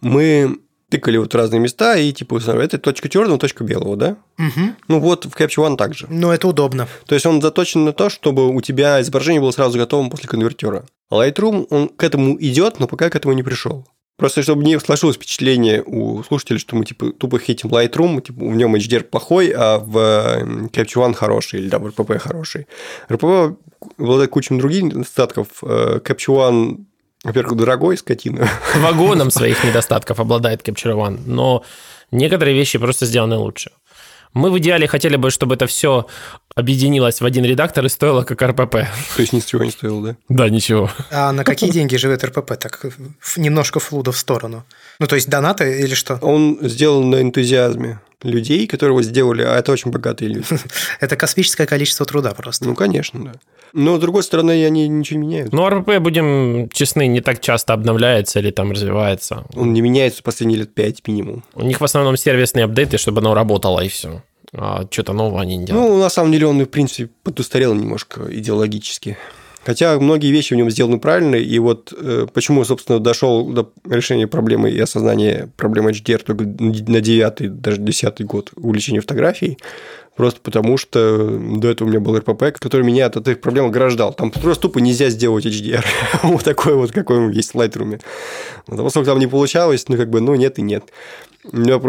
мы 0.00 0.58
тыкали 0.90 1.18
вот 1.18 1.34
разные 1.34 1.60
места 1.60 1.96
и 1.96 2.12
типа 2.12 2.38
это 2.38 2.78
точка 2.78 3.08
черного, 3.08 3.38
точка 3.38 3.64
белого, 3.64 3.96
да? 3.96 4.16
Угу. 4.38 4.74
Ну 4.88 5.00
вот 5.00 5.26
в 5.26 5.36
Capture 5.36 5.66
One 5.66 5.76
также. 5.76 6.06
Ну 6.08 6.30
это 6.30 6.48
удобно. 6.48 6.88
То 7.06 7.14
есть 7.14 7.26
он 7.26 7.42
заточен 7.42 7.84
на 7.84 7.92
то, 7.92 8.08
чтобы 8.08 8.48
у 8.48 8.60
тебя 8.60 9.00
изображение 9.00 9.40
было 9.40 9.50
сразу 9.50 9.78
готовым 9.78 10.10
после 10.10 10.28
конвертера. 10.28 10.84
Lightroom, 11.12 11.66
он 11.70 11.88
к 11.88 12.02
этому 12.02 12.36
идет, 12.40 12.80
но 12.80 12.86
пока 12.86 13.10
к 13.10 13.16
этому 13.16 13.34
не 13.34 13.42
пришел. 13.42 13.86
Просто 14.16 14.42
чтобы 14.42 14.64
не 14.64 14.80
сложилось 14.80 15.14
впечатление 15.14 15.82
у 15.86 16.24
слушателей, 16.24 16.58
что 16.58 16.74
мы 16.74 16.84
типа 16.84 17.12
тупо 17.12 17.38
хейтим 17.38 17.70
Lightroom, 17.70 18.20
типа 18.20 18.44
в 18.44 18.56
нем 18.56 18.74
HDR 18.74 19.04
плохой, 19.04 19.52
а 19.56 19.78
в 19.78 19.96
Capture 20.72 21.06
One 21.06 21.14
хороший 21.14 21.60
или 21.60 21.68
да, 21.68 21.78
в 21.78 21.86
RPP 21.86 22.18
хороший. 22.18 22.66
RPP 23.08 23.56
обладает 23.96 24.30
кучей 24.30 24.58
других 24.58 24.82
недостатков. 24.82 25.46
Э, 25.62 26.00
Capture 26.02 26.34
One 26.34 26.78
во-первых, 27.24 27.56
дорогой 27.56 27.96
скотина. 27.96 28.48
Вагоном 28.76 29.30
своих 29.30 29.64
недостатков 29.64 30.20
обладает 30.20 30.66
Capture 30.66 30.94
One, 30.94 31.20
но 31.26 31.64
некоторые 32.10 32.56
вещи 32.56 32.78
просто 32.78 33.06
сделаны 33.06 33.36
лучше. 33.36 33.70
Мы 34.34 34.50
в 34.50 34.58
идеале 34.58 34.86
хотели 34.86 35.16
бы, 35.16 35.30
чтобы 35.30 35.54
это 35.54 35.66
все 35.66 36.06
объединилось 36.54 37.20
в 37.20 37.24
один 37.24 37.44
редактор 37.44 37.84
и 37.84 37.88
стоило 37.88 38.24
как 38.24 38.42
РПП. 38.42 38.72
То 39.16 39.20
есть 39.22 39.32
ничего 39.32 39.64
не 39.64 39.70
стоило, 39.70 40.02
да? 40.02 40.16
Да, 40.28 40.48
ничего. 40.48 40.90
А 41.10 41.32
на 41.32 41.44
какие 41.44 41.70
деньги 41.70 41.96
живет 41.96 42.22
РПП? 42.24 42.56
Так 42.58 42.84
немножко 43.36 43.80
флуда 43.80 44.12
в 44.12 44.18
сторону. 44.18 44.64
Ну, 44.98 45.06
то 45.06 45.14
есть 45.14 45.28
донаты 45.28 45.80
или 45.80 45.94
что? 45.94 46.18
Он 46.20 46.58
сделан 46.62 47.10
на 47.10 47.22
энтузиазме 47.22 48.00
людей, 48.22 48.66
которые 48.66 48.94
его 48.94 49.02
сделали, 49.02 49.42
а 49.42 49.56
это 49.56 49.72
очень 49.72 49.90
богатые 49.90 50.28
люди. 50.28 50.46
Это 51.00 51.16
космическое 51.16 51.66
количество 51.66 52.04
труда 52.04 52.34
просто. 52.34 52.66
Ну, 52.66 52.74
конечно, 52.74 53.24
да. 53.24 53.32
Но, 53.72 53.96
с 53.96 54.00
другой 54.00 54.22
стороны, 54.22 54.64
они 54.64 54.88
ничего 54.88 55.20
не 55.20 55.26
меняют. 55.26 55.52
Ну, 55.52 55.68
РПП, 55.68 55.98
будем 55.98 56.68
честны, 56.70 57.06
не 57.06 57.20
так 57.20 57.40
часто 57.40 57.74
обновляется 57.74 58.40
или 58.40 58.50
там 58.50 58.72
развивается. 58.72 59.44
Он 59.54 59.72
не 59.72 59.80
меняется 59.80 60.22
последние 60.22 60.60
лет 60.60 60.74
пять 60.74 61.06
минимум. 61.06 61.44
У 61.54 61.62
них 61.62 61.80
в 61.80 61.84
основном 61.84 62.16
сервисные 62.16 62.64
апдейты, 62.64 62.98
чтобы 62.98 63.20
оно 63.20 63.34
работало 63.34 63.80
и 63.80 63.88
все. 63.88 64.22
А 64.52 64.86
что-то 64.90 65.12
нового 65.12 65.40
они 65.40 65.58
не 65.58 65.66
делают. 65.66 65.88
Ну, 65.88 65.98
на 65.98 66.08
самом 66.08 66.32
деле, 66.32 66.46
он, 66.46 66.60
в 66.62 66.66
принципе, 66.66 67.10
подустарел 67.22 67.74
немножко 67.74 68.22
идеологически. 68.30 69.18
Хотя 69.64 69.98
многие 69.98 70.30
вещи 70.30 70.54
в 70.54 70.56
нем 70.56 70.70
сделаны 70.70 70.98
правильно, 70.98 71.34
и 71.34 71.58
вот 71.58 71.92
э, 71.96 72.26
почему, 72.32 72.64
собственно, 72.64 73.00
дошел 73.00 73.44
до 73.46 73.70
решения 73.88 74.26
проблемы 74.26 74.70
и 74.70 74.78
осознания 74.78 75.50
проблемы 75.56 75.90
HDR 75.90 76.22
только 76.24 76.44
на 76.44 77.00
девятый, 77.00 77.48
даже 77.48 77.78
десятый 77.80 78.24
год 78.24 78.52
увлечения 78.56 79.00
фотографией, 79.00 79.58
просто 80.16 80.40
потому 80.42 80.78
что 80.78 81.38
до 81.38 81.68
этого 81.68 81.86
у 81.86 81.90
меня 81.90 82.00
был 82.00 82.16
РПП, 82.16 82.58
который 82.58 82.82
меня 82.82 83.06
от 83.06 83.16
этих 83.16 83.40
проблем 83.40 83.66
ограждал. 83.66 84.14
Там 84.14 84.30
просто 84.30 84.62
тупо 84.62 84.78
нельзя 84.78 85.10
сделать 85.10 85.44
HDR. 85.44 85.84
вот 86.22 86.44
такой 86.44 86.74
вот, 86.74 86.92
какой 86.92 87.18
он 87.18 87.30
есть 87.30 87.52
в 87.52 87.56
Lightroom. 87.56 88.00
Поскольку 88.66 89.06
там 89.06 89.18
не 89.18 89.26
получалось, 89.26 89.86
ну, 89.88 89.96
как 89.96 90.08
бы, 90.08 90.20
ну, 90.20 90.34
нет 90.34 90.58
и 90.58 90.62
нет. 90.62 90.84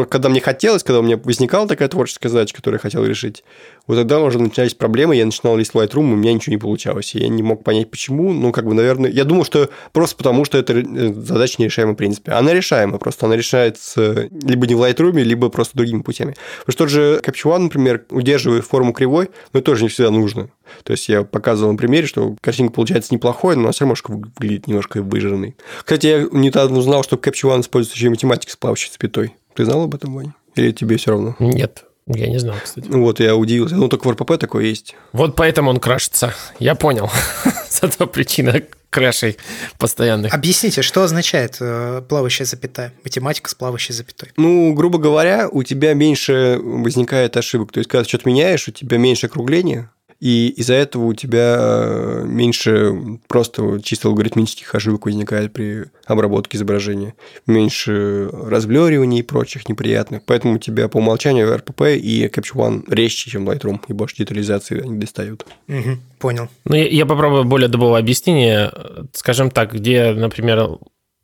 Когда 0.10 0.30
мне 0.30 0.42
хотелось, 0.42 0.84
когда 0.84 1.00
у 1.00 1.04
меня 1.04 1.18
возникала 1.18 1.68
такая 1.68 1.88
творческая 1.88 2.30
задача, 2.30 2.56
которую 2.56 2.78
я 2.78 2.82
хотел 2.82 3.04
решить, 3.04 3.44
вот 3.88 3.96
тогда 3.96 4.20
уже 4.20 4.38
начинались 4.40 4.76
проблемы, 4.76 5.16
я 5.16 5.26
начинал 5.26 5.58
лезть 5.58 5.74
в 5.74 5.78
Lightroom, 5.78 6.14
у 6.14 6.16
меня 6.16 6.34
ничего 6.34 6.54
не 6.54 6.60
получалось. 6.60 7.16
И 7.16 7.20
я 7.20 7.28
не 7.28 7.42
мог 7.42 7.64
понять, 7.64 7.90
почему. 7.90 8.32
Ну, 8.32 8.52
как 8.52 8.66
бы, 8.66 8.76
наверное, 8.76 9.10
я 9.10 9.24
думал, 9.24 9.46
что 9.46 9.70
просто 9.92 10.16
потому, 10.16 10.46
что 10.46 10.60
эта 10.60 10.74
э, 10.74 11.14
задача 11.14 11.56
нерешаема 11.58 11.94
в 11.94 11.96
принципе. 11.96 12.32
Она 12.34 12.54
решаема, 12.54 13.00
просто 13.00 13.26
она 13.26 13.36
решается 13.36 14.30
либо 14.32 14.68
не 14.68 14.76
в 14.76 14.82
Lightroom, 14.84 15.20
либо 15.20 15.50
просто 15.50 15.76
другими 15.76 16.02
путями. 16.02 16.36
Потому 16.66 16.74
что 16.74 16.84
тот 16.84 16.90
же 16.90 17.22
Capture 17.24 17.56
One, 17.56 17.60
например, 17.64 18.06
удерживает 18.12 18.66
форму 18.66 18.94
кривой, 18.94 19.30
это 19.52 19.64
тоже 19.64 19.84
не 19.84 19.90
всегда 19.90 20.12
нужно. 20.12 20.50
То 20.84 20.92
есть 20.92 21.10
я 21.10 21.24
показывал 21.24 21.72
на 21.72 21.78
примере, 21.78 22.08
что 22.08 22.36
картинка 22.42 22.74
получается 22.74 23.14
неплохой, 23.14 23.56
но 23.56 23.64
она 23.64 23.72
все 23.72 23.86
равно 23.86 23.96
выглядит 24.38 24.68
немножко 24.68 25.02
выжженной. 25.02 25.56
Кстати, 25.84 26.08
я 26.08 26.28
недавно 26.32 26.80
узнал, 26.80 27.04
что 27.04 27.16
Capture 27.16 27.56
One 27.56 27.62
используется 27.62 27.98
еще 27.98 28.08
и 28.08 28.10
математика 28.10 28.52
с 28.52 28.56
плавающей 28.56 28.92
запятой. 28.92 29.36
Ты 29.56 29.66
знал 29.66 29.84
об 29.84 29.96
этом, 29.96 30.14
Вань? 30.14 30.34
Или 30.56 30.72
тебе 30.72 30.98
все 30.98 31.12
равно? 31.12 31.36
Нет. 31.40 31.86
Я 32.08 32.28
не 32.28 32.40
знал, 32.40 32.56
кстати. 32.64 32.88
Ну 32.90 33.04
вот, 33.04 33.20
я 33.20 33.36
удивился. 33.36 33.76
Ну, 33.76 33.88
только 33.88 34.08
в 34.08 34.12
РПП 34.12 34.40
такое 34.40 34.66
есть. 34.66 34.96
Вот 35.14 35.36
поэтому 35.36 35.70
он 35.70 35.80
крашится. 35.80 36.34
Я 36.58 36.74
понял. 36.74 37.10
Зато 37.70 38.08
причина 38.08 38.62
крэшей 38.90 39.38
постоянных. 39.78 40.34
Объясните, 40.34 40.82
что 40.82 41.04
означает 41.04 41.58
э, 41.60 42.02
плавающая 42.08 42.46
запятая? 42.46 42.94
Математика 43.04 43.50
с 43.50 43.54
плавающей 43.54 43.94
запятой. 43.94 44.30
Ну, 44.38 44.74
грубо 44.74 44.98
говоря, 44.98 45.48
у 45.50 45.62
тебя 45.62 45.94
меньше 45.94 46.60
возникает 46.62 47.38
ошибок. 47.38 47.72
То 47.72 47.80
есть, 47.80 47.90
когда 47.90 48.04
ты 48.04 48.10
что-то 48.10 48.28
меняешь, 48.28 48.68
у 48.68 48.72
тебя 48.72 48.98
меньше 48.98 49.28
округления, 49.28 49.92
и 50.20 50.50
из-за 50.50 50.74
этого 50.74 51.06
у 51.06 51.14
тебя 51.14 51.56
э, 51.58 52.24
меньше 52.26 53.20
просто 53.28 53.80
чисто 53.82 54.10
алгоритмических 54.10 54.76
ошибок 54.76 55.06
возникает 55.06 55.54
при 55.54 55.86
обработке 56.06 56.58
изображения, 56.58 57.14
меньше 57.48 58.30
разблериваний 58.30 59.20
и 59.20 59.24
прочих 59.24 59.70
неприятных. 59.70 60.24
Поэтому 60.26 60.56
у 60.56 60.58
тебя 60.58 60.90
по 60.90 60.98
умолчанию 60.98 61.56
RPP 61.56 61.98
и 61.98 62.28
Capture 62.28 62.56
One 62.56 62.84
резче, 62.94 63.32
чем 63.32 63.50
Lightroom, 63.50 63.80
и 63.88 63.94
больше 63.94 64.18
детализации 64.18 64.82
они 64.82 65.00
достают. 65.00 65.46
Угу, 65.70 65.98
понял. 66.20 66.50
Ну, 66.66 66.76
я, 66.76 66.88
я 66.88 67.06
попробую 67.06 67.46
более 67.46 67.70
добовое 67.70 68.02
объяснение. 68.02 68.74
Скажем 69.14 69.50
так, 69.50 69.74
где, 69.74 70.12
например, 70.12 70.80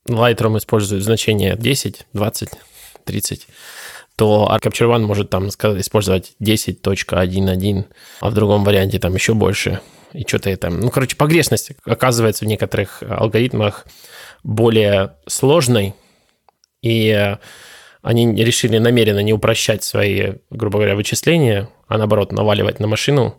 Lightroom 0.08 0.58
использует 0.58 1.04
значение 1.04 1.58
10, 1.58 2.06
20, 2.14 2.50
30, 3.04 3.48
то 4.16 4.50
Capture 4.62 4.90
One 4.90 5.06
может 5.06 5.30
там 5.30 5.50
использовать 5.50 6.36
10.1.1, 6.42 7.86
а 8.22 8.30
в 8.30 8.34
другом 8.34 8.64
варианте 8.64 9.00
там 9.00 9.14
еще 9.14 9.34
больше. 9.34 9.82
И 10.14 10.24
что-то 10.26 10.50
это... 10.50 10.70
Ну, 10.70 10.90
короче, 10.90 11.16
погрешность 11.18 11.72
оказывается 11.84 12.46
в 12.46 12.48
некоторых 12.48 13.04
алгоритмах 13.04 13.86
более 14.44 15.16
сложной, 15.28 15.94
и 16.82 17.36
они 18.02 18.34
решили 18.36 18.78
намеренно 18.78 19.20
не 19.20 19.34
упрощать 19.34 19.84
свои, 19.84 20.34
грубо 20.50 20.78
говоря, 20.78 20.96
вычисления, 20.96 21.70
а 21.88 21.98
наоборот 21.98 22.32
наваливать 22.32 22.80
на 22.80 22.88
машину, 22.88 23.36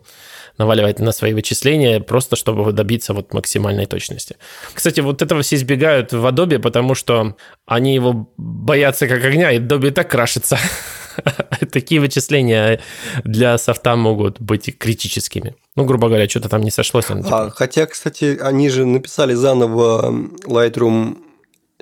наваливать 0.57 0.99
на 0.99 1.11
свои 1.11 1.33
вычисления, 1.33 1.99
просто 1.99 2.35
чтобы 2.35 2.71
добиться 2.71 3.13
вот 3.13 3.33
максимальной 3.33 3.85
точности. 3.85 4.37
Кстати, 4.73 5.01
вот 5.01 5.21
этого 5.21 5.41
все 5.41 5.55
избегают 5.55 6.13
в 6.13 6.25
Adobe, 6.25 6.59
потому 6.59 6.95
что 6.95 7.35
они 7.65 7.95
его 7.95 8.31
боятся 8.37 9.07
как 9.07 9.23
огня, 9.23 9.51
и 9.51 9.59
Adobe 9.59 9.91
так 9.91 10.09
крашится 10.09 10.57
такие 11.71 12.01
вычисления 12.01 12.79
для 13.23 13.57
софта 13.57 13.95
могут 13.95 14.39
быть 14.39 14.77
критическими. 14.77 15.55
Ну, 15.75 15.85
грубо 15.85 16.07
говоря, 16.07 16.27
что-то 16.27 16.49
там 16.49 16.61
не 16.61 16.71
сошлось. 16.71 17.05
А, 17.09 17.15
типа... 17.15 17.49
хотя, 17.55 17.85
кстати, 17.85 18.37
они 18.41 18.69
же 18.69 18.85
написали 18.85 19.33
заново 19.33 20.11
Lightroom 20.45 21.17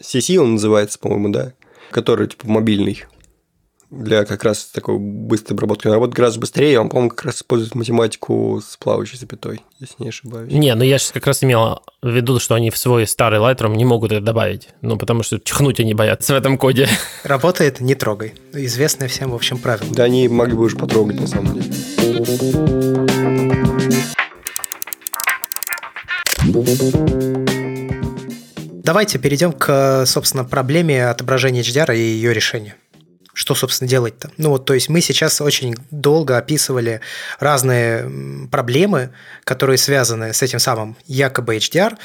CC, 0.01 0.37
он 0.37 0.53
называется, 0.53 0.99
по-моему, 0.99 1.29
да? 1.29 1.53
Который, 1.91 2.27
типа, 2.27 2.47
мобильный 2.47 3.05
для 3.91 4.25
как 4.25 4.43
раз 4.43 4.65
такой 4.65 4.97
быстрой 4.97 5.55
обработки. 5.55 5.87
Он 5.87 5.93
работает 5.93 6.15
гораздо 6.15 6.39
быстрее, 6.39 6.79
он, 6.79 6.89
по-моему, 6.89 7.09
как 7.09 7.25
раз 7.25 7.37
использует 7.37 7.75
математику 7.75 8.61
с 8.65 8.77
плавающей 8.77 9.17
запятой, 9.17 9.61
если 9.79 9.95
не 9.99 10.09
ошибаюсь. 10.09 10.51
Не, 10.51 10.73
ну 10.75 10.83
я 10.83 10.97
сейчас 10.97 11.11
как 11.11 11.27
раз 11.27 11.43
имел 11.43 11.81
в 12.01 12.09
виду, 12.09 12.39
что 12.39 12.55
они 12.55 12.69
в 12.69 12.77
свой 12.77 13.07
старый 13.07 13.39
Lightroom 13.39 13.75
не 13.75 13.85
могут 13.85 14.11
это 14.11 14.21
добавить, 14.21 14.69
ну 14.81 14.97
потому 14.97 15.23
что 15.23 15.39
чихнуть 15.39 15.79
они 15.79 15.93
боятся 15.93 16.33
в 16.33 16.37
этом 16.37 16.57
коде. 16.57 16.87
Работает, 17.23 17.79
не 17.79 17.95
трогай. 17.95 18.33
Известное 18.53 19.07
всем, 19.07 19.31
в 19.31 19.35
общем, 19.35 19.57
правило. 19.57 19.87
Да 19.91 20.03
они 20.03 20.27
могли 20.27 20.55
бы 20.55 20.63
уже 20.63 20.77
потрогать, 20.77 21.19
на 21.19 21.27
самом 21.27 21.53
деле. 21.53 21.71
Давайте 28.83 29.17
перейдем 29.17 29.51
к, 29.51 30.05
собственно, 30.05 30.43
проблеме 30.43 31.07
отображения 31.07 31.61
HDR 31.61 31.95
и 31.95 31.99
ее 31.99 32.33
решению 32.33 32.75
что, 33.35 33.53
собственно, 33.53 33.87
делать-то? 33.87 34.31
Ну 34.37 34.49
вот, 34.49 34.65
то 34.65 34.73
есть 34.73 34.89
мы 34.89 35.01
сейчас 35.01 35.41
очень 35.41 35.75
долго 35.91 36.37
описывали 36.37 37.01
разные 37.39 38.09
проблемы, 38.49 39.11
которые 39.43 39.77
связаны 39.77 40.33
с 40.33 40.41
этим 40.41 40.57
самым 40.57 40.95
якобы 41.05 41.57
HDR, 41.57 41.97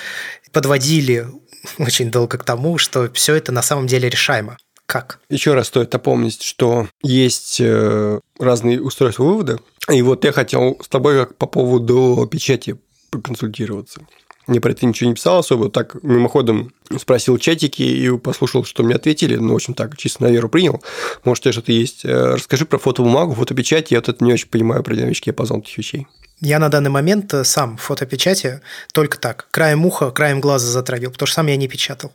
подводили 0.52 1.26
очень 1.78 2.10
долго 2.10 2.36
к 2.36 2.44
тому, 2.44 2.76
что 2.78 3.10
все 3.12 3.34
это 3.36 3.52
на 3.52 3.62
самом 3.62 3.86
деле 3.86 4.10
решаемо. 4.10 4.58
Как? 4.86 5.20
Еще 5.28 5.54
раз 5.54 5.68
стоит 5.68 5.92
напомнить, 5.92 6.42
что 6.42 6.88
есть 7.00 7.60
э, 7.60 8.18
разные 8.40 8.82
устройства 8.82 9.22
вывода, 9.22 9.60
и 9.88 10.02
вот 10.02 10.24
я 10.24 10.32
хотел 10.32 10.78
с 10.82 10.88
тобой 10.88 11.16
как 11.20 11.36
по 11.36 11.46
поводу 11.46 12.28
печати 12.28 12.76
проконсультироваться. 13.10 14.02
Мне 14.50 14.60
про 14.60 14.72
это 14.72 14.84
ничего 14.84 15.08
не 15.08 15.14
писал 15.14 15.38
особо, 15.38 15.70
так 15.70 16.02
мимоходом 16.02 16.72
спросил 16.98 17.38
чатики 17.38 17.82
и 17.82 18.18
послушал, 18.18 18.64
что 18.64 18.82
мне 18.82 18.96
ответили. 18.96 19.36
Ну, 19.36 19.52
в 19.52 19.54
общем, 19.54 19.74
так, 19.74 19.96
чисто 19.96 20.24
на 20.24 20.26
веру 20.26 20.48
принял. 20.48 20.82
Может, 21.22 21.42
у 21.42 21.44
тебя 21.44 21.52
что-то 21.52 21.70
есть. 21.70 22.04
Э, 22.04 22.34
расскажи 22.34 22.66
про 22.66 22.78
фотобумагу, 22.78 23.34
фотопечать. 23.34 23.92
Я 23.92 23.98
вот 23.98 24.08
это 24.08 24.24
не 24.24 24.32
очень 24.32 24.48
понимаю 24.48 24.82
про 24.82 24.96
динамический 24.96 25.30
диапазон 25.30 25.62
таких 25.62 25.78
вещей. 25.78 26.08
Я 26.40 26.58
на 26.58 26.68
данный 26.68 26.90
момент 26.90 27.32
э, 27.32 27.44
сам 27.44 27.76
в 27.76 27.82
фотопечати 27.82 28.60
только 28.92 29.18
так, 29.18 29.46
краем 29.52 29.86
уха, 29.86 30.10
краем 30.10 30.40
глаза 30.40 30.66
затрагивал, 30.66 31.12
потому 31.12 31.28
что 31.28 31.36
сам 31.36 31.46
я 31.46 31.54
не 31.54 31.68
печатал. 31.68 32.12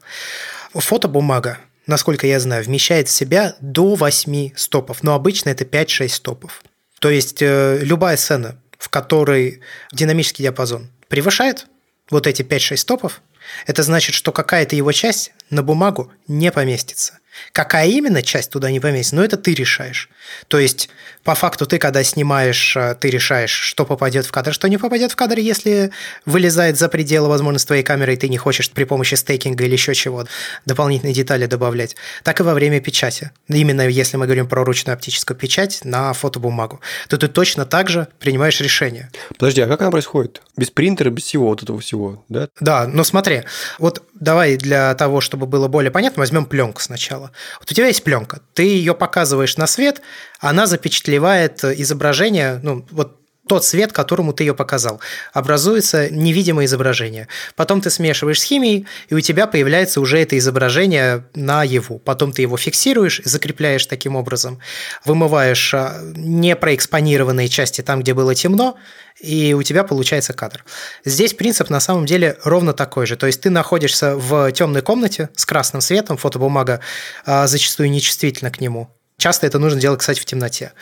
Фотобумага, 0.74 1.60
насколько 1.88 2.28
я 2.28 2.42
знаю, 2.42 2.66
вмещает 2.66 3.08
в 3.08 3.12
себя 3.12 3.56
до 3.62 3.96
8 3.96 4.50
стопов, 4.58 5.04
но 5.04 5.16
обычно 5.16 5.52
это 5.52 5.64
5-6 5.64 6.10
стопов. 6.10 6.64
То 7.00 7.10
есть 7.10 7.42
э, 7.42 7.80
любая 7.82 8.18
сцена, 8.18 8.60
в 8.78 8.90
которой 8.90 9.62
динамический 9.94 10.44
диапазон 10.44 10.90
превышает 11.08 11.68
вот 12.10 12.28
эти 12.28 12.42
5-6 12.42 12.78
стопов, 12.78 13.22
это 13.68 13.84
значит, 13.84 14.16
что 14.16 14.32
какая-то 14.32 14.76
его 14.76 14.92
часть 14.92 15.32
на 15.50 15.64
бумагу 15.64 16.12
не 16.28 16.52
поместится. 16.52 17.20
Какая 17.52 17.88
именно 17.88 18.22
часть 18.22 18.52
туда 18.52 18.72
не 18.72 18.80
поместится, 18.80 19.16
но 19.18 19.24
это 19.24 19.38
ты 19.38 19.54
решаешь. 19.54 20.10
То 20.48 20.60
есть, 20.60 20.90
по 21.26 21.34
факту, 21.34 21.66
ты, 21.66 21.80
когда 21.80 22.04
снимаешь, 22.04 22.78
э, 22.78 22.96
ты 23.00 23.10
решаешь, 23.10 23.50
что 23.50 23.84
попадет 23.84 24.28
в 24.28 24.32
кадр, 24.32 24.54
что 24.54 24.70
не 24.70 24.78
попадет 24.78 25.12
в 25.12 25.16
кадр, 25.16 25.40
если 25.40 25.92
вылезает 26.26 26.78
за 26.78 26.88
пределы 26.88 27.28
возможности 27.30 27.66
твоей 27.66 27.82
камеры, 27.82 28.14
и 28.14 28.16
ты 28.16 28.30
не 28.30 28.38
хочешь 28.38 28.70
при 28.70 28.84
помощи 28.84 29.16
стейкинга 29.16 29.64
или 29.66 29.74
еще 29.74 29.96
чего 29.96 30.26
дополнительные 30.68 31.16
детали 31.16 31.48
добавлять. 31.48 31.96
Так 32.24 32.40
и 32.40 32.44
во 32.44 32.54
время 32.54 32.80
печати. 32.80 33.32
Именно 33.48 33.88
если 33.88 34.18
мы 34.18 34.28
говорим 34.28 34.48
про 34.48 34.64
ручную 34.64 34.94
оптическую 34.94 35.36
печать 35.36 35.82
на 35.84 36.14
фотобумагу, 36.14 36.80
то 37.10 37.18
ты 37.18 37.28
точно 37.28 37.66
так 37.66 37.90
же 37.90 38.08
принимаешь 38.20 38.62
решение. 38.62 39.10
Подожди, 39.40 39.62
а 39.62 39.68
как 39.68 39.82
она 39.82 39.90
происходит? 39.90 40.44
Без 40.56 40.70
принтера, 40.70 41.10
без 41.10 41.24
всего 41.24 41.48
вот 41.48 41.64
этого 41.64 41.80
всего, 41.80 42.24
да? 42.30 42.50
Да, 42.60 42.86
но 42.88 43.04
смотри, 43.04 43.44
вот 43.80 44.04
давай 44.14 44.58
для 44.58 44.94
того, 44.94 45.22
чтобы 45.22 45.48
было 45.48 45.68
более 45.68 45.90
понятно, 45.90 46.20
возьмем 46.22 46.46
пленку 46.46 46.82
сначала. 46.82 47.32
Вот 47.60 47.72
у 47.72 47.74
тебя 47.74 47.88
есть 47.88 48.04
пленка, 48.04 48.42
ты 48.54 48.64
ее 48.64 48.94
показываешь 48.94 49.58
на 49.58 49.66
свет, 49.66 50.02
она 50.40 50.68
запечатлевает 51.16 51.64
изображение, 51.64 52.60
ну, 52.64 52.86
вот 52.92 53.20
тот 53.48 53.64
цвет, 53.64 53.92
которому 53.92 54.34
ты 54.34 54.44
ее 54.44 54.56
показал. 54.56 55.00
Образуется 55.32 56.10
невидимое 56.10 56.66
изображение. 56.66 57.28
Потом 57.56 57.80
ты 57.80 57.92
смешиваешь 57.92 58.42
с 58.42 58.44
химией, 58.44 58.88
и 59.10 59.14
у 59.14 59.22
тебя 59.22 59.46
появляется 59.46 60.02
уже 60.02 60.18
это 60.18 60.36
изображение 60.36 61.26
на 61.36 61.64
его. 61.64 62.00
Потом 62.00 62.32
ты 62.32 62.42
его 62.42 62.58
фиксируешь, 62.58 63.22
закрепляешь 63.24 63.86
таким 63.86 64.16
образом, 64.16 64.60
вымываешь 65.06 65.76
а, 65.76 66.02
непроэкспонированные 66.16 67.48
части 67.48 67.82
там, 67.82 68.02
где 68.02 68.16
было 68.16 68.34
темно, 68.34 68.78
и 69.22 69.54
у 69.54 69.62
тебя 69.62 69.84
получается 69.84 70.34
кадр. 70.34 70.66
Здесь 71.06 71.36
принцип 71.36 71.70
на 71.70 71.80
самом 71.80 72.08
деле 72.08 72.38
ровно 72.44 72.74
такой 72.74 73.06
же. 73.06 73.16
То 73.16 73.28
есть 73.28 73.42
ты 73.42 73.52
находишься 73.52 74.16
в 74.16 74.52
темной 74.54 74.82
комнате 74.82 75.30
с 75.36 75.46
красным 75.46 75.82
светом, 75.82 76.18
фотобумага 76.18 76.80
а, 77.26 77.46
зачастую 77.46 77.92
нечувствительна 77.92 78.50
к 78.50 78.60
нему. 78.60 78.90
Часто 79.18 79.48
это 79.48 79.60
нужно 79.60 79.80
делать, 79.80 80.00
кстати, 80.00 80.20
в 80.20 80.26
темноте. 80.26 80.74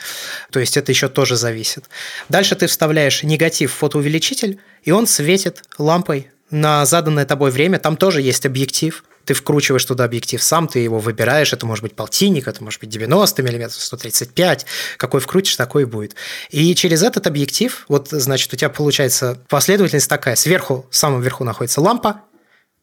То 0.50 0.58
есть 0.60 0.76
это 0.76 0.90
еще 0.90 1.08
тоже 1.08 1.36
зависит. 1.36 1.84
Дальше 2.28 2.56
ты 2.56 2.66
вставляешь 2.66 3.22
негатив 3.22 3.72
в 3.72 3.76
фотоувеличитель, 3.76 4.58
и 4.82 4.90
он 4.90 5.06
светит 5.06 5.62
лампой 5.78 6.30
на 6.50 6.84
заданное 6.84 7.26
тобой 7.26 7.50
время. 7.50 7.78
Там 7.78 7.96
тоже 7.96 8.20
есть 8.22 8.44
объектив. 8.44 9.04
Ты 9.24 9.32
вкручиваешь 9.32 9.84
туда 9.84 10.04
объектив 10.04 10.42
сам, 10.42 10.68
ты 10.68 10.80
его 10.80 10.98
выбираешь. 10.98 11.52
Это 11.52 11.64
может 11.64 11.82
быть 11.82 11.94
полтинник, 11.94 12.46
это 12.46 12.62
может 12.62 12.80
быть 12.80 12.90
90 12.90 13.42
мм, 13.42 13.70
135. 13.70 14.66
Какой 14.98 15.20
вкрутишь, 15.20 15.56
такой 15.56 15.82
и 15.82 15.86
будет. 15.86 16.14
И 16.50 16.74
через 16.74 17.02
этот 17.02 17.26
объектив, 17.26 17.84
вот, 17.88 18.08
значит, 18.10 18.52
у 18.52 18.56
тебя 18.56 18.68
получается 18.68 19.38
последовательность 19.48 20.10
такая. 20.10 20.36
Сверху, 20.36 20.86
в 20.90 20.96
самом 20.96 21.22
верху 21.22 21.42
находится 21.44 21.80
лампа, 21.80 22.20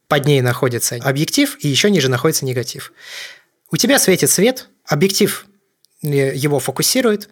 под 0.08 0.26
ней 0.26 0.42
находится 0.42 0.96
объектив, 0.96 1.56
и 1.60 1.68
еще 1.68 1.92
ниже 1.92 2.10
находится 2.10 2.44
негатив. 2.44 2.92
У 3.72 3.78
тебя 3.78 4.00
светит 4.00 4.30
свет, 4.30 4.68
объектив 4.92 5.46
э, 6.04 6.36
его 6.36 6.60
фокусирует, 6.60 7.30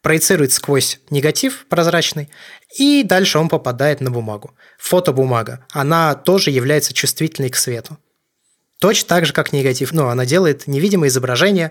проецирует 0.00 0.52
сквозь 0.52 0.98
негатив 1.10 1.66
прозрачный, 1.68 2.30
и 2.76 3.02
дальше 3.04 3.38
он 3.38 3.48
попадает 3.48 4.00
на 4.00 4.10
бумагу. 4.10 4.54
Фотобумага, 4.78 5.64
она 5.70 6.14
тоже 6.14 6.50
является 6.50 6.92
чувствительной 6.92 7.50
к 7.50 7.56
свету. 7.56 7.98
Точно 8.80 9.08
так 9.08 9.26
же, 9.26 9.32
как 9.32 9.52
негатив. 9.52 9.92
Ну, 9.92 10.08
она 10.08 10.26
делает 10.26 10.66
невидимое 10.66 11.08
изображение, 11.08 11.70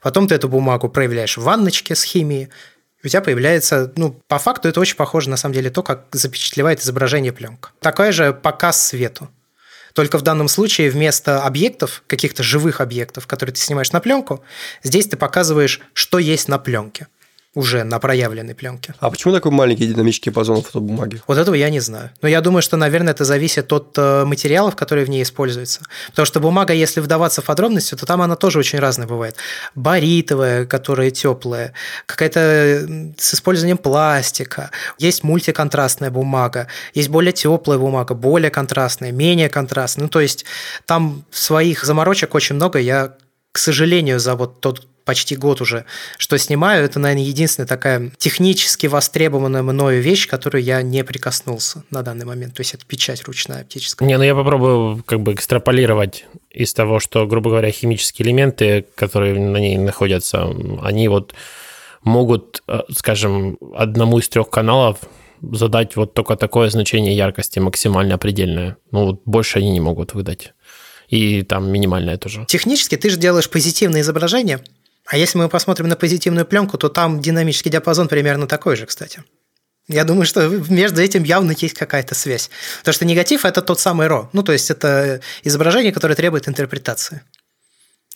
потом 0.00 0.28
ты 0.28 0.36
эту 0.36 0.48
бумагу 0.48 0.88
проявляешь 0.88 1.36
в 1.36 1.42
ванночке 1.42 1.96
с 1.96 2.04
химией, 2.04 2.50
у 3.04 3.08
тебя 3.08 3.20
появляется, 3.20 3.92
ну, 3.96 4.20
по 4.28 4.38
факту 4.38 4.68
это 4.68 4.78
очень 4.78 4.94
похоже 4.94 5.28
на 5.28 5.36
самом 5.36 5.54
деле 5.54 5.70
то, 5.70 5.82
как 5.82 6.06
запечатлевает 6.12 6.80
изображение 6.80 7.32
пленка. 7.32 7.70
Такой 7.80 8.12
же 8.12 8.32
показ 8.32 8.80
свету. 8.80 9.28
Только 9.92 10.18
в 10.18 10.22
данном 10.22 10.48
случае 10.48 10.90
вместо 10.90 11.42
объектов, 11.42 12.02
каких-то 12.06 12.42
живых 12.42 12.80
объектов, 12.80 13.26
которые 13.26 13.54
ты 13.54 13.60
снимаешь 13.60 13.92
на 13.92 14.00
пленку, 14.00 14.42
здесь 14.82 15.06
ты 15.06 15.16
показываешь, 15.16 15.80
что 15.92 16.18
есть 16.18 16.48
на 16.48 16.58
пленке 16.58 17.08
уже 17.54 17.84
на 17.84 17.98
проявленной 17.98 18.54
пленке. 18.54 18.94
А 18.98 19.10
почему 19.10 19.34
такой 19.34 19.52
маленький 19.52 19.86
динамический 19.86 20.30
диапазон 20.30 20.62
фотобумаги? 20.62 21.20
Вот 21.26 21.36
этого 21.36 21.54
я 21.54 21.68
не 21.68 21.80
знаю. 21.80 22.10
Но 22.22 22.28
я 22.28 22.40
думаю, 22.40 22.62
что, 22.62 22.78
наверное, 22.78 23.12
это 23.12 23.24
зависит 23.24 23.70
от 23.72 23.94
э, 23.98 24.24
материалов, 24.24 24.74
которые 24.74 25.04
в 25.04 25.10
ней 25.10 25.22
используются. 25.22 25.82
Потому 26.08 26.24
что 26.24 26.40
бумага, 26.40 26.72
если 26.72 27.00
вдаваться 27.00 27.42
в 27.42 27.44
подробности, 27.44 27.94
то 27.94 28.06
там 28.06 28.22
она 28.22 28.36
тоже 28.36 28.58
очень 28.58 28.78
разная 28.78 29.06
бывает. 29.06 29.36
Баритовая, 29.74 30.64
которая 30.64 31.10
теплая, 31.10 31.74
какая-то 32.06 33.12
с 33.18 33.34
использованием 33.34 33.76
пластика. 33.76 34.70
Есть 34.98 35.22
мультиконтрастная 35.22 36.10
бумага, 36.10 36.68
есть 36.94 37.10
более 37.10 37.32
теплая 37.32 37.78
бумага, 37.78 38.14
более 38.14 38.50
контрастная, 38.50 39.12
менее 39.12 39.50
контрастная. 39.50 40.04
Ну, 40.04 40.08
то 40.08 40.20
есть 40.20 40.46
там 40.86 41.24
своих 41.30 41.84
заморочек 41.84 42.34
очень 42.34 42.56
много. 42.56 42.78
Я 42.78 43.12
к 43.52 43.58
сожалению, 43.58 44.18
за 44.18 44.34
вот 44.34 44.60
тот 44.60 44.86
почти 45.04 45.36
год 45.36 45.60
уже, 45.60 45.84
что 46.18 46.38
снимаю, 46.38 46.84
это, 46.84 46.98
наверное, 46.98 47.24
единственная 47.24 47.66
такая 47.66 48.12
технически 48.18 48.86
востребованная 48.86 49.62
мною 49.62 50.02
вещь, 50.02 50.28
которую 50.28 50.62
я 50.62 50.82
не 50.82 51.04
прикоснулся 51.04 51.84
на 51.90 52.02
данный 52.02 52.24
момент. 52.24 52.54
То 52.54 52.60
есть 52.60 52.74
это 52.74 52.84
печать 52.86 53.24
ручная 53.24 53.62
оптическая. 53.62 54.08
Не, 54.08 54.18
ну 54.18 54.24
я 54.24 54.34
попробую 54.34 55.02
как 55.04 55.20
бы 55.20 55.34
экстраполировать 55.34 56.26
из 56.50 56.72
того, 56.74 57.00
что, 57.00 57.26
грубо 57.26 57.50
говоря, 57.50 57.70
химические 57.70 58.26
элементы, 58.26 58.86
которые 58.94 59.38
на 59.38 59.56
ней 59.56 59.78
находятся, 59.78 60.48
они 60.82 61.08
вот 61.08 61.34
могут, 62.02 62.62
э, 62.68 62.80
скажем, 62.94 63.58
одному 63.74 64.18
из 64.18 64.28
трех 64.28 64.50
каналов 64.50 64.98
задать 65.40 65.96
вот 65.96 66.14
только 66.14 66.36
такое 66.36 66.70
значение 66.70 67.16
яркости 67.16 67.58
максимально 67.58 68.18
предельное. 68.18 68.76
Ну 68.90 69.06
вот 69.06 69.22
больше 69.24 69.58
они 69.58 69.70
не 69.70 69.80
могут 69.80 70.14
выдать. 70.14 70.52
И 71.08 71.42
там 71.42 71.70
минимальное 71.70 72.16
тоже. 72.16 72.46
Технически 72.48 72.96
ты 72.96 73.10
же 73.10 73.18
делаешь 73.18 73.50
позитивное 73.50 74.00
изображение, 74.00 74.60
а 75.06 75.16
если 75.16 75.38
мы 75.38 75.48
посмотрим 75.48 75.88
на 75.88 75.96
позитивную 75.96 76.46
пленку, 76.46 76.78
то 76.78 76.88
там 76.88 77.20
динамический 77.20 77.70
диапазон 77.70 78.08
примерно 78.08 78.46
такой 78.46 78.76
же, 78.76 78.86
кстати. 78.86 79.22
Я 79.88 80.04
думаю, 80.04 80.26
что 80.26 80.48
между 80.68 81.02
этим 81.02 81.24
явно 81.24 81.52
есть 81.58 81.74
какая-то 81.74 82.14
связь. 82.14 82.50
Потому 82.78 82.94
что 82.94 83.04
негатив– 83.04 83.44
это 83.46 83.62
тот 83.62 83.80
самый 83.80 84.06
RAW. 84.06 84.28
Ну, 84.32 84.42
то 84.42 84.52
есть, 84.52 84.70
это 84.70 85.20
изображение, 85.42 85.92
которое 85.92 86.14
требует 86.14 86.48
интерпретации. 86.48 87.22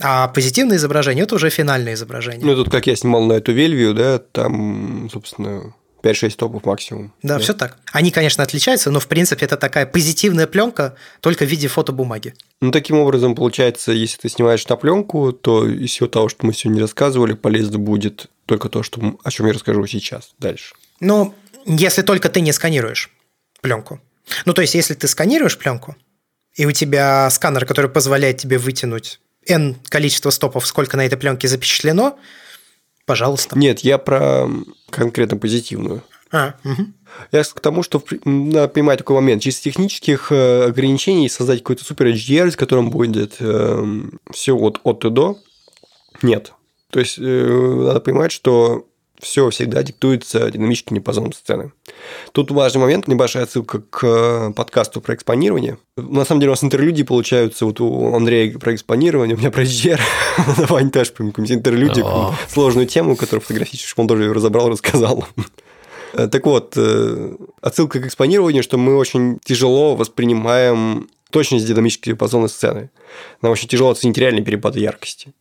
А 0.00 0.28
позитивное 0.28 0.76
изображение– 0.76 1.24
это 1.24 1.34
уже 1.34 1.50
финальное 1.50 1.94
изображение. 1.94 2.46
Ну, 2.46 2.54
тут 2.54 2.70
как 2.70 2.86
я 2.86 2.94
снимал 2.94 3.24
на 3.24 3.34
эту 3.34 3.52
Вельвию, 3.52 3.94
да, 3.94 4.18
там, 4.18 5.10
собственно, 5.12 5.74
5-6 6.06 6.36
топов 6.36 6.64
максимум. 6.64 7.12
Да, 7.22 7.36
да, 7.36 7.40
все 7.40 7.54
так. 7.54 7.78
Они, 7.92 8.10
конечно, 8.10 8.44
отличаются, 8.44 8.90
но 8.90 9.00
в 9.00 9.08
принципе 9.08 9.46
это 9.46 9.56
такая 9.56 9.86
позитивная 9.86 10.46
пленка, 10.46 10.96
только 11.20 11.44
в 11.44 11.48
виде 11.48 11.68
фотобумаги. 11.68 12.34
Ну, 12.60 12.70
таким 12.70 12.98
образом, 12.98 13.34
получается, 13.34 13.92
если 13.92 14.18
ты 14.18 14.28
снимаешь 14.28 14.66
на 14.68 14.76
пленку, 14.76 15.32
то 15.32 15.66
из 15.66 15.90
всего 15.90 16.08
того, 16.08 16.28
что 16.28 16.46
мы 16.46 16.52
сегодня 16.52 16.82
рассказывали, 16.82 17.32
полезно 17.32 17.78
будет 17.78 18.26
только 18.46 18.68
то, 18.68 18.82
что, 18.82 19.18
о 19.22 19.30
чем 19.30 19.46
я 19.46 19.52
расскажу 19.52 19.86
сейчас 19.86 20.34
дальше. 20.38 20.74
Ну, 21.00 21.34
если 21.66 22.02
только 22.02 22.28
ты 22.28 22.40
не 22.40 22.52
сканируешь 22.52 23.10
пленку. 23.60 24.00
Ну, 24.44 24.52
то 24.52 24.62
есть, 24.62 24.74
если 24.74 24.94
ты 24.94 25.08
сканируешь 25.08 25.58
пленку, 25.58 25.96
и 26.54 26.64
у 26.64 26.72
тебя 26.72 27.28
сканер, 27.30 27.66
который 27.66 27.90
позволяет 27.90 28.38
тебе 28.38 28.58
вытянуть 28.58 29.20
n 29.46 29.76
количество 29.88 30.30
стопов, 30.30 30.66
сколько 30.66 30.96
на 30.96 31.04
этой 31.04 31.18
пленке 31.18 31.48
запечатлено, 31.48 32.18
пожалуйста. 33.06 33.58
Нет, 33.58 33.80
я 33.80 33.98
про 33.98 34.48
конкретно 34.90 35.38
позитивную. 35.38 36.02
А, 36.32 36.54
угу. 36.64 36.88
Я 37.32 37.44
к 37.44 37.60
тому, 37.60 37.82
что 37.82 38.02
надо 38.24 38.68
понимать 38.68 38.98
такой 38.98 39.16
момент. 39.16 39.42
Чисто 39.42 39.62
технических 39.62 40.32
э, 40.32 40.64
ограничений 40.64 41.28
создать 41.28 41.60
какой-то 41.60 41.84
супер 41.84 42.08
HDR, 42.08 42.50
с 42.50 42.56
которым 42.56 42.90
будет 42.90 43.36
э, 43.38 43.84
все 44.32 44.56
от, 44.56 44.80
от 44.82 45.04
и 45.04 45.10
до, 45.10 45.38
нет. 46.22 46.52
То 46.90 47.00
есть, 47.00 47.18
э, 47.18 47.22
надо 47.22 48.00
понимать, 48.00 48.32
что 48.32 48.86
все 49.20 49.50
всегда 49.50 49.82
диктуется 49.82 50.50
динамическим 50.50 50.96
диапазоном 50.96 51.32
сцены. 51.32 51.72
Тут 52.32 52.50
важный 52.50 52.80
момент, 52.80 53.08
небольшая 53.08 53.44
отсылка 53.44 53.80
к 53.80 54.52
подкасту 54.54 55.00
про 55.00 55.14
экспонирование. 55.14 55.78
На 55.96 56.24
самом 56.24 56.40
деле 56.40 56.50
у 56.50 56.52
нас 56.52 56.64
интерлюдии 56.64 57.02
получаются, 57.02 57.66
вот 57.66 57.80
у 57.80 58.14
Андрея 58.14 58.58
про 58.58 58.74
экспонирование, 58.74 59.36
у 59.36 59.38
меня 59.38 59.50
про 59.50 59.62
HDR, 59.62 60.00
Ваня 60.68 60.90
тоже 60.90 61.12
про 61.12 61.24
интерлюдию, 61.24 62.06
сложную 62.48 62.86
тему, 62.86 63.16
которую 63.16 63.42
фотографически 63.42 63.98
он 64.00 64.08
тоже 64.08 64.24
ее 64.24 64.32
разобрал, 64.32 64.68
рассказал. 64.68 65.26
Так 66.12 66.46
вот, 66.46 66.74
э, 66.76 67.34
отсылка 67.60 68.00
к 68.00 68.06
экспонированию, 68.06 68.62
что 68.62 68.78
мы 68.78 68.96
очень 68.96 69.38
тяжело 69.44 69.94
воспринимаем 69.94 71.10
точность 71.30 71.66
динамического 71.66 72.14
диапазона 72.14 72.48
сцены. 72.48 72.90
Нам 73.42 73.52
очень 73.52 73.68
тяжело 73.68 73.90
оценить 73.90 74.16
реальные 74.16 74.42
перепады 74.42 74.80
яркости. 74.80 75.34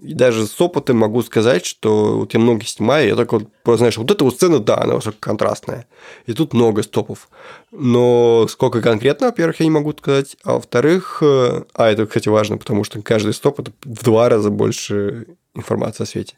И 0.00 0.14
даже 0.14 0.46
с 0.46 0.60
опытом 0.60 0.98
могу 0.98 1.22
сказать, 1.22 1.64
что 1.64 2.18
вот 2.18 2.34
я 2.34 2.40
много 2.40 2.64
снимаю, 2.64 3.08
я 3.08 3.16
так 3.16 3.32
вот, 3.32 3.44
знаешь, 3.64 3.96
вот 3.96 4.10
эта 4.10 4.24
вот 4.24 4.34
сцена, 4.34 4.58
да, 4.58 4.76
она 4.78 4.96
уже 4.96 5.12
контрастная. 5.12 5.86
И 6.26 6.32
тут 6.32 6.52
много 6.52 6.82
стопов. 6.82 7.28
Но 7.70 8.46
сколько 8.48 8.82
конкретно, 8.82 9.28
во-первых, 9.28 9.60
я 9.60 9.66
не 9.66 9.70
могу 9.70 9.92
сказать. 9.92 10.36
А 10.44 10.54
во-вторых, 10.54 11.22
э, 11.22 11.62
а 11.74 11.90
это, 11.90 12.06
кстати, 12.06 12.28
важно, 12.28 12.58
потому 12.58 12.84
что 12.84 13.00
каждый 13.02 13.32
стоп– 13.32 13.60
это 13.60 13.72
в 13.84 14.04
два 14.04 14.28
раза 14.28 14.50
больше 14.50 15.26
информации 15.54 16.02
о 16.02 16.06
свете. 16.06 16.36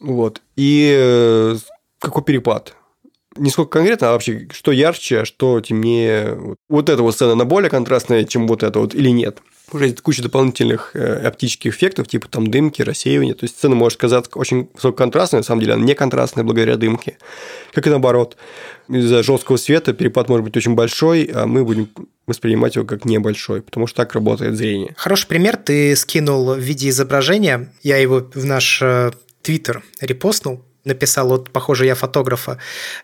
Вот. 0.00 0.42
И 0.56 0.94
э, 0.98 1.56
какой 2.00 2.24
перепад? 2.24 2.74
Не 3.38 3.50
сколько 3.50 3.78
конкретно, 3.78 4.10
а 4.10 4.12
вообще, 4.12 4.48
что 4.52 4.72
ярче, 4.72 5.20
а 5.20 5.24
что 5.24 5.60
темнее. 5.60 6.56
Вот 6.68 6.88
эта 6.88 7.02
вот 7.02 7.14
сцена, 7.14 7.32
она 7.32 7.44
более 7.44 7.70
контрастная, 7.70 8.24
чем 8.24 8.46
вот 8.46 8.62
эта 8.62 8.78
вот, 8.78 8.94
или 8.94 9.10
нет? 9.10 9.38
уже 9.72 9.86
есть 9.86 10.00
куча 10.00 10.22
дополнительных 10.22 10.92
э, 10.94 11.26
оптических 11.26 11.74
эффектов, 11.74 12.08
типа 12.08 12.28
там 12.28 12.50
дымки, 12.50 12.82
рассеивания. 12.82 13.34
То 13.34 13.44
есть 13.44 13.56
сцена 13.56 13.74
может 13.74 13.98
казаться 13.98 14.30
очень 14.34 14.68
высококонтрастной, 14.74 15.40
на 15.40 15.44
самом 15.44 15.60
деле 15.60 15.74
она 15.74 15.84
не 15.84 15.94
контрастная 15.94 16.44
благодаря 16.44 16.76
дымке. 16.76 17.18
Как 17.72 17.86
и 17.86 17.90
наоборот. 17.90 18.36
Из-за 18.88 19.22
жесткого 19.22 19.58
света 19.58 19.92
перепад 19.92 20.28
может 20.28 20.44
быть 20.44 20.56
очень 20.56 20.74
большой, 20.74 21.24
а 21.34 21.46
мы 21.46 21.64
будем 21.64 21.90
воспринимать 22.26 22.76
его 22.76 22.86
как 22.86 23.04
небольшой, 23.04 23.60
потому 23.60 23.86
что 23.86 23.96
так 23.98 24.14
работает 24.14 24.56
зрение. 24.56 24.94
Хороший 24.96 25.28
пример 25.28 25.56
ты 25.56 25.94
скинул 25.94 26.54
в 26.54 26.58
виде 26.58 26.88
изображения. 26.88 27.70
Я 27.82 27.98
его 27.98 28.26
в 28.32 28.44
наш 28.44 28.80
э, 28.80 29.12
твиттер 29.42 29.82
репостнул 30.00 30.64
написал, 30.88 31.28
вот, 31.28 31.50
похоже, 31.50 31.86
я 31.86 31.94
фотографа, 31.94 32.58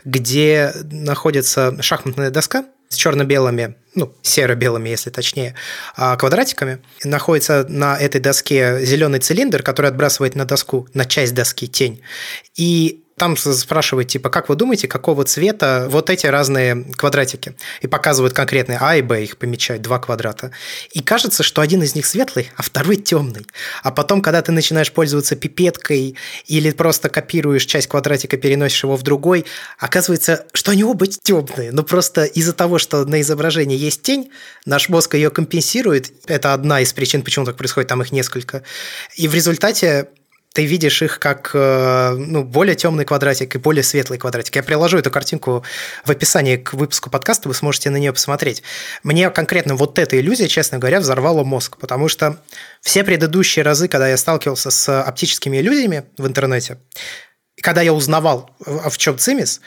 где 0.05 0.73
находится 0.91 1.81
шахматная 1.81 2.31
доска, 2.31 2.65
с 2.89 2.97
черно-белыми, 2.97 3.77
ну, 3.95 4.15
серо-белыми, 4.23 4.89
если 4.89 5.11
точнее, 5.11 5.55
а, 5.97 6.17
квадратиками. 6.17 6.83
Находится 7.03 7.67
на 7.69 7.97
этой 7.99 8.21
доске 8.21 8.85
зеленый 8.85 9.21
цилиндр, 9.21 9.63
который 9.63 9.91
отбрасывает 9.91 10.35
на 10.35 10.45
доску, 10.45 10.89
на 10.95 11.05
часть 11.05 11.35
доски 11.35 11.67
тень. 11.67 12.03
И 12.57 13.04
там 13.17 13.37
спрашивают, 13.37 14.09
типа, 14.09 14.29
как 14.29 14.49
вы 14.49 14.57
думаете, 14.57 14.89
какого 14.89 15.25
цвета 15.25 15.87
вот 15.89 16.11
эти 16.11 16.27
разные 16.27 16.85
квадратики? 16.97 17.55
И 17.81 17.87
показывают 17.87 18.35
конкретные 18.35 18.79
А 18.81 18.97
и 18.97 19.03
Б, 19.03 19.23
их 19.23 19.37
помечают, 19.37 19.83
два 19.83 20.01
квадрата. 20.01 20.51
И 20.93 21.01
кажется, 21.01 21.45
что 21.45 21.63
один 21.63 21.83
из 21.83 21.95
них 21.95 22.07
светлый, 22.07 22.51
а 22.57 22.63
второй 22.63 22.97
темный. 22.97 23.47
А 23.83 23.93
потом, 23.93 24.21
когда 24.21 24.43
ты 24.43 24.51
начинаешь 24.51 24.91
пользоваться 24.91 25.37
пипеткой 25.37 26.17
или 26.47 26.71
просто 26.73 27.09
копируешь 27.09 27.67
часть 27.67 27.87
квадратика, 27.87 28.37
переносишь 28.37 28.83
его 28.83 28.97
в 28.97 29.03
другой, 29.03 29.45
оказывается, 29.79 30.47
что 30.53 30.73
они 30.73 30.83
оба 30.83 31.07
темные. 31.07 31.71
Но 31.71 31.85
просто 31.85 32.25
из-за 32.25 32.53
того, 32.53 32.79
что 32.79 33.05
на 33.05 33.21
изображении 33.21 33.79
есть 33.79 34.03
тень, 34.03 34.31
наш 34.67 34.89
мозг 34.89 35.15
ее 35.15 35.31
компенсирует. 35.31 36.13
Это 36.27 36.53
одна 36.53 36.81
из 36.81 36.93
причин, 36.93 37.23
почему 37.23 37.45
так 37.45 37.57
происходит, 37.57 37.89
там 37.89 38.03
их 38.03 38.11
несколько. 38.11 38.65
И 39.15 39.29
в 39.29 39.35
результате 39.35 40.09
ты 40.55 40.67
видишь 40.67 41.03
их 41.03 41.19
как 41.19 41.51
э, 41.53 42.15
ну, 42.17 42.45
более 42.45 42.77
темный 42.77 43.05
квадратик 43.05 43.57
и 43.57 43.59
более 43.59 43.83
светлый 43.83 44.21
квадратик. 44.21 44.55
Я 44.55 44.63
приложу 44.63 44.97
эту 44.99 45.11
картинку 45.11 45.65
в 46.05 46.11
описании 46.13 46.57
к 46.57 46.75
выпуску 46.75 47.11
подкаста, 47.11 47.49
вы 47.49 47.55
сможете 47.55 47.91
на 47.91 47.97
нее 47.97 48.13
посмотреть. 48.13 48.63
Мне 49.03 49.31
конкретно 49.31 49.75
вот 49.75 49.99
эта 49.99 50.17
иллюзия, 50.19 50.47
честно 50.47 50.79
говоря, 50.79 51.01
взорвала 51.01 51.43
мозг, 51.43 51.77
потому 51.79 52.09
что 52.09 52.39
все 52.81 53.03
предыдущие 53.03 53.65
разы, 53.65 53.89
когда 53.89 54.09
я 54.09 54.17
сталкивался 54.17 54.71
с 54.71 55.03
оптическими 55.03 55.57
иллюзиями 55.57 56.05
в 56.19 56.27
интернете, 56.29 56.79
когда 57.61 57.83
я 57.83 57.93
узнавал, 57.93 58.49
в 58.61 58.97
чем 58.97 59.19
цимис, 59.19 59.61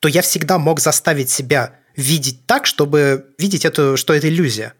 то 0.00 0.08
я 0.08 0.22
всегда 0.22 0.56
мог 0.56 0.80
заставить 0.80 1.28
себя 1.28 1.74
видеть 1.96 2.46
так, 2.46 2.64
чтобы 2.64 3.26
видеть 3.36 3.66
эту, 3.66 3.98
что 3.98 4.14
это 4.14 4.28
иллюзия. 4.28 4.72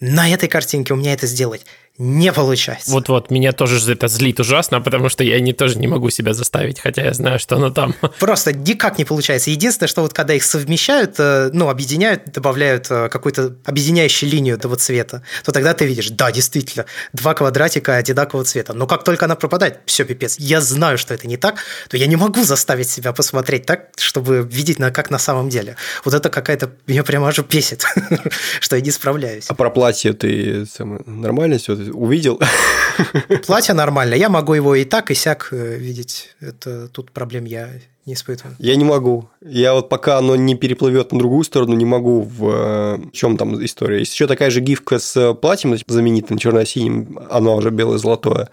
На 0.00 0.32
этой 0.32 0.48
картинке 0.48 0.94
у 0.94 0.96
меня 0.96 1.12
это 1.12 1.26
сделать 1.26 1.66
не 2.00 2.32
получается. 2.32 2.90
Вот-вот, 2.90 3.30
меня 3.30 3.52
тоже 3.52 3.92
это 3.92 4.08
злит 4.08 4.40
ужасно, 4.40 4.80
потому 4.80 5.10
что 5.10 5.22
я 5.22 5.38
не, 5.38 5.52
тоже 5.52 5.78
не 5.78 5.86
могу 5.86 6.08
себя 6.08 6.32
заставить, 6.32 6.80
хотя 6.80 7.04
я 7.04 7.12
знаю, 7.12 7.38
что 7.38 7.56
оно 7.56 7.68
там. 7.68 7.94
Просто 8.18 8.54
никак 8.54 8.96
не 8.96 9.04
получается. 9.04 9.50
Единственное, 9.50 9.88
что 9.88 10.00
вот 10.00 10.14
когда 10.14 10.32
их 10.32 10.42
совмещают, 10.42 11.16
э, 11.18 11.50
ну, 11.52 11.68
объединяют, 11.68 12.32
добавляют 12.32 12.86
э, 12.90 13.10
какую-то 13.10 13.54
объединяющую 13.66 14.30
линию 14.30 14.56
этого 14.56 14.76
цвета, 14.76 15.22
то 15.44 15.52
тогда 15.52 15.74
ты 15.74 15.84
видишь, 15.84 16.08
да, 16.08 16.32
действительно, 16.32 16.86
два 17.12 17.34
квадратика 17.34 17.96
одинакового 17.96 18.46
цвета. 18.46 18.72
Но 18.72 18.86
как 18.86 19.04
только 19.04 19.26
она 19.26 19.36
пропадает, 19.36 19.80
все, 19.84 20.06
пипец. 20.06 20.36
Я 20.38 20.62
знаю, 20.62 20.96
что 20.96 21.12
это 21.12 21.28
не 21.28 21.36
так, 21.36 21.56
то 21.90 21.98
я 21.98 22.06
не 22.06 22.16
могу 22.16 22.44
заставить 22.44 22.88
себя 22.88 23.12
посмотреть 23.12 23.66
так, 23.66 23.90
чтобы 23.98 24.48
видеть, 24.50 24.78
на, 24.78 24.90
как 24.90 25.10
на 25.10 25.18
самом 25.18 25.50
деле. 25.50 25.76
Вот 26.06 26.14
это 26.14 26.30
какая-то... 26.30 26.70
Меня 26.86 27.04
прямо 27.04 27.28
аж 27.28 27.40
бесит, 27.40 27.84
что 28.60 28.76
я 28.76 28.80
не 28.80 28.90
справляюсь. 28.90 29.44
А 29.48 29.54
про 29.54 29.68
платье 29.68 30.14
ты 30.14 30.64
нормально 31.04 31.58
все? 31.58 31.89
Увидел. 31.90 32.40
Платье 33.46 33.74
нормально. 33.74 34.14
Я 34.14 34.28
могу 34.28 34.54
его 34.54 34.74
и 34.74 34.84
так, 34.84 35.10
и 35.10 35.14
сяк 35.14 35.48
э, 35.52 35.76
видеть. 35.76 36.34
Это 36.40 36.88
тут 36.88 37.12
проблем 37.12 37.44
я 37.44 37.70
не 38.06 38.14
испытываю. 38.14 38.56
Я 38.58 38.76
не 38.76 38.84
могу. 38.84 39.28
Я 39.40 39.74
вот 39.74 39.88
пока 39.88 40.18
оно 40.18 40.36
не 40.36 40.54
переплывет 40.54 41.12
на 41.12 41.18
другую 41.18 41.44
сторону, 41.44 41.74
не 41.74 41.84
могу 41.84 42.22
в, 42.22 42.48
э, 42.48 42.96
в 42.96 43.12
чем 43.12 43.36
там 43.36 43.64
история. 43.64 44.00
Есть 44.00 44.14
еще 44.14 44.26
такая 44.26 44.50
же 44.50 44.60
гифка 44.60 44.98
с 44.98 45.34
платьем 45.34 45.76
знаменитым 45.86 46.38
черно-синим, 46.38 47.20
оно 47.30 47.56
уже 47.56 47.70
белое-золотое. 47.70 48.48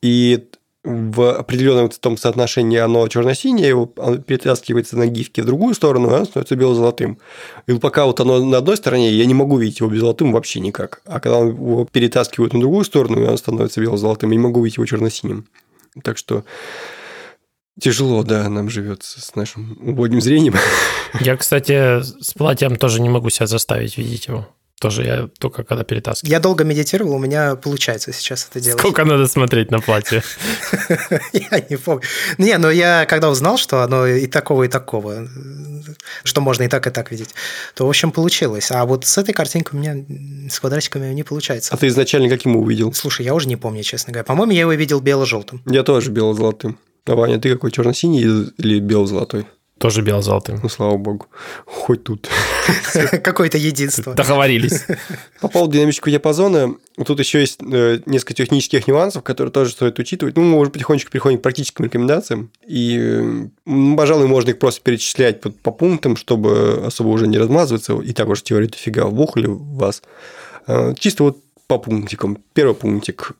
И 0.00 0.48
в 0.84 1.36
определенном 1.36 1.88
том 1.90 2.16
соотношении 2.16 2.78
оно 2.78 3.06
черно-синее, 3.06 3.68
его 3.68 3.86
перетаскивается 3.86 4.96
на 4.98 5.06
гифке 5.06 5.42
в 5.42 5.46
другую 5.46 5.74
сторону, 5.74 6.10
и 6.10 6.14
оно 6.14 6.24
становится 6.24 6.56
бело-золотым. 6.56 7.18
И 7.68 7.74
пока 7.78 8.06
вот 8.06 8.18
оно 8.18 8.44
на 8.44 8.58
одной 8.58 8.76
стороне, 8.76 9.12
я 9.12 9.24
не 9.26 9.34
могу 9.34 9.58
видеть 9.58 9.80
его 9.80 9.88
бело-золотым 9.88 10.32
вообще 10.32 10.60
никак. 10.60 11.02
А 11.04 11.20
когда 11.20 11.38
его 11.38 11.84
перетаскивают 11.84 12.52
на 12.52 12.60
другую 12.60 12.84
сторону, 12.84 13.22
и 13.22 13.26
оно 13.26 13.36
становится 13.36 13.80
бело-золотым, 13.80 14.30
я 14.30 14.36
не 14.36 14.42
могу 14.42 14.62
видеть 14.62 14.78
его 14.78 14.86
черно-синим. 14.86 15.46
Так 16.02 16.18
что 16.18 16.44
Тяжело, 17.80 18.22
да, 18.22 18.48
нам 18.50 18.68
живется 18.68 19.20
с 19.20 19.34
нашим 19.34 19.78
убогим 19.80 20.20
зрением. 20.20 20.54
Я, 21.20 21.36
кстати, 21.36 22.02
с 22.02 22.34
платьем 22.34 22.76
тоже 22.76 23.00
не 23.00 23.08
могу 23.08 23.30
себя 23.30 23.46
заставить 23.46 23.96
видеть 23.96 24.26
его. 24.26 24.46
Тоже 24.82 25.04
я 25.04 25.28
только 25.38 25.62
когда 25.62 25.84
перетаскиваю. 25.84 26.32
Я 26.32 26.40
долго 26.40 26.64
медитировал, 26.64 27.14
у 27.14 27.18
меня 27.20 27.54
получается 27.54 28.12
сейчас 28.12 28.48
это 28.50 28.60
делать. 28.60 28.80
Сколько 28.80 29.04
надо 29.04 29.28
смотреть 29.28 29.70
на 29.70 29.78
платье? 29.78 30.24
Я 31.32 31.64
не 31.70 31.76
помню. 31.76 32.02
Не, 32.36 32.58
но 32.58 32.68
я 32.68 33.06
когда 33.06 33.30
узнал, 33.30 33.58
что 33.58 33.82
оно 33.82 34.08
и 34.08 34.26
такого, 34.26 34.64
и 34.64 34.68
такого, 34.68 35.28
что 36.24 36.40
можно 36.40 36.64
и 36.64 36.68
так, 36.68 36.84
и 36.88 36.90
так 36.90 37.12
видеть, 37.12 37.32
то, 37.76 37.86
в 37.86 37.88
общем, 37.88 38.10
получилось. 38.10 38.72
А 38.72 38.84
вот 38.84 39.06
с 39.06 39.16
этой 39.18 39.32
картинкой 39.32 39.78
у 39.78 39.82
меня 39.82 40.04
с 40.50 40.58
квадратиками 40.58 41.14
не 41.14 41.22
получается. 41.22 41.72
А 41.72 41.76
ты 41.76 41.86
изначально 41.86 42.28
каким 42.28 42.56
увидел? 42.56 42.92
Слушай, 42.92 43.24
я 43.24 43.34
уже 43.34 43.46
не 43.46 43.56
помню, 43.56 43.84
честно 43.84 44.12
говоря. 44.12 44.24
По-моему, 44.24 44.52
я 44.52 44.62
его 44.62 44.72
видел 44.72 45.00
бело-желтым. 45.00 45.62
Я 45.64 45.84
тоже 45.84 46.10
бело-золотым. 46.10 46.76
А 47.06 47.14
Ваня, 47.14 47.38
ты 47.38 47.52
какой, 47.52 47.70
черно-синий 47.70 48.22
или 48.58 48.80
бело-золотой? 48.80 49.46
Тоже 49.78 50.02
бело-золотым. 50.02 50.60
Ну, 50.62 50.68
слава 50.68 50.96
богу. 50.96 51.26
Хоть 51.66 52.04
тут. 52.04 52.28
Какое-то 53.24 53.58
единство. 53.58 54.14
Договорились. 54.14 54.86
По 55.40 55.48
поводу 55.48 55.72
динамического 55.72 56.12
диапазона, 56.12 56.76
тут 57.04 57.18
еще 57.18 57.40
есть 57.40 57.58
э, 57.60 57.98
несколько 58.06 58.34
технических 58.34 58.86
нюансов, 58.86 59.24
которые 59.24 59.50
тоже 59.50 59.72
стоит 59.72 59.98
учитывать. 59.98 60.36
Ну, 60.36 60.44
мы 60.44 60.58
уже 60.58 60.70
потихонечку 60.70 61.10
переходим 61.10 61.38
к 61.38 61.42
практическим 61.42 61.84
рекомендациям. 61.84 62.52
И, 62.64 62.96
э, 63.66 63.96
пожалуй, 63.96 64.28
можно 64.28 64.50
их 64.50 64.60
просто 64.60 64.80
перечислять 64.82 65.40
по, 65.40 65.72
пунктам, 65.72 66.16
чтобы 66.16 66.84
особо 66.86 67.08
уже 67.08 67.26
не 67.26 67.38
размазываться. 67.38 67.94
И 67.94 68.12
так 68.12 68.28
уж 68.28 68.42
теория 68.42 68.68
дофига 68.68 69.06
вбухали 69.06 69.46
в 69.46 69.74
вас. 69.74 70.02
Э, 70.68 70.94
чисто 70.96 71.24
вот 71.24 71.38
по 71.66 71.78
пунктикам. 71.78 72.38
Первый 72.54 72.74
пунктик. 72.74 73.32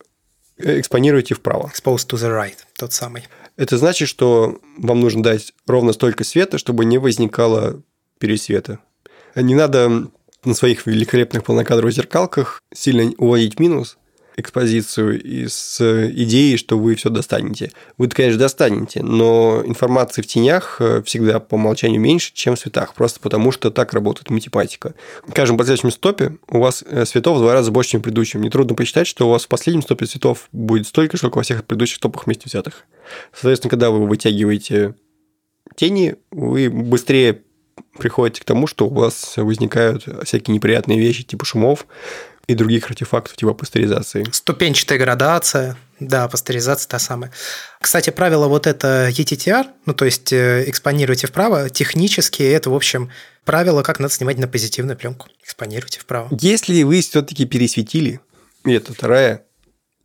Экспонируйте 0.58 1.34
вправо. 1.34 1.70
Exposed 1.72 2.08
to 2.08 2.16
the 2.16 2.30
right, 2.30 2.56
тот 2.76 2.92
самый. 2.92 3.24
Это 3.56 3.76
значит, 3.76 4.08
что 4.08 4.58
вам 4.78 5.00
нужно 5.00 5.22
дать 5.22 5.52
ровно 5.66 5.92
столько 5.92 6.24
света, 6.24 6.58
чтобы 6.58 6.84
не 6.84 6.98
возникало 6.98 7.82
пересвета. 8.18 8.78
Не 9.34 9.54
надо 9.54 10.08
на 10.44 10.54
своих 10.54 10.86
великолепных 10.86 11.44
полнокадровых 11.44 11.94
зеркалках 11.94 12.60
сильно 12.74 13.12
уводить 13.18 13.60
минус 13.60 13.98
экспозицию 14.36 15.22
и 15.22 15.46
с 15.46 15.80
идеей, 16.12 16.56
что 16.56 16.78
вы 16.78 16.94
все 16.94 17.10
достанете. 17.10 17.72
Вы, 17.98 18.08
конечно, 18.08 18.38
достанете, 18.38 19.02
но 19.02 19.62
информации 19.64 20.22
в 20.22 20.26
тенях 20.26 20.76
э, 20.80 21.02
всегда 21.04 21.40
по 21.40 21.54
умолчанию 21.54 22.00
меньше, 22.00 22.32
чем 22.34 22.56
в 22.56 22.58
цветах, 22.58 22.94
просто 22.94 23.20
потому 23.20 23.52
что 23.52 23.70
так 23.70 23.92
работает 23.92 24.30
математика. 24.30 24.94
В 25.26 25.32
каждом 25.32 25.58
последующем 25.58 25.90
стопе 25.90 26.36
у 26.48 26.60
вас 26.60 26.84
э, 26.86 27.04
цветов 27.04 27.38
в 27.38 27.40
два 27.40 27.52
раза 27.52 27.70
больше, 27.70 27.90
чем 27.90 28.00
в 28.00 28.04
предыдущем. 28.04 28.42
Нетрудно 28.42 28.74
посчитать, 28.74 29.06
что 29.06 29.26
у 29.26 29.30
вас 29.30 29.44
в 29.44 29.48
последнем 29.48 29.82
стопе 29.82 30.06
цветов 30.06 30.48
будет 30.52 30.86
столько, 30.86 31.16
сколько 31.16 31.36
во 31.36 31.42
всех 31.42 31.64
предыдущих 31.64 31.96
стопах 31.96 32.26
вместе 32.26 32.44
взятых. 32.46 32.84
Соответственно, 33.32 33.70
когда 33.70 33.90
вы 33.90 34.06
вытягиваете 34.06 34.94
тени, 35.76 36.16
вы 36.30 36.70
быстрее 36.70 37.42
приходите 37.98 38.42
к 38.42 38.44
тому, 38.44 38.66
что 38.66 38.86
у 38.86 38.94
вас 38.94 39.34
возникают 39.36 40.06
всякие 40.24 40.54
неприятные 40.54 40.98
вещи 40.98 41.24
типа 41.24 41.44
шумов, 41.44 41.86
и 42.46 42.54
других 42.54 42.88
артефактов 42.90 43.36
типа 43.36 43.54
пастеризации. 43.54 44.26
Ступенчатая 44.32 44.98
градация, 44.98 45.76
да, 46.00 46.28
пастеризация 46.28 46.88
та 46.88 46.98
самая. 46.98 47.32
Кстати, 47.80 48.10
правило 48.10 48.48
вот 48.48 48.66
это 48.66 49.08
ETTR, 49.10 49.66
ну 49.86 49.94
то 49.94 50.04
есть 50.04 50.32
э, 50.32 50.64
экспонируйте 50.66 51.26
вправо, 51.26 51.70
технически 51.70 52.42
это, 52.42 52.70
в 52.70 52.74
общем, 52.74 53.10
правило, 53.44 53.82
как 53.82 54.00
надо 54.00 54.12
снимать 54.12 54.38
на 54.38 54.48
позитивную 54.48 54.96
пленку. 54.96 55.28
Экспонируйте 55.44 56.00
вправо. 56.00 56.28
Если 56.40 56.82
вы 56.82 57.00
все-таки 57.00 57.46
пересветили, 57.46 58.20
и 58.64 58.72
это 58.72 58.92
вторая 58.92 59.44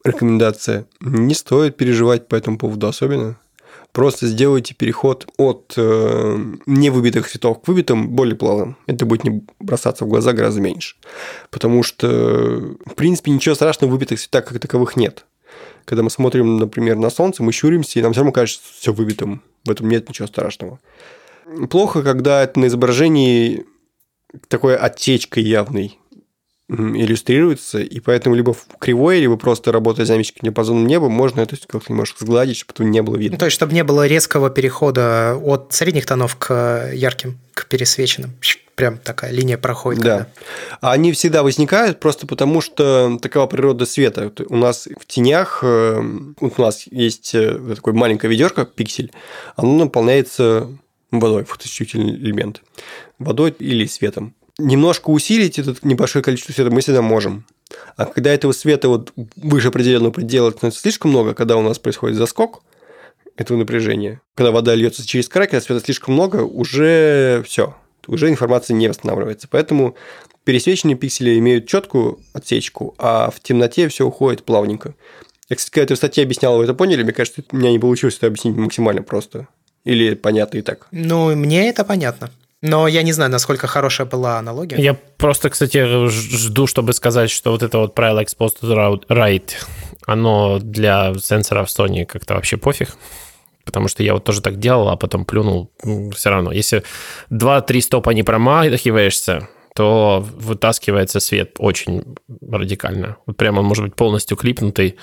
рекомендация, 0.04 0.86
не 1.00 1.34
стоит 1.34 1.78
переживать 1.78 2.28
по 2.28 2.36
этому 2.36 2.58
поводу 2.58 2.88
особенно. 2.88 3.40
Просто 3.98 4.28
сделайте 4.28 4.76
переход 4.76 5.28
от 5.38 5.74
э, 5.76 6.38
невыбитых 6.68 7.28
цветов 7.28 7.64
к 7.64 7.68
выбитым 7.68 8.10
более 8.10 8.36
плавным. 8.36 8.78
Это 8.86 9.08
будет 9.08 9.24
не 9.24 9.44
бросаться 9.60 10.06
в 10.06 10.08
глаза 10.08 10.34
гораздо 10.34 10.62
меньше. 10.62 10.98
Потому 11.50 11.82
что, 11.82 12.78
в 12.86 12.94
принципе, 12.94 13.32
ничего 13.32 13.56
страшного 13.56 13.90
в 13.90 13.94
выбитых 13.94 14.20
цветах 14.20 14.46
как 14.46 14.60
таковых 14.60 14.98
нет. 14.98 15.26
Когда 15.84 16.04
мы 16.04 16.12
смотрим, 16.12 16.58
например, 16.58 16.96
на 16.98 17.10
солнце, 17.10 17.42
мы 17.42 17.52
щуримся, 17.52 17.98
и 17.98 18.04
нам 18.04 18.12
все 18.12 18.20
равно 18.20 18.34
кажется 18.34 18.62
все 18.78 18.94
выбитым. 18.94 19.42
В 19.66 19.72
этом 19.72 19.90
нет 19.90 20.08
ничего 20.08 20.28
страшного. 20.28 20.80
Плохо, 21.68 22.04
когда 22.04 22.44
это 22.44 22.60
на 22.60 22.68
изображении 22.68 23.66
такой 24.48 24.78
отечкой 24.78 25.42
явной 25.42 25.98
иллюстрируется, 26.70 27.80
и 27.80 28.00
поэтому 28.00 28.36
либо 28.36 28.56
кривое, 28.80 29.20
либо 29.20 29.38
просто 29.38 29.72
работая 29.72 30.06
динамическим 30.06 30.42
диапазоном 30.44 30.86
неба, 30.86 31.08
можно 31.08 31.42
это 31.42 31.56
как-то 31.66 31.92
немножко 31.92 32.26
сгладить, 32.26 32.58
чтобы 32.58 32.90
не 32.90 33.02
было 33.02 33.16
видно. 33.16 33.36
Ну, 33.36 33.40
то 33.40 33.46
есть, 33.46 33.56
чтобы 33.56 33.74
не 33.74 33.84
было 33.84 34.06
резкого 34.06 34.50
перехода 34.50 35.38
от 35.42 35.74
средних 35.74 36.06
тонов 36.06 36.36
к 36.36 36.92
ярким, 36.94 37.40
к 37.54 37.68
пересвеченным. 37.68 38.32
Прям 38.76 38.98
такая 39.00 39.32
линия 39.32 39.58
проходит. 39.58 40.04
Да. 40.04 40.18
Когда. 40.18 40.30
А 40.82 40.92
они 40.92 41.12
всегда 41.12 41.42
возникают 41.42 42.00
просто 42.00 42.28
потому, 42.28 42.62
что 42.62 43.18
такова 43.20 43.48
природа 43.48 43.86
света. 43.86 44.32
У 44.50 44.58
нас 44.58 44.88
в 45.00 45.06
тенях, 45.08 45.60
э, 45.64 46.00
у 46.00 46.62
нас 46.62 46.86
есть 46.92 47.34
э, 47.34 47.58
такое 47.76 47.96
маленькое 47.96 48.30
ведерко, 48.30 48.66
пиксель, 48.66 49.12
оно 49.56 49.86
наполняется 49.86 50.70
водой, 51.10 51.46
фоточувствительный 51.46 52.14
элемент. 52.16 52.62
Водой 53.18 53.56
или 53.58 53.88
светом 53.88 54.36
немножко 54.60 55.10
усилить 55.10 55.60
это 55.60 55.76
небольшое 55.82 56.24
количество 56.24 56.54
света 56.54 56.72
мы 56.72 56.82
всегда 56.82 57.02
можем. 57.02 57.46
А 57.96 58.06
когда 58.06 58.34
этого 58.34 58.52
света 58.52 58.90
вот 58.90 59.14
выше 59.36 59.68
определенного 59.68 60.12
предела 60.12 60.52
становится 60.52 60.82
слишком 60.82 61.12
много, 61.12 61.34
когда 61.34 61.58
у 61.58 61.62
нас 61.62 61.80
происходит 61.80 62.18
заскок 62.18 62.62
этого 63.36 63.58
напряжения, 63.58 64.22
когда 64.36 64.52
вода 64.52 64.74
льется 64.74 65.06
через 65.06 65.28
край, 65.30 65.48
когда 65.48 65.62
света 65.62 65.84
слишком 65.84 66.14
много, 66.14 66.38
уже 66.38 67.44
все, 67.46 67.76
уже 68.08 68.30
информация 68.30 68.74
не 68.74 68.88
восстанавливается. 68.88 69.48
Поэтому 69.50 69.96
пересвеченные 70.44 70.96
пиксели 70.96 71.38
имеют 71.38 71.68
четкую 71.68 72.20
отсечку, 72.34 72.96
а 72.98 73.30
в 73.30 73.40
темноте 73.42 73.88
все 73.90 74.06
уходит 74.06 74.44
плавненько. 74.44 74.96
Я, 75.50 75.56
кстати, 75.56 75.74
когда 75.74 75.84
эту 75.86 75.96
статье 75.96 76.24
объяснял, 76.24 76.58
вы 76.58 76.64
это 76.64 76.74
поняли? 76.74 77.04
Мне 77.04 77.14
кажется, 77.14 77.44
у 77.52 77.56
меня 77.56 77.72
не 77.72 77.80
получилось 77.80 78.18
это 78.18 78.28
объяснить 78.28 78.56
максимально 78.56 79.02
просто. 79.02 79.48
Или 79.84 80.16
понятно 80.16 80.58
и 80.58 80.62
так? 80.62 80.88
Ну, 80.92 81.34
мне 81.36 81.70
это 81.70 81.86
понятно. 81.86 82.32
Но 82.68 82.88
я 82.88 83.04
не 83.04 83.14
знаю, 83.14 83.32
насколько 83.32 83.68
хорошая 83.68 84.08
была 84.08 84.38
аналогия. 84.38 84.78
Я 84.78 84.94
просто, 84.94 85.50
кстати, 85.50 86.08
жду, 86.08 86.68
чтобы 86.68 86.94
сказать, 86.94 87.30
что 87.30 87.52
вот 87.52 87.64
это 87.64 87.78
вот 87.80 87.96
правило 87.96 88.22
exposed 88.22 88.62
right, 89.10 89.52
оно 90.06 90.60
для 90.60 91.14
сенсоров 91.16 91.70
Sony 91.70 92.06
как-то 92.06 92.36
вообще 92.36 92.58
пофиг. 92.58 92.96
Потому 93.66 93.90
что 93.90 94.02
я 94.02 94.14
вот 94.14 94.24
тоже 94.24 94.42
так 94.42 94.60
делал, 94.60 94.88
а 94.88 94.96
потом 94.96 95.26
плюнул. 95.26 95.72
Все 96.14 96.30
равно, 96.30 96.54
если 96.54 96.84
2-3 97.32 97.82
стопа 97.82 98.12
не 98.12 98.24
промахиваешься, 98.24 99.50
то 99.76 100.26
вытаскивается 100.26 101.20
свет 101.20 101.56
очень 101.60 102.16
радикально. 102.42 103.18
Вот 103.26 103.36
прямо 103.36 103.60
он 103.60 103.66
может 103.66 103.84
быть 103.84 103.96
полностью 103.96 104.38
клипнутый, 104.38 104.96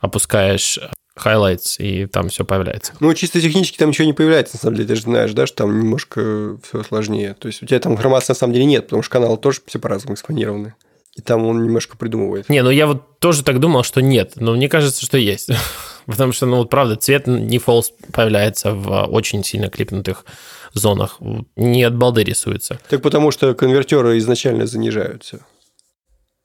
опускаешь 0.00 0.78
highlights, 1.18 1.76
и 1.78 2.06
там 2.06 2.28
все 2.28 2.44
появляется. 2.44 2.92
Ну, 3.00 3.12
чисто 3.14 3.40
технически 3.40 3.78
там 3.78 3.90
ничего 3.90 4.06
не 4.06 4.12
появляется, 4.12 4.56
на 4.56 4.60
самом 4.60 4.76
деле. 4.76 4.88
Ты 4.88 4.96
же 4.96 5.02
знаешь, 5.02 5.32
да, 5.32 5.46
что 5.46 5.58
там 5.58 5.78
немножко 5.80 6.58
все 6.62 6.82
сложнее. 6.82 7.34
То 7.38 7.48
есть 7.48 7.62
у 7.62 7.66
тебя 7.66 7.80
там 7.80 7.92
информации 7.92 8.32
на 8.32 8.36
самом 8.36 8.54
деле 8.54 8.66
нет, 8.66 8.84
потому 8.84 9.02
что 9.02 9.12
каналы 9.12 9.36
тоже 9.36 9.60
все 9.66 9.78
по-разному 9.78 10.14
экспонированы. 10.14 10.74
И 11.16 11.22
там 11.22 11.44
он 11.44 11.64
немножко 11.64 11.96
придумывает. 11.96 12.48
Не, 12.48 12.62
ну 12.62 12.70
я 12.70 12.86
вот 12.86 13.18
тоже 13.18 13.42
так 13.42 13.58
думал, 13.58 13.82
что 13.82 14.00
нет, 14.00 14.34
но 14.36 14.52
мне 14.52 14.68
кажется, 14.68 15.04
что 15.04 15.18
есть. 15.18 15.50
Потому 16.06 16.32
что, 16.32 16.46
ну 16.46 16.58
вот 16.58 16.70
правда, 16.70 16.96
цвет 16.96 17.26
не 17.26 17.58
фолс 17.58 17.92
появляется 18.12 18.72
в 18.72 19.06
очень 19.06 19.44
сильно 19.44 19.68
клипнутых 19.68 20.24
зонах. 20.72 21.18
Не 21.56 21.82
от 21.82 21.96
балды 21.96 22.22
рисуется. 22.22 22.80
Так 22.88 23.02
потому 23.02 23.32
что 23.32 23.54
конвертеры 23.54 24.18
изначально 24.18 24.66
занижаются. 24.66 25.44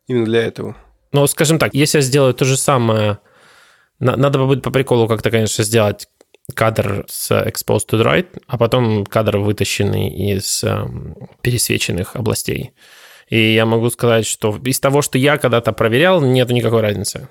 Именно 0.08 0.26
для 0.26 0.42
этого. 0.42 0.76
Ну, 1.12 1.26
скажем 1.28 1.60
так, 1.60 1.74
если 1.74 2.00
я 2.00 2.02
сделаю 2.02 2.34
то 2.34 2.44
же 2.44 2.58
самое 2.58 3.20
надо 4.00 4.40
будет 4.46 4.64
по 4.64 4.72
приколу 4.72 5.08
как-то, 5.08 5.32
конечно, 5.32 5.64
сделать 5.64 6.08
кадр 6.54 7.06
с 7.08 7.32
exposed 7.32 7.90
to 7.90 8.04
right, 8.04 8.28
а 8.48 8.58
потом 8.58 9.06
кадр, 9.06 9.38
вытащенный 9.38 10.10
из 10.10 10.64
э, 10.64 10.86
пересвеченных 11.42 12.16
областей. 12.16 12.74
И 13.30 13.54
я 13.54 13.66
могу 13.66 13.90
сказать, 13.90 14.28
что 14.28 14.56
из 14.64 14.80
того, 14.80 15.02
что 15.02 15.18
я 15.18 15.38
когда-то 15.38 15.74
проверял, 15.74 16.22
нет 16.22 16.50
никакой 16.50 16.82
разницы. 16.82 17.30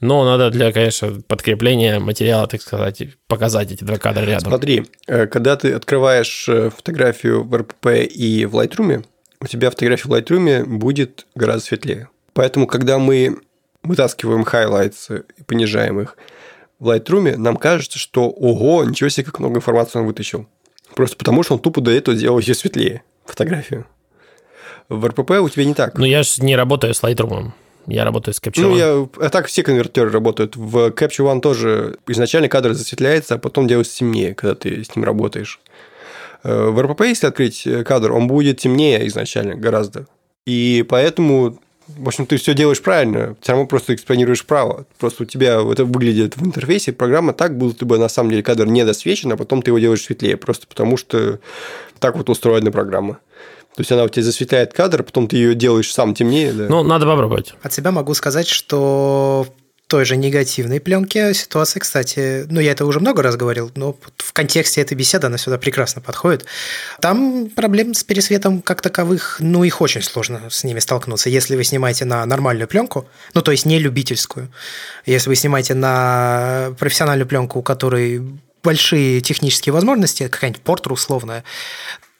Но 0.00 0.24
надо 0.24 0.50
для, 0.50 0.72
конечно, 0.72 1.20
подкрепления 1.26 2.00
материала, 2.00 2.46
так 2.46 2.62
сказать, 2.62 3.02
показать 3.26 3.70
эти 3.70 3.84
два 3.84 3.98
кадра 3.98 4.24
рядом. 4.24 4.48
Смотри, 4.48 4.86
э, 5.06 5.26
когда 5.26 5.56
ты 5.56 5.72
открываешь 5.72 6.48
э, 6.48 6.70
фотографию 6.70 7.44
в 7.44 7.54
RPP 7.54 8.04
и 8.06 8.46
в 8.46 8.56
Lightroom, 8.56 9.04
у 9.40 9.46
тебя 9.46 9.70
фотография 9.70 10.08
в 10.08 10.12
Lightroom 10.12 10.64
будет 10.64 11.26
гораздо 11.34 11.66
светлее. 11.66 12.08
Поэтому, 12.32 12.66
когда 12.66 12.98
мы 12.98 13.38
вытаскиваем 13.84 14.42
highlights 14.42 15.24
и 15.38 15.42
понижаем 15.42 16.00
их 16.00 16.16
в 16.78 16.88
Lightroom, 16.88 17.36
нам 17.36 17.56
кажется, 17.56 17.98
что 17.98 18.28
ого, 18.28 18.84
ничего 18.84 19.08
себе, 19.08 19.26
как 19.26 19.38
много 19.38 19.56
информации 19.56 19.98
он 19.98 20.06
вытащил. 20.06 20.46
Просто 20.94 21.16
потому, 21.16 21.42
что 21.42 21.54
он 21.54 21.60
тупо 21.60 21.80
до 21.80 21.90
этого 21.90 22.16
делал 22.16 22.38
ее 22.38 22.54
светлее, 22.54 23.02
фотографию. 23.24 23.86
В 24.88 25.06
РПП 25.06 25.30
у 25.40 25.48
тебя 25.48 25.64
не 25.64 25.74
так. 25.74 25.96
Ну, 25.96 26.04
я 26.04 26.22
же 26.22 26.42
не 26.42 26.56
работаю 26.56 26.94
с 26.94 27.02
Lightroom. 27.02 27.52
Я 27.86 28.04
работаю 28.04 28.34
с 28.34 28.40
Capture 28.40 28.64
One. 28.64 28.68
Ну, 28.68 28.76
я, 28.76 29.26
а 29.26 29.30
так 29.30 29.46
все 29.46 29.62
конвертеры 29.62 30.10
работают. 30.10 30.56
В 30.56 30.88
Capture 30.90 31.32
One 31.32 31.40
тоже 31.40 31.98
изначально 32.08 32.48
кадр 32.48 32.72
засветляется, 32.72 33.34
а 33.34 33.38
потом 33.38 33.66
делается 33.66 33.96
темнее, 33.96 34.34
когда 34.34 34.54
ты 34.54 34.84
с 34.84 34.94
ним 34.94 35.04
работаешь. 35.04 35.60
Э, 36.42 36.68
в 36.68 36.80
РПП, 36.80 37.02
если 37.02 37.26
открыть 37.26 37.66
кадр, 37.84 38.12
он 38.12 38.26
будет 38.26 38.60
темнее 38.60 39.06
изначально 39.08 39.54
гораздо. 39.54 40.06
И 40.46 40.84
поэтому 40.88 41.58
в 41.88 42.08
общем, 42.08 42.26
ты 42.26 42.36
все 42.36 42.54
делаешь 42.54 42.80
правильно, 42.80 43.36
все 43.40 43.52
равно 43.52 43.66
просто 43.66 43.94
экспонируешь 43.94 44.42
вправо. 44.42 44.86
Просто 44.98 45.24
у 45.24 45.26
тебя 45.26 45.60
это 45.70 45.84
выглядит 45.84 46.36
в 46.36 46.44
интерфейсе 46.44 46.92
программа 46.92 47.32
так, 47.32 47.56
будто 47.58 47.84
бы 47.84 47.98
на 47.98 48.08
самом 48.08 48.30
деле 48.30 48.42
кадр 48.42 48.66
не 48.66 48.84
досвечен, 48.84 49.32
а 49.32 49.36
потом 49.36 49.62
ты 49.62 49.70
его 49.70 49.78
делаешь 49.78 50.02
светлее, 50.02 50.36
просто 50.36 50.66
потому 50.66 50.96
что 50.96 51.38
так 51.98 52.16
вот 52.16 52.30
устроена 52.30 52.70
программа. 52.70 53.18
То 53.74 53.80
есть 53.80 53.90
она 53.90 54.04
у 54.04 54.08
тебя 54.08 54.22
засветляет 54.22 54.72
кадр, 54.72 55.02
потом 55.02 55.26
ты 55.26 55.36
ее 55.36 55.54
делаешь 55.54 55.92
сам 55.92 56.14
темнее. 56.14 56.52
Да? 56.52 56.66
Ну, 56.68 56.84
надо 56.84 57.06
попробовать. 57.06 57.54
От 57.62 57.72
себя 57.72 57.90
могу 57.90 58.14
сказать, 58.14 58.46
что 58.46 59.46
той 59.94 60.04
же 60.04 60.16
негативной 60.16 60.80
пленке 60.80 61.32
ситуация, 61.34 61.78
кстати, 61.78 62.46
ну, 62.50 62.58
я 62.58 62.72
это 62.72 62.84
уже 62.84 62.98
много 62.98 63.22
раз 63.22 63.36
говорил, 63.36 63.70
но 63.76 63.96
в 64.18 64.32
контексте 64.32 64.80
этой 64.80 64.94
беседы 64.94 65.28
она 65.28 65.38
сюда 65.38 65.56
прекрасно 65.56 66.02
подходит. 66.02 66.46
Там 67.00 67.48
проблем 67.48 67.94
с 67.94 68.02
пересветом 68.02 68.60
как 68.60 68.80
таковых, 68.80 69.36
ну, 69.38 69.62
их 69.62 69.80
очень 69.80 70.02
сложно 70.02 70.50
с 70.50 70.64
ними 70.64 70.80
столкнуться. 70.80 71.30
Если 71.30 71.54
вы 71.54 71.62
снимаете 71.62 72.06
на 72.06 72.26
нормальную 72.26 72.66
пленку, 72.66 73.06
ну, 73.34 73.40
то 73.40 73.52
есть 73.52 73.66
не 73.66 73.78
любительскую, 73.78 74.50
если 75.06 75.28
вы 75.28 75.36
снимаете 75.36 75.74
на 75.74 76.74
профессиональную 76.76 77.28
пленку, 77.28 77.60
у 77.60 77.62
которой 77.62 78.20
большие 78.64 79.20
технические 79.20 79.72
возможности, 79.72 80.26
какая-нибудь 80.26 80.62
портер 80.62 80.90
условная, 80.90 81.44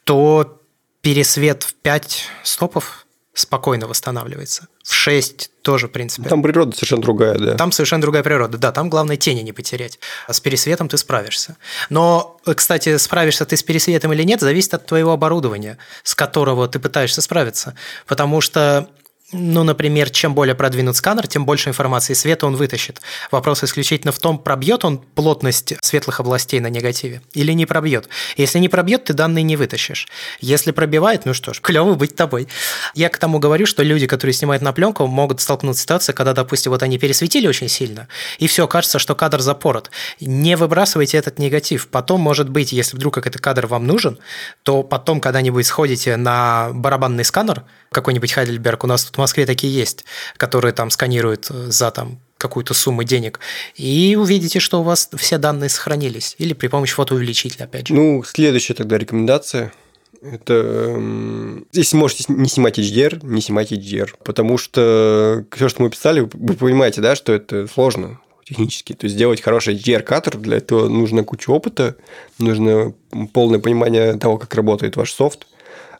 то 0.05 0.61
пересвет 1.01 1.63
в 1.63 1.73
5 1.73 2.29
стопов 2.43 3.04
спокойно 3.35 3.85
восстанавливается. 3.85 4.67
В 4.83 4.93
6 4.93 5.51
тоже, 5.61 5.87
в 5.87 5.91
принципе. 5.91 6.29
Там 6.29 6.41
природа 6.41 6.73
совершенно 6.75 7.01
другая, 7.01 7.37
да. 7.37 7.55
Там 7.55 7.71
совершенно 7.71 8.01
другая 8.01 8.23
природа, 8.23 8.57
да. 8.57 8.71
Там 8.71 8.89
главное 8.89 9.17
тени 9.17 9.41
не 9.41 9.51
потерять. 9.51 9.99
А 10.27 10.33
с 10.33 10.39
пересветом 10.39 10.87
ты 10.87 10.97
справишься. 10.97 11.57
Но, 11.89 12.39
кстати, 12.55 12.97
справишься 12.97 13.45
ты 13.45 13.57
с 13.57 13.63
пересветом 13.63 14.13
или 14.13 14.23
нет, 14.23 14.39
зависит 14.39 14.73
от 14.73 14.85
твоего 14.85 15.11
оборудования, 15.11 15.77
с 16.03 16.15
которого 16.15 16.67
ты 16.67 16.79
пытаешься 16.79 17.21
справиться. 17.21 17.75
Потому 18.07 18.41
что 18.41 18.89
ну, 19.37 19.63
например, 19.63 20.09
чем 20.09 20.33
более 20.33 20.55
продвинут 20.55 20.95
сканер, 20.95 21.27
тем 21.27 21.45
больше 21.45 21.69
информации 21.69 22.13
света 22.13 22.45
он 22.45 22.55
вытащит. 22.55 23.01
Вопрос 23.31 23.63
исключительно 23.63 24.11
в 24.11 24.19
том, 24.19 24.37
пробьет 24.37 24.85
он 24.85 24.97
плотность 24.97 25.73
светлых 25.81 26.19
областей 26.19 26.59
на 26.59 26.67
негативе 26.67 27.21
или 27.33 27.51
не 27.51 27.65
пробьет. 27.65 28.09
Если 28.37 28.59
не 28.59 28.69
пробьет, 28.69 29.05
ты 29.05 29.13
данные 29.13 29.43
не 29.43 29.55
вытащишь. 29.55 30.07
Если 30.39 30.71
пробивает, 30.71 31.25
ну 31.25 31.33
что 31.33 31.53
ж, 31.53 31.61
клево 31.61 31.95
быть 31.95 32.15
тобой. 32.15 32.47
Я 32.93 33.09
к 33.09 33.17
тому 33.17 33.39
говорю, 33.39 33.65
что 33.65 33.83
люди, 33.83 34.07
которые 34.07 34.33
снимают 34.33 34.63
на 34.63 34.73
пленку, 34.73 35.07
могут 35.07 35.41
столкнуться 35.41 35.81
с 35.81 35.83
ситуацией, 35.83 36.15
когда, 36.15 36.33
допустим, 36.33 36.71
вот 36.71 36.83
они 36.83 36.97
пересветили 36.97 37.47
очень 37.47 37.69
сильно, 37.69 38.07
и 38.39 38.47
все, 38.47 38.67
кажется, 38.67 38.99
что 38.99 39.15
кадр 39.15 39.41
запорот. 39.41 39.91
Не 40.19 40.57
выбрасывайте 40.57 41.17
этот 41.17 41.39
негатив. 41.39 41.87
Потом, 41.87 42.21
может 42.21 42.49
быть, 42.49 42.71
если 42.71 42.97
вдруг 42.97 43.17
этот 43.17 43.37
кадр 43.39 43.67
вам 43.67 43.85
нужен, 43.85 44.17
то 44.63 44.83
потом 44.83 45.21
когда-нибудь 45.21 45.65
сходите 45.65 46.15
на 46.17 46.71
барабанный 46.73 47.23
сканер, 47.23 47.63
какой-нибудь 47.91 48.31
Хайдельберг, 48.33 48.83
у 48.83 48.87
нас 48.87 49.05
тут 49.05 49.17
Москве 49.25 49.47
такие 49.47 49.73
есть, 49.73 50.05
которые 50.37 50.71
там 50.71 50.91
сканируют 50.91 51.47
э, 51.49 51.71
за 51.71 51.89
там 51.89 52.19
какую-то 52.37 52.75
сумму 52.75 53.03
денег, 53.03 53.39
и 53.75 54.15
увидите, 54.19 54.59
что 54.59 54.81
у 54.81 54.83
вас 54.83 55.09
все 55.17 55.39
данные 55.39 55.69
сохранились. 55.69 56.35
Или 56.37 56.53
при 56.53 56.67
помощи 56.67 56.93
фотоувеличителя, 56.93 57.63
опять 57.63 57.87
же. 57.87 57.95
Ну, 57.95 58.23
следующая 58.23 58.75
тогда 58.75 58.99
рекомендация. 58.99 59.73
Это 60.21 60.53
эм, 60.53 61.65
если 61.71 61.97
можете 61.97 62.25
не 62.27 62.47
снимать 62.47 62.77
HDR, 62.77 63.25
не 63.25 63.41
снимайте 63.41 63.75
HDR. 63.75 64.11
Потому 64.23 64.59
что 64.59 65.43
все, 65.51 65.69
что 65.69 65.81
мы 65.81 65.89
писали, 65.89 66.19
вы 66.19 66.53
понимаете, 66.53 67.01
да, 67.01 67.15
что 67.15 67.33
это 67.33 67.67
сложно 67.67 68.19
технически. 68.43 68.93
То 68.93 69.05
есть 69.05 69.15
сделать 69.15 69.41
хороший 69.41 69.75
HDR-кадр, 69.75 70.37
для 70.37 70.57
этого 70.57 70.87
нужно 70.87 71.23
куча 71.23 71.49
опыта, 71.49 71.95
нужно 72.37 72.93
полное 73.33 73.59
понимание 73.59 74.17
того, 74.17 74.37
как 74.37 74.53
работает 74.53 74.97
ваш 74.97 75.11
софт 75.11 75.47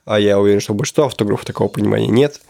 а 0.06 0.20
я 0.20 0.40
уверен, 0.40 0.62
что 0.62 0.74
у 0.74 0.76
большинства 0.76 1.10
фотографов 1.10 1.46
такого 1.46 1.68
понимания 1.68 2.08
нет, 2.08 2.42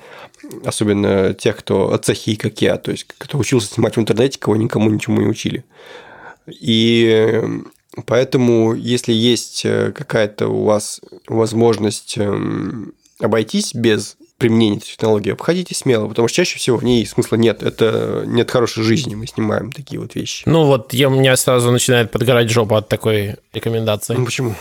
особенно 0.66 1.34
тех, 1.34 1.58
кто 1.58 1.96
цехи, 1.98 2.36
как 2.36 2.62
я, 2.62 2.78
то 2.78 2.92
есть 2.92 3.06
кто 3.18 3.38
учился 3.38 3.74
снимать 3.74 3.96
в 3.96 4.00
интернете, 4.00 4.38
кого 4.38 4.56
никому 4.58 4.90
ничему 4.90 5.22
не 5.22 5.28
учили. 5.28 5.64
И 6.48 7.42
поэтому, 8.06 8.76
если 8.76 9.14
есть 9.14 9.66
э, 9.66 9.92
какая-то 9.94 10.50
у 10.50 10.66
вас 10.66 11.02
возможность 11.28 12.18
эм, 12.18 12.94
обойтись 13.20 13.74
без 13.74 14.18
применения 14.38 14.78
этой 14.78 14.88
технологии, 14.88 15.32
обходите 15.32 15.74
смело, 15.74 16.08
потому 16.08 16.28
что 16.28 16.36
чаще 16.36 16.58
всего 16.58 16.78
в 16.78 16.84
ней 16.84 17.06
смысла 17.06 17.38
нет. 17.38 17.64
Это 17.64 18.24
нет 18.28 18.52
хорошей 18.52 18.84
жизни, 18.84 19.16
мы 19.16 19.28
снимаем 19.28 19.72
такие 19.72 20.00
вот 20.00 20.16
вещи. 20.16 20.44
Ну 20.46 20.66
вот, 20.66 20.94
я, 20.94 21.08
у 21.08 21.12
меня 21.12 21.36
сразу 21.38 21.72
начинает 21.72 22.12
подгорать 22.12 22.50
жопа 22.50 22.80
от 22.80 22.90
такой 22.90 23.38
рекомендации. 23.54 24.14
Ну 24.14 24.26
почему? 24.26 24.56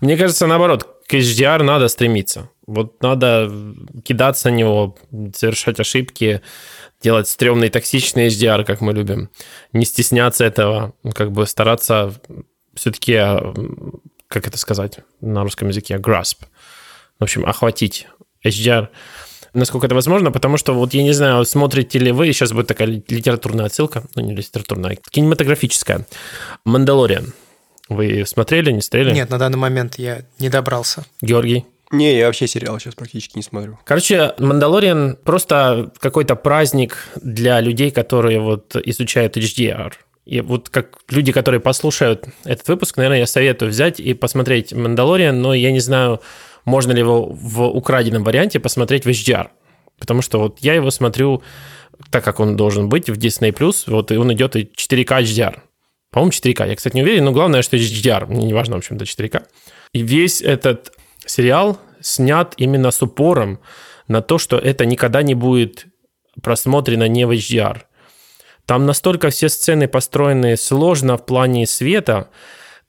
Мне 0.00 0.16
кажется, 0.16 0.46
наоборот, 0.46 0.97
к 1.08 1.14
HDR 1.14 1.62
надо 1.62 1.88
стремиться. 1.88 2.50
Вот 2.66 3.02
надо 3.02 3.50
кидаться 4.04 4.50
на 4.50 4.54
него, 4.54 4.96
совершать 5.34 5.80
ошибки, 5.80 6.42
делать 7.02 7.28
стрёмный 7.28 7.70
токсичный 7.70 8.28
HDR, 8.28 8.64
как 8.64 8.82
мы 8.82 8.92
любим. 8.92 9.30
Не 9.72 9.86
стесняться 9.86 10.44
этого, 10.44 10.92
как 11.14 11.32
бы 11.32 11.46
стараться 11.46 12.14
все-таки, 12.74 13.14
а, 13.14 13.54
как 14.28 14.46
это 14.46 14.58
сказать 14.58 14.98
на 15.22 15.42
русском 15.42 15.68
языке, 15.68 15.96
grasp. 15.96 16.44
В 17.18 17.24
общем, 17.24 17.46
охватить 17.46 18.06
HDR 18.44 18.88
насколько 19.54 19.86
это 19.86 19.94
возможно, 19.94 20.30
потому 20.30 20.58
что 20.58 20.74
вот 20.74 20.94
я 20.94 21.02
не 21.02 21.12
знаю, 21.12 21.44
смотрите 21.46 21.98
ли 21.98 22.12
вы, 22.12 22.32
сейчас 22.32 22.52
будет 22.52 22.66
такая 22.66 22.86
литературная 22.86 23.66
отсылка, 23.66 24.04
ну 24.14 24.22
не 24.22 24.34
литературная, 24.34 24.92
а 24.92 25.10
кинематографическая. 25.10 26.06
«Мандалориан». 26.64 27.32
Вы 27.88 28.24
смотрели, 28.26 28.70
не 28.70 28.82
смотрели? 28.82 29.12
Нет, 29.12 29.30
на 29.30 29.38
данный 29.38 29.58
момент 29.58 29.96
я 29.96 30.22
не 30.38 30.48
добрался. 30.48 31.04
Георгий? 31.22 31.64
Не, 31.90 32.18
я 32.18 32.26
вообще 32.26 32.46
сериал 32.46 32.78
сейчас 32.78 32.94
практически 32.94 33.36
не 33.36 33.42
смотрю. 33.42 33.78
Короче, 33.84 34.34
«Мандалориан» 34.38 35.16
просто 35.24 35.90
какой-то 35.98 36.36
праздник 36.36 36.98
для 37.16 37.60
людей, 37.60 37.90
которые 37.90 38.40
вот 38.40 38.76
изучают 38.76 39.38
HDR. 39.38 39.94
И 40.26 40.42
вот 40.42 40.68
как 40.68 40.98
люди, 41.08 41.32
которые 41.32 41.60
послушают 41.60 42.26
этот 42.44 42.68
выпуск, 42.68 42.98
наверное, 42.98 43.20
я 43.20 43.26
советую 43.26 43.70
взять 43.70 44.00
и 44.00 44.12
посмотреть 44.12 44.74
«Мандалориан», 44.74 45.40
но 45.40 45.54
я 45.54 45.72
не 45.72 45.80
знаю, 45.80 46.20
можно 46.66 46.92
ли 46.92 46.98
его 46.98 47.24
в 47.24 47.62
украденном 47.62 48.22
варианте 48.22 48.60
посмотреть 48.60 49.06
в 49.06 49.08
HDR. 49.08 49.48
Потому 49.98 50.20
что 50.20 50.38
вот 50.38 50.58
я 50.60 50.74
его 50.74 50.90
смотрю 50.90 51.42
так, 52.10 52.22
как 52.22 52.40
он 52.40 52.56
должен 52.56 52.90
быть 52.90 53.08
в 53.08 53.14
Disney+, 53.14 53.54
вот 53.86 54.12
и 54.12 54.16
он 54.16 54.30
идет 54.34 54.56
и 54.56 54.70
4К 54.76 55.22
HDR. 55.22 55.60
По-моему, 56.10 56.32
4К. 56.32 56.68
Я, 56.68 56.76
кстати, 56.76 56.94
не 56.94 57.02
уверен, 57.02 57.24
но 57.24 57.32
главное, 57.32 57.62
что 57.62 57.76
HDR. 57.76 58.26
Мне 58.26 58.46
не 58.46 58.54
важно, 58.54 58.76
в 58.76 58.78
общем-то, 58.78 59.04
4К. 59.04 59.44
И 59.92 60.02
весь 60.02 60.40
этот 60.40 60.92
сериал 61.24 61.78
снят 62.00 62.54
именно 62.56 62.90
с 62.90 63.02
упором 63.02 63.60
на 64.06 64.22
то, 64.22 64.38
что 64.38 64.56
это 64.56 64.86
никогда 64.86 65.22
не 65.22 65.34
будет 65.34 65.86
просмотрено 66.42 67.08
не 67.08 67.26
в 67.26 67.30
HDR. 67.30 67.82
Там 68.66 68.86
настолько 68.86 69.30
все 69.30 69.48
сцены 69.48 69.88
построены 69.88 70.56
сложно 70.56 71.16
в 71.16 71.24
плане 71.24 71.66
света, 71.66 72.28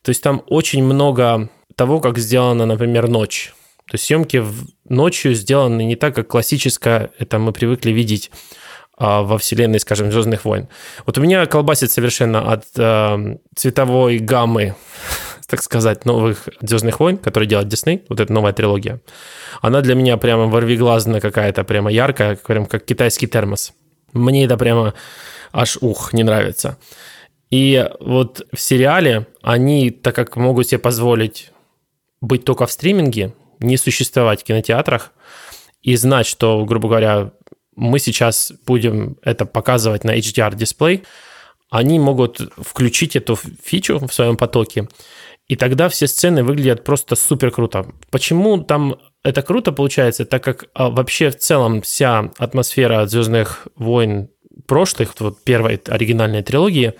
то 0.01 0.09
есть 0.09 0.21
там 0.21 0.43
очень 0.47 0.83
много 0.83 1.49
того, 1.75 1.99
как 2.01 2.17
сделана, 2.17 2.65
например, 2.65 3.07
ночь. 3.07 3.53
То 3.89 3.95
есть 3.95 4.05
съемки 4.05 4.43
ночью 4.87 5.33
сделаны 5.33 5.83
не 5.83 5.95
так, 5.95 6.15
как 6.15 6.27
классическая, 6.27 7.11
это 7.17 7.39
мы 7.39 7.53
привыкли 7.53 7.91
видеть 7.91 8.29
во 8.99 9.37
вселенной, 9.37 9.79
скажем, 9.79 10.11
Звездных 10.11 10.45
войн. 10.45 10.67
Вот 11.05 11.17
у 11.17 11.21
меня 11.21 11.45
колбасит 11.45 11.91
совершенно 11.91 12.51
от 12.51 12.65
э, 12.77 13.37
цветовой 13.55 14.19
гаммы, 14.19 14.75
так 15.47 15.63
сказать, 15.63 16.05
новых 16.05 16.49
Звездных 16.61 16.99
войн, 16.99 17.17
которые 17.17 17.47
делает 17.47 17.69
Дисней, 17.69 18.03
вот 18.09 18.19
эта 18.19 18.31
новая 18.33 18.53
трилогия. 18.53 18.99
Она 19.61 19.81
для 19.81 19.95
меня 19.95 20.17
прямо 20.17 20.47
ворвиглазная 20.47 21.21
какая-то, 21.21 21.63
прямо 21.63 21.91
яркая, 21.91 22.35
прям 22.35 22.65
как 22.65 22.85
китайский 22.85 23.27
термос. 23.27 23.73
Мне 24.11 24.45
это 24.45 24.57
прямо 24.57 24.93
аж 25.53 25.77
ух, 25.81 26.13
не 26.13 26.23
нравится. 26.23 26.77
И 27.49 27.89
вот 27.99 28.45
в 28.53 28.59
сериале 28.59 29.27
они, 29.41 29.89
так 29.89 30.13
как 30.13 30.35
могут 30.35 30.67
себе 30.67 30.79
позволить 30.79 31.51
быть 32.21 32.43
только 32.43 32.67
в 32.67 32.71
стриминге, 32.71 33.33
не 33.59 33.77
существовать 33.77 34.41
в 34.41 34.43
кинотеатрах, 34.43 35.11
и 35.81 35.95
знать, 35.95 36.27
что, 36.27 36.65
грубо 36.65 36.89
говоря, 36.89 37.31
мы 37.79 37.99
сейчас 37.99 38.51
будем 38.65 39.17
это 39.23 39.45
показывать 39.45 40.03
на 40.03 40.17
HDR-дисплей, 40.17 41.03
они 41.69 41.99
могут 41.99 42.41
включить 42.57 43.15
эту 43.15 43.35
фичу 43.35 43.99
в 43.99 44.13
своем 44.13 44.37
потоке, 44.37 44.87
и 45.47 45.55
тогда 45.55 45.89
все 45.89 46.07
сцены 46.07 46.43
выглядят 46.43 46.83
просто 46.83 47.15
супер 47.15 47.51
круто. 47.51 47.85
Почему 48.11 48.59
там 48.59 48.97
это 49.23 49.41
круто 49.41 49.71
получается? 49.71 50.25
Так 50.25 50.43
как 50.43 50.65
а, 50.73 50.89
вообще 50.89 51.31
в 51.31 51.37
целом 51.37 51.81
вся 51.81 52.31
атмосфера 52.37 53.05
Звездных 53.07 53.67
войн 53.75 54.29
прошлых, 54.67 55.13
вот 55.19 55.43
первой 55.43 55.81
оригинальной 55.87 56.43
трилогии, 56.43 56.93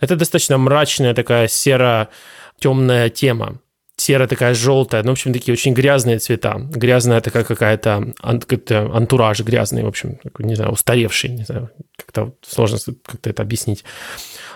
это 0.00 0.16
достаточно 0.16 0.58
мрачная 0.58 1.14
такая 1.14 1.46
серо-темная 1.48 3.10
тема 3.10 3.60
серая 4.04 4.28
такая 4.28 4.54
желтая, 4.54 5.02
ну, 5.02 5.10
в 5.10 5.12
общем, 5.12 5.32
такие 5.32 5.52
очень 5.52 5.72
грязные 5.72 6.18
цвета. 6.18 6.56
Грязная 6.58 7.20
такая 7.20 7.44
какая-то 7.44 8.12
антураж 8.20 9.40
грязный, 9.40 9.82
в 9.82 9.88
общем, 9.88 10.18
не 10.38 10.54
знаю, 10.54 10.72
устаревший, 10.72 11.30
не 11.30 11.44
знаю, 11.44 11.70
как-то 11.96 12.34
сложно 12.46 12.78
как-то 13.04 13.30
это 13.30 13.42
объяснить. 13.42 13.84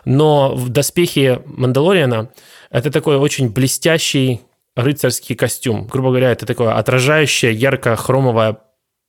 Но 0.05 0.55
в 0.55 0.69
доспехе 0.69 1.43
Мандалориана 1.47 2.31
это 2.71 2.91
такой 2.91 3.17
очень 3.17 3.51
блестящий 3.51 4.43
рыцарский 4.77 5.35
костюм. 5.35 5.87
Грубо 5.87 6.11
говоря, 6.11 6.31
это 6.31 6.47
такое 6.47 6.77
отражающая 6.77 7.51
ярко-хромовая 7.51 8.59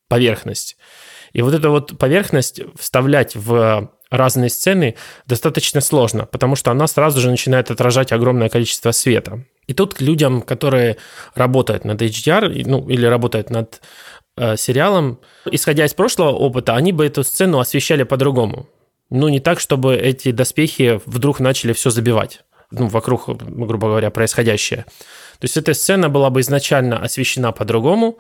поверхность. 0.07 0.77
И 1.33 1.41
вот 1.41 1.53
эту 1.53 1.69
вот 1.69 1.97
поверхность 1.97 2.61
вставлять 2.79 3.35
в 3.35 3.91
разные 4.09 4.49
сцены 4.49 4.95
достаточно 5.27 5.81
сложно, 5.81 6.25
потому 6.25 6.55
что 6.55 6.71
она 6.71 6.87
сразу 6.87 7.19
же 7.19 7.29
начинает 7.29 7.71
отражать 7.71 8.11
огромное 8.11 8.49
количество 8.49 8.91
света. 8.91 9.43
И 9.67 9.73
тут 9.73 10.01
людям, 10.01 10.41
которые 10.41 10.97
работают 11.35 11.85
над 11.85 12.01
HDR, 12.01 12.63
ну, 12.65 12.89
или 12.89 13.05
работают 13.05 13.49
над 13.49 13.81
э, 14.35 14.57
сериалом, 14.57 15.19
исходя 15.51 15.85
из 15.85 15.93
прошлого 15.93 16.31
опыта, 16.31 16.75
они 16.75 16.91
бы 16.91 17.05
эту 17.05 17.23
сцену 17.23 17.59
освещали 17.59 18.03
по-другому. 18.03 18.67
Ну, 19.11 19.29
не 19.29 19.39
так, 19.39 19.59
чтобы 19.59 19.95
эти 19.95 20.31
доспехи 20.31 20.99
вдруг 21.05 21.39
начали 21.39 21.73
все 21.73 21.89
забивать. 21.89 22.41
ну, 22.71 22.87
вокруг, 22.87 23.27
грубо 23.27 23.87
говоря, 23.87 24.09
происходящее. 24.11 24.85
То 25.39 25.45
есть 25.45 25.57
эта 25.57 25.73
сцена 25.73 26.09
была 26.09 26.29
бы 26.29 26.41
изначально 26.41 26.99
освещена 26.99 27.51
по-другому, 27.51 28.19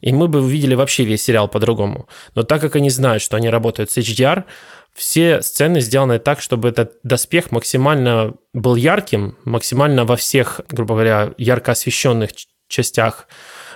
и 0.00 0.12
мы 0.12 0.28
бы 0.28 0.40
увидели 0.40 0.74
вообще 0.74 1.04
весь 1.04 1.22
сериал 1.22 1.48
по-другому. 1.48 2.08
Но 2.34 2.42
так 2.42 2.60
как 2.60 2.76
они 2.76 2.90
знают, 2.90 3.22
что 3.22 3.36
они 3.36 3.50
работают 3.50 3.90
с 3.90 3.98
HDR, 3.98 4.44
все 4.94 5.42
сцены 5.42 5.80
сделаны 5.80 6.18
так, 6.18 6.40
чтобы 6.40 6.68
этот 6.68 6.94
доспех 7.02 7.52
максимально 7.52 8.34
был 8.52 8.76
ярким, 8.76 9.36
максимально 9.44 10.04
во 10.04 10.16
всех, 10.16 10.60
грубо 10.68 10.94
говоря, 10.94 11.32
ярко 11.38 11.72
освещенных 11.72 12.30
частях 12.68 13.28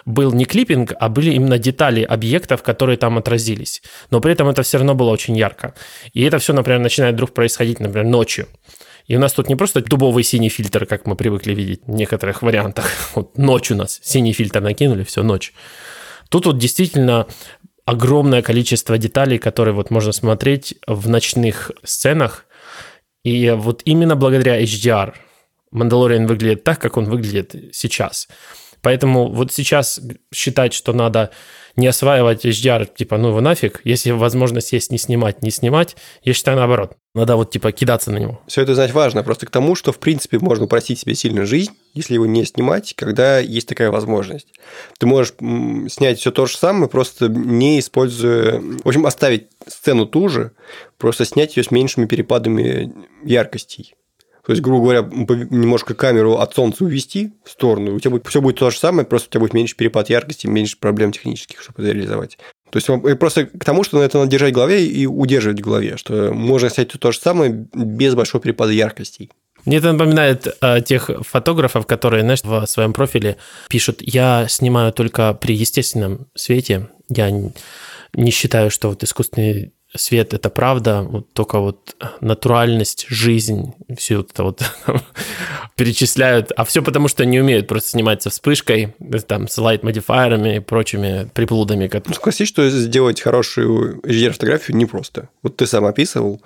был 0.05 0.33
не 0.33 0.45
клиппинг, 0.45 0.93
а 0.99 1.09
были 1.09 1.31
именно 1.31 1.59
детали 1.59 2.03
объектов, 2.03 2.63
которые 2.63 2.97
там 2.99 3.17
отразились. 3.17 3.83
Но 4.11 4.21
при 4.21 4.33
этом 4.33 4.49
это 4.49 4.63
все 4.63 4.79
равно 4.79 4.95
было 4.95 5.11
очень 5.11 5.37
ярко. 5.37 5.75
И 6.13 6.23
это 6.23 6.39
все, 6.39 6.53
например, 6.53 6.81
начинает 6.81 7.15
вдруг 7.15 7.33
происходить, 7.33 7.81
например, 7.81 8.05
ночью. 8.05 8.47
И 9.07 9.17
у 9.17 9.19
нас 9.19 9.33
тут 9.33 9.49
не 9.49 9.57
просто 9.57 9.83
дубовый 9.83 10.25
синий 10.25 10.49
фильтр, 10.49 10.87
как 10.87 11.07
мы 11.07 11.15
привыкли 11.15 11.55
видеть 11.55 11.83
в 11.87 11.91
некоторых 11.91 12.43
вариантах. 12.43 12.87
Вот 13.15 13.37
ночь 13.39 13.71
у 13.71 13.75
нас, 13.75 14.01
синий 14.03 14.33
фильтр 14.33 14.61
накинули, 14.61 15.05
все, 15.05 15.23
ночь. 15.23 15.53
Тут 16.29 16.47
вот 16.47 16.59
действительно 16.59 17.27
огромное 17.85 18.43
количество 18.43 18.99
деталей, 18.99 19.39
которые 19.39 19.75
вот 19.75 19.91
можно 19.91 20.13
смотреть 20.13 20.75
в 20.87 21.09
ночных 21.09 21.71
сценах. 21.83 22.47
И 23.25 23.51
вот 23.51 23.83
именно 23.85 24.17
благодаря 24.17 24.63
HDR 24.63 25.15
Мандалориан 25.71 26.27
выглядит 26.27 26.65
так, 26.65 26.81
как 26.81 26.97
он 26.97 27.05
выглядит 27.05 27.55
сейчас. 27.73 28.29
Поэтому 28.81 29.31
вот 29.31 29.53
сейчас 29.53 30.01
считать, 30.33 30.73
что 30.73 30.93
надо 30.93 31.31
не 31.77 31.87
осваивать 31.87 32.45
HDR, 32.45 32.89
типа, 32.95 33.19
ну 33.19 33.29
его 33.29 33.41
нафиг, 33.41 33.81
если 33.85 34.11
возможность 34.11 34.73
есть 34.73 34.91
не 34.91 34.99
снимать, 34.99 35.43
не 35.43 35.51
снимать, 35.51 35.97
я 36.23 36.33
считаю 36.33 36.57
наоборот. 36.57 36.97
Надо 37.15 37.37
вот 37.37 37.51
типа 37.51 37.71
кидаться 37.71 38.11
на 38.11 38.19
него. 38.19 38.41
Все 38.49 38.63
это 38.63 38.75
знать 38.75 38.93
важно, 38.93 39.23
просто 39.23 39.47
к 39.47 39.51
тому, 39.51 39.77
что 39.77 39.93
в 39.93 39.99
принципе 39.99 40.39
можно 40.39 40.65
упростить 40.65 40.99
себе 40.99 41.15
сильно 41.15 41.47
жизнь, 41.47 41.73
если 41.95 42.15
его 42.15 42.27
не 42.27 42.45
снимать, 42.45 42.95
когда 42.97 43.39
есть 43.39 43.69
такая 43.69 43.91
возможность. 43.91 44.49
Ты 44.99 45.07
можешь 45.07 45.35
снять 45.93 46.19
все 46.19 46.33
то 46.33 46.47
же 46.47 46.57
самое, 46.57 46.89
просто 46.89 47.29
не 47.29 47.79
используя... 47.79 48.61
В 48.61 48.89
общем, 48.89 49.07
оставить 49.07 49.47
сцену 49.67 50.07
ту 50.07 50.29
же, 50.29 50.53
просто 50.99 51.25
снять 51.25 51.57
ее 51.57 51.63
с 51.63 51.71
меньшими 51.71 52.07
перепадами 52.07 52.93
яркостей. 53.25 53.95
То 54.47 54.53
есть, 54.53 54.63
грубо 54.63 54.85
говоря, 54.85 55.03
немножко 55.51 55.95
камеру 55.95 56.35
от 56.35 56.55
солнца 56.55 56.85
увести 56.85 57.33
в 57.45 57.51
сторону, 57.51 57.95
у 57.95 58.01
тебя 58.01 58.11
будет, 58.11 58.27
все 58.27 58.43
будет 58.43 58.59
то 58.59 58.71
же 58.71 58.79
самое, 58.79 59.07
просто 59.07 59.29
у 59.29 59.31
тебя 59.31 59.41
будет 59.41 59.55
меньше 59.55 59.75
перепад 59.75 60.11
яркости, 60.11 60.47
меньше 60.47 60.77
проблем 60.79 61.13
технических, 61.13 61.63
чтобы 61.63 61.83
это 61.83 61.93
реализовать. 61.93 62.39
То 62.71 62.79
есть, 62.79 63.19
просто 63.19 63.47
к 63.47 63.65
тому, 63.65 63.85
что 63.85 64.03
это 64.03 64.19
надо 64.19 64.31
держать 64.31 64.53
в 64.53 64.57
голове 64.57 64.87
и 64.87 65.07
удерживать 65.07 65.61
в 65.61 65.65
голове, 65.65 65.97
что 65.97 66.33
можно 66.35 66.69
снять 66.69 66.89
то 66.89 67.13
же 67.13 67.19
самое 67.19 67.69
без 67.73 68.15
большого 68.15 68.43
перепада 68.43 68.73
яркостей. 68.73 69.31
Мне 69.65 69.79
это 69.79 69.93
напоминает 69.93 70.47
э, 70.61 70.83
тех 70.83 71.11
фотографов, 71.23 71.87
которые, 71.87 72.23
знаешь, 72.23 72.43
в 72.43 72.67
своем 72.67 72.93
профиле 72.93 73.39
пишут, 73.69 74.03
я 74.03 74.47
снимаю 74.49 74.93
только 74.93 75.33
при 75.33 75.55
естественном 75.55 76.27
свете, 76.35 76.91
я 77.09 77.31
не 78.13 78.31
считаю, 78.31 78.71
что 78.71 78.91
вот 78.91 79.03
искусственный 79.03 79.73
свет– 79.95 80.35
это 80.35 80.51
правда, 80.51 81.03
вот 81.03 81.33
только 81.33 81.59
вот 81.59 81.97
натуральность, 82.21 83.07
жизнь, 83.09 83.75
все 83.97 84.21
это 84.21 84.45
вот 84.45 84.63
перечисляют. 85.77 86.53
А 86.57 86.65
все 86.65 86.83
потому, 86.83 87.09
что 87.09 87.25
не 87.25 87.41
умеют 87.41 87.69
просто 87.69 87.91
снимать 87.91 88.23
со 88.23 88.31
вспышкой, 88.31 88.95
там, 89.27 89.49
с 89.49 89.57
лайт-модифайерами 89.59 90.57
и 90.57 90.61
прочими 90.61 91.29
приплудами. 91.33 91.91
Ну, 92.07 92.15
согласись, 92.15 92.49
что 92.49 92.69
сделать 92.69 93.21
хорошую 93.21 94.01
HDR-фотографию 94.01 94.77
непросто. 94.77 95.29
Вот 95.43 95.57
ты 95.57 95.67
сам 95.67 95.85
описывал, 95.85 96.43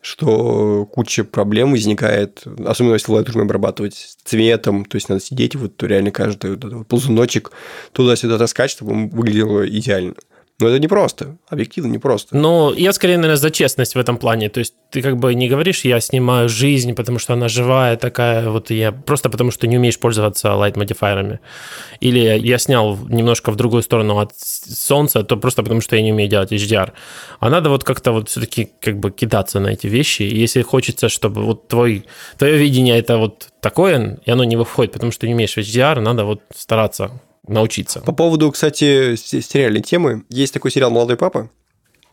что 0.00 0.86
куча 0.86 1.24
проблем 1.24 1.72
возникает, 1.72 2.44
особенно 2.64 2.94
если 2.94 3.12
лайт 3.12 3.26
нужно 3.26 3.42
обрабатывать 3.42 4.16
цветом, 4.24 4.84
то 4.84 4.96
есть 4.96 5.08
надо 5.08 5.20
сидеть, 5.20 5.56
вот 5.56 5.82
реально 5.82 6.10
каждый 6.10 6.56
вот 6.56 6.86
ползуночек 6.86 7.52
туда-сюда 7.92 8.38
таскать, 8.38 8.70
чтобы 8.70 8.92
он 8.92 9.08
выглядел 9.08 9.64
идеально. 9.64 10.14
Но 10.62 10.68
это 10.68 10.78
непросто, 10.78 11.36
объективно 11.48 11.92
непросто. 11.92 12.36
Ну, 12.36 12.72
я 12.72 12.92
скорее, 12.92 13.16
наверное, 13.16 13.36
за 13.36 13.50
честность 13.50 13.96
в 13.96 13.98
этом 13.98 14.16
плане. 14.16 14.48
То 14.48 14.60
есть 14.60 14.74
ты 14.90 15.02
как 15.02 15.16
бы 15.16 15.34
не 15.34 15.48
говоришь, 15.48 15.84
я 15.84 16.00
снимаю 16.00 16.48
жизнь, 16.48 16.94
потому 16.94 17.18
что 17.18 17.32
она 17.32 17.48
живая 17.48 17.96
такая, 17.96 18.48
вот 18.48 18.70
я 18.70 18.92
просто 18.92 19.28
потому 19.28 19.50
что 19.50 19.66
не 19.66 19.76
умеешь 19.76 19.98
пользоваться 19.98 20.48
light-модифайерами. 20.48 21.40
Или 21.98 22.38
я 22.38 22.58
снял 22.58 22.96
немножко 23.08 23.50
в 23.50 23.56
другую 23.56 23.82
сторону 23.82 24.18
от 24.18 24.32
солнца, 24.36 25.24
то 25.24 25.36
просто 25.36 25.62
потому 25.64 25.80
что 25.80 25.96
я 25.96 26.02
не 26.02 26.12
умею 26.12 26.30
делать 26.30 26.52
HDR. 26.52 26.92
А 27.40 27.50
надо 27.50 27.68
вот 27.68 27.82
как-то 27.82 28.12
вот 28.12 28.28
все-таки 28.28 28.70
как 28.80 29.00
бы 29.00 29.10
кидаться 29.10 29.58
на 29.58 29.70
эти 29.70 29.88
вещи. 29.88 30.22
И 30.22 30.36
если 30.36 30.62
хочется, 30.62 31.08
чтобы 31.08 31.42
вот 31.42 31.66
твой, 31.66 32.04
твое 32.38 32.56
видение 32.56 32.98
это 32.98 33.18
вот 33.18 33.48
такое, 33.60 34.20
и 34.24 34.30
оно 34.30 34.44
не 34.44 34.56
выходит, 34.56 34.92
потому 34.92 35.10
что 35.10 35.26
не 35.26 35.34
умеешь 35.34 35.58
HDR, 35.58 35.98
надо 36.00 36.24
вот 36.24 36.40
стараться 36.54 37.20
научиться. 37.46 38.00
По 38.00 38.12
поводу, 38.12 38.50
кстати, 38.50 39.16
сериальной 39.16 39.82
темы. 39.82 40.24
Есть 40.28 40.54
такой 40.54 40.70
сериал 40.70 40.90
«Молодой 40.90 41.16
папа», 41.16 41.50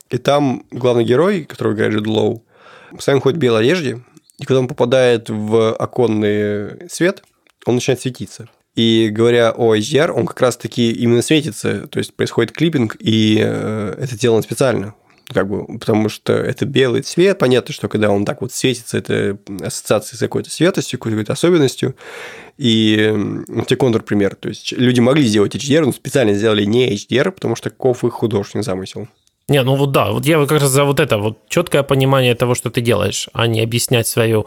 и 0.09 0.17
там 0.17 0.65
главный 0.71 1.03
герой, 1.03 1.43
которого 1.43 1.73
играет 1.73 1.93
Джуд 1.93 2.07
Лоу, 2.07 2.45
постоянно 2.91 3.21
ходит 3.21 3.37
в 3.37 3.41
белой 3.41 3.61
одежде, 3.61 4.01
и 4.39 4.45
когда 4.45 4.59
он 4.59 4.67
попадает 4.67 5.29
в 5.29 5.73
оконный 5.73 6.89
свет, 6.89 7.23
он 7.65 7.75
начинает 7.75 8.01
светиться. 8.01 8.49
И 8.75 9.09
говоря 9.11 9.51
о 9.51 9.75
HDR, 9.75 10.11
он 10.11 10.25
как 10.25 10.39
раз-таки 10.41 10.91
именно 10.91 11.21
светится, 11.21 11.87
то 11.87 11.99
есть 11.99 12.13
происходит 12.15 12.53
клиппинг, 12.53 12.95
и 12.99 13.37
э, 13.39 13.95
это 13.99 14.15
сделано 14.15 14.41
специально 14.41 14.95
как 15.33 15.47
бы, 15.47 15.79
потому 15.79 16.09
что 16.09 16.33
это 16.33 16.65
белый 16.65 17.01
цвет, 17.01 17.37
понятно, 17.37 17.73
что 17.73 17.87
когда 17.87 18.09
он 18.09 18.25
так 18.25 18.41
вот 18.41 18.51
светится, 18.51 18.97
это 18.97 19.37
ассоциация 19.61 20.17
с 20.17 20.19
какой-то 20.19 20.49
светостью, 20.49 20.99
какой-то 20.99 21.33
особенностью, 21.33 21.95
и 22.57 23.13
вот 23.47 23.67
тебе 23.67 23.77
контрпример, 23.77 24.35
то 24.35 24.49
есть 24.49 24.71
люди 24.71 24.99
могли 24.99 25.23
сделать 25.23 25.55
HDR, 25.55 25.85
но 25.85 25.91
специально 25.91 26.33
сделали 26.33 26.65
не 26.65 26.93
HDR, 26.95 27.31
потому 27.31 27.55
что 27.55 27.69
каков 27.69 28.03
их 28.03 28.13
художественный 28.13 28.63
замысел. 28.63 29.07
Не, 29.47 29.63
ну 29.63 29.75
вот 29.75 29.91
да, 29.91 30.11
вот 30.11 30.25
я 30.25 30.39
как 30.45 30.61
раз 30.61 30.69
за 30.69 30.83
вот 30.83 30.99
это, 30.99 31.17
вот 31.17 31.39
четкое 31.49 31.81
понимание 31.83 32.35
того, 32.35 32.53
что 32.53 32.69
ты 32.69 32.81
делаешь, 32.81 33.29
а 33.33 33.47
не 33.47 33.61
объяснять 33.61 34.07
свою, 34.07 34.45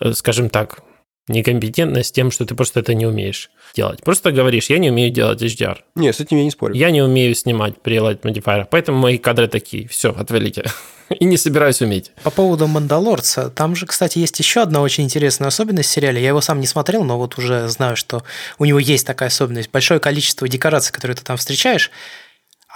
э, 0.00 0.12
скажем 0.14 0.48
так, 0.48 0.80
некомпетентность 1.28 2.14
тем, 2.14 2.30
что 2.30 2.44
ты 2.44 2.54
просто 2.54 2.80
это 2.80 2.94
не 2.94 3.06
умеешь 3.06 3.50
делать. 3.74 4.02
Просто 4.02 4.32
говоришь, 4.32 4.70
я 4.70 4.78
не 4.78 4.90
умею 4.90 5.10
делать 5.10 5.42
HDR. 5.42 5.78
Нет, 5.94 6.16
с 6.16 6.20
этим 6.20 6.38
я 6.38 6.44
не 6.44 6.50
спорю. 6.50 6.74
Я 6.74 6.90
не 6.90 7.02
умею 7.02 7.34
снимать 7.34 7.80
при 7.80 7.96
Light 7.98 8.20
Modifier, 8.22 8.66
поэтому 8.70 8.98
мои 8.98 9.18
кадры 9.18 9.48
такие. 9.48 9.88
Все, 9.88 10.10
отвалите. 10.10 10.64
И 11.20 11.24
не 11.24 11.36
собираюсь 11.36 11.80
уметь. 11.80 12.12
По 12.22 12.30
поводу 12.30 12.66
«Мандалорца», 12.66 13.50
там 13.50 13.74
же, 13.74 13.86
кстати, 13.86 14.18
есть 14.18 14.38
еще 14.38 14.62
одна 14.62 14.82
очень 14.82 15.04
интересная 15.04 15.48
особенность 15.48 15.88
в 15.88 15.92
сериале. 15.92 16.20
Я 16.20 16.28
его 16.28 16.40
сам 16.40 16.60
не 16.60 16.66
смотрел, 16.66 17.04
но 17.04 17.18
вот 17.18 17.38
уже 17.38 17.68
знаю, 17.68 17.96
что 17.96 18.22
у 18.58 18.64
него 18.64 18.78
есть 18.78 19.06
такая 19.06 19.28
особенность. 19.28 19.70
Большое 19.70 20.00
количество 20.00 20.46
декораций, 20.48 20.92
которые 20.92 21.16
ты 21.16 21.24
там 21.24 21.36
встречаешь, 21.36 21.90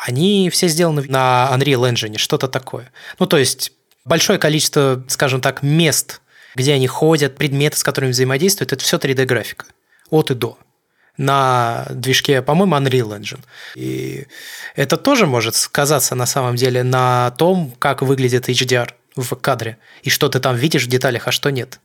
они 0.07 0.50
все 0.50 0.68
сделаны 0.68 1.03
на 1.09 1.50
Unreal 1.53 1.92
Engine, 1.92 2.16
что-то 2.18 2.48
такое. 2.48 2.90
Ну, 3.18 3.26
то 3.26 3.36
есть 3.36 3.72
большое 4.05 4.38
количество, 4.38 5.05
скажем 5.09 5.40
так, 5.40 5.62
мест, 5.62 6.20
где 6.55 6.74
они 6.74 6.86
ходят, 6.86 7.36
предметы, 7.36 7.76
с 7.78 7.82
которыми 7.82 8.11
взаимодействуют, 8.11 8.72
это 8.72 8.84
все 8.84 8.98
3D-графика. 8.98 9.66
От 10.11 10.30
и 10.30 10.34
до 10.34 10.59
на 11.16 11.86
движке, 11.90 12.42
по-моему, 12.42 12.76
Unreal 12.76 13.18
Engine. 13.18 13.40
И 13.74 14.26
это 14.74 14.96
тоже 14.96 15.26
может 15.26 15.55
сказаться 15.55 16.14
на 16.14 16.26
самом 16.26 16.57
деле 16.57 16.82
на 16.82 17.32
том, 17.32 17.74
как 17.78 18.03
выглядит 18.03 18.48
HDR 18.48 18.90
в 19.16 19.34
кадре, 19.36 19.78
и 20.03 20.11
что 20.11 20.28
ты 20.28 20.40
там 20.40 20.57
видишь 20.57 20.84
в 20.84 20.88
деталях, 20.88 21.28
а 21.28 21.32
что 21.32 21.50
нет. 21.50 21.80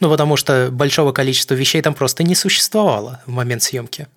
Ну, 0.00 0.10
потому 0.10 0.36
что 0.36 0.68
большого 0.70 1.12
количества 1.12 1.54
вещей 1.54 1.80
там 1.82 1.94
просто 1.94 2.22
не 2.22 2.34
существовало 2.34 3.20
в 3.26 3.30
момент 3.30 3.62
съемки. 3.62 4.08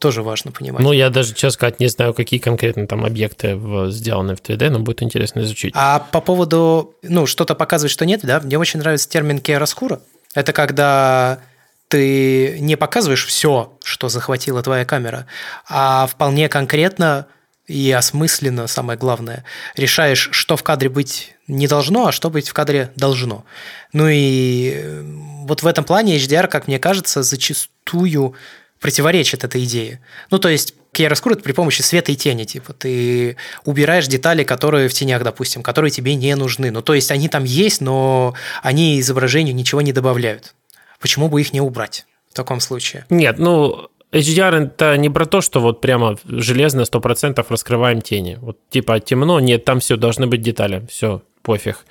Тоже 0.00 0.22
важно 0.22 0.50
понимать. 0.50 0.80
Ну, 0.80 0.92
я 0.92 1.10
даже, 1.10 1.34
честно 1.34 1.50
сказать, 1.50 1.78
не 1.78 1.88
знаю, 1.88 2.14
какие 2.14 2.40
конкретно 2.40 2.86
там 2.86 3.04
объекты 3.04 3.60
сделаны 3.90 4.34
в 4.34 4.40
3D, 4.40 4.70
но 4.70 4.78
будет 4.78 5.02
интересно 5.02 5.40
изучить. 5.40 5.74
А 5.76 5.98
по 5.98 6.22
поводу, 6.22 6.94
ну, 7.02 7.26
что-то 7.26 7.54
показывать, 7.54 7.92
что 7.92 8.06
нет, 8.06 8.20
да, 8.22 8.40
мне 8.40 8.58
очень 8.58 8.80
нравится 8.80 9.06
термин 9.10 9.40
«кераскура». 9.40 10.00
Это 10.34 10.54
когда 10.54 11.40
ты 11.88 12.56
не 12.60 12.76
показываешь 12.76 13.26
все, 13.26 13.76
что 13.84 14.08
захватила 14.08 14.62
твоя 14.62 14.86
камера, 14.86 15.26
а 15.68 16.06
вполне 16.06 16.48
конкретно 16.48 17.26
и 17.66 17.92
осмысленно, 17.92 18.68
самое 18.68 18.98
главное, 18.98 19.44
решаешь, 19.76 20.30
что 20.32 20.56
в 20.56 20.62
кадре 20.62 20.88
быть 20.88 21.36
не 21.46 21.68
должно, 21.68 22.06
а 22.06 22.12
что 22.12 22.30
быть 22.30 22.48
в 22.48 22.54
кадре 22.54 22.90
должно. 22.96 23.44
Ну 23.92 24.08
и 24.08 24.72
э, 24.76 25.02
вот 25.44 25.62
в 25.62 25.66
этом 25.66 25.84
плане 25.84 26.16
HDR, 26.16 26.48
как 26.48 26.68
мне 26.68 26.78
кажется, 26.78 27.22
зачастую 27.22 28.34
противоречит 28.80 29.44
этой 29.44 29.64
идее. 29.64 30.00
Ну, 30.30 30.38
то 30.38 30.48
есть 30.48 30.74
Chiaroscuro 30.92 31.40
при 31.40 31.52
помощи 31.52 31.82
света 31.82 32.12
и 32.12 32.16
тени, 32.16 32.44
типа, 32.44 32.72
ты 32.72 33.36
убираешь 33.64 34.08
детали, 34.08 34.42
которые 34.42 34.88
в 34.88 34.94
тенях, 34.94 35.22
допустим, 35.22 35.62
которые 35.62 35.90
тебе 35.90 36.14
не 36.14 36.34
нужны. 36.34 36.70
Ну, 36.70 36.82
то 36.82 36.94
есть 36.94 37.10
они 37.10 37.28
там 37.28 37.44
есть, 37.44 37.80
но 37.80 38.34
они 38.62 38.98
изображению 38.98 39.54
ничего 39.54 39.82
не 39.82 39.92
добавляют 39.92 40.54
почему 41.00 41.28
бы 41.28 41.40
их 41.40 41.52
не 41.52 41.60
убрать 41.60 42.06
в 42.30 42.34
таком 42.34 42.60
случае? 42.60 43.06
Нет, 43.10 43.38
ну, 43.38 43.88
HDR 44.12 44.66
это 44.66 44.96
не 44.96 45.10
про 45.10 45.26
то, 45.26 45.40
что 45.40 45.60
вот 45.60 45.80
прямо 45.80 46.16
железно 46.24 46.82
100% 46.82 47.44
раскрываем 47.48 48.00
тени. 48.00 48.38
Вот 48.40 48.58
типа 48.70 49.00
темно, 49.00 49.40
нет, 49.40 49.64
там 49.64 49.80
все 49.80 49.96
должны 49.96 50.26
быть 50.26 50.42
детали. 50.42 50.86
Все, 50.88 51.22
пофиг. 51.42 51.84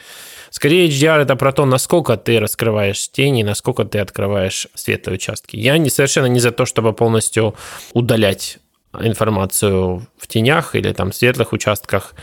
Скорее, 0.49 0.87
HDR 0.89 1.21
это 1.21 1.35
про 1.35 1.51
то, 1.51 1.65
насколько 1.65 2.17
ты 2.17 2.39
раскрываешь 2.39 3.09
тени, 3.09 3.43
насколько 3.43 3.85
ты 3.85 3.99
открываешь 3.99 4.67
светлые 4.73 5.15
участки. 5.15 5.55
Я 5.55 5.77
не 5.77 5.89
совершенно 5.89 6.27
не 6.27 6.39
за 6.39 6.51
то, 6.51 6.65
чтобы 6.65 6.93
полностью 6.93 7.55
удалять 7.93 8.59
информацию 8.99 10.07
в 10.17 10.27
тенях 10.27 10.75
или 10.75 10.91
там 10.93 11.13
светлых 11.13 11.53
участках, 11.53 12.15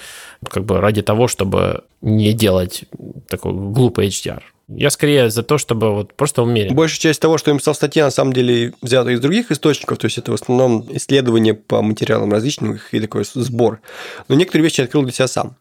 как 0.49 0.65
бы 0.65 0.81
ради 0.81 1.03
того, 1.03 1.29
чтобы 1.29 1.85
не 2.01 2.33
делать 2.33 2.85
такой 3.29 3.53
глупый 3.53 4.09
HDR. 4.09 4.43
Я 4.69 4.91
скорее 4.91 5.31
за 5.31 5.45
то, 5.45 5.59
чтобы 5.59 5.95
вот 5.95 6.15
просто 6.15 6.43
умерить. 6.43 6.73
Большая 6.75 6.99
часть 6.99 7.21
того, 7.21 7.39
что 7.39 7.51
я 7.51 7.55
написал 7.55 7.75
в 7.75 7.97
на 7.97 8.11
самом 8.11 8.33
деле 8.33 8.75
взята 8.83 9.11
из 9.11 9.21
других 9.21 9.53
источников, 9.53 9.99
то 9.99 10.07
есть 10.07 10.19
это 10.19 10.33
в 10.33 10.35
основном 10.35 10.85
исследования 10.91 11.55
по 11.55 11.83
материалам 11.83 12.33
различным 12.33 12.81
и 12.91 13.01
такой 13.01 13.25
сбор. 13.25 13.81
Но 14.27 14.35
некоторые 14.35 14.65
вещи 14.65 14.81
я 14.81 14.87
открыл 14.87 15.05
для 15.05 15.13
себя 15.13 15.29
сам. 15.29 15.57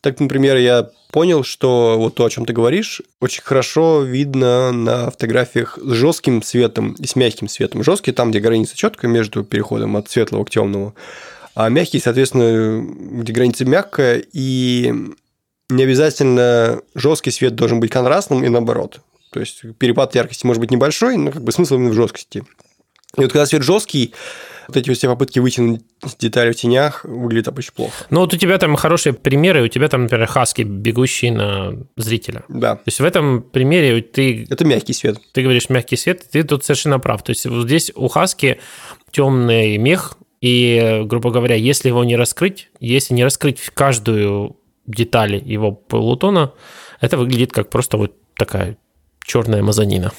Так, 0.00 0.18
например, 0.18 0.56
я 0.56 0.90
понял, 1.12 1.44
что 1.44 1.96
вот 1.98 2.16
то, 2.16 2.24
о 2.24 2.30
чем 2.30 2.44
ты 2.44 2.52
говоришь, 2.52 3.02
очень 3.20 3.42
хорошо 3.42 4.02
видно 4.02 4.72
на 4.72 5.10
фотографиях 5.10 5.78
с 5.80 5.92
жестким 5.92 6.42
светом 6.42 6.94
и 6.94 7.06
с 7.06 7.14
мягким 7.14 7.48
светом. 7.48 7.84
Жесткий 7.84 8.12
там, 8.12 8.30
где 8.30 8.40
граница 8.40 8.76
четкая 8.76 9.10
между 9.10 9.44
переходом 9.44 9.96
от 9.96 10.10
светлого 10.10 10.44
к 10.44 10.50
темному, 10.50 10.94
а 11.54 11.68
мягкий, 11.68 12.00
соответственно, 12.00 12.82
где 13.20 13.32
граница 13.32 13.64
мягкая, 13.64 14.24
и 14.32 14.92
не 15.68 15.82
обязательно 15.82 16.80
жесткий 16.94 17.30
свет 17.30 17.54
должен 17.54 17.78
быть 17.78 17.90
контрастным 17.90 18.42
и 18.44 18.48
наоборот. 18.48 19.00
То 19.32 19.40
есть 19.40 19.62
перепад 19.78 20.14
яркости 20.14 20.46
может 20.46 20.60
быть 20.60 20.70
небольшой, 20.70 21.16
но 21.16 21.30
как 21.30 21.42
бы 21.42 21.52
смысл 21.52 21.76
именно 21.76 21.90
в 21.90 21.94
жесткости. 21.94 22.44
И 23.16 23.20
вот 23.20 23.32
когда 23.32 23.46
свет 23.46 23.62
жесткий, 23.62 24.14
вот 24.68 24.76
эти 24.76 24.92
все 24.92 25.08
попытки 25.08 25.38
вытянуть 25.38 25.82
детали 26.18 26.52
в 26.52 26.56
тенях 26.56 27.04
выглядят 27.04 27.56
очень 27.56 27.72
плохо. 27.72 27.92
Ну 28.10 28.20
вот 28.20 28.34
у 28.34 28.36
тебя 28.36 28.58
там 28.58 28.76
хорошие 28.76 29.12
примеры, 29.12 29.62
у 29.62 29.68
тебя 29.68 29.88
там, 29.88 30.04
например, 30.04 30.26
хаски, 30.26 30.62
бегущий 30.62 31.30
на 31.30 31.74
зрителя. 31.96 32.44
Да. 32.48 32.76
То 32.76 32.82
есть 32.86 33.00
в 33.00 33.04
этом 33.04 33.42
примере 33.42 34.00
ты... 34.02 34.46
Это 34.48 34.64
мягкий 34.64 34.92
свет. 34.92 35.18
Ты 35.32 35.42
говоришь 35.42 35.68
мягкий 35.68 35.96
свет, 35.96 36.24
ты 36.30 36.42
тут 36.42 36.64
совершенно 36.64 36.98
прав. 36.98 37.22
То 37.22 37.30
есть 37.30 37.46
вот 37.46 37.64
здесь 37.64 37.92
у 37.94 38.08
хаски 38.08 38.60
темный 39.10 39.76
мех, 39.78 40.16
и, 40.40 41.02
грубо 41.04 41.30
говоря, 41.30 41.54
если 41.54 41.88
его 41.88 42.02
не 42.02 42.16
раскрыть, 42.16 42.68
если 42.80 43.14
не 43.14 43.22
раскрыть 43.22 43.60
каждую 43.74 44.56
деталь 44.86 45.36
его 45.36 45.70
полутона, 45.70 46.52
это 47.00 47.16
выглядит 47.16 47.52
как 47.52 47.70
просто 47.70 47.96
вот 47.96 48.16
такая 48.34 48.76
черная 49.24 49.62
мазанина. 49.62 50.12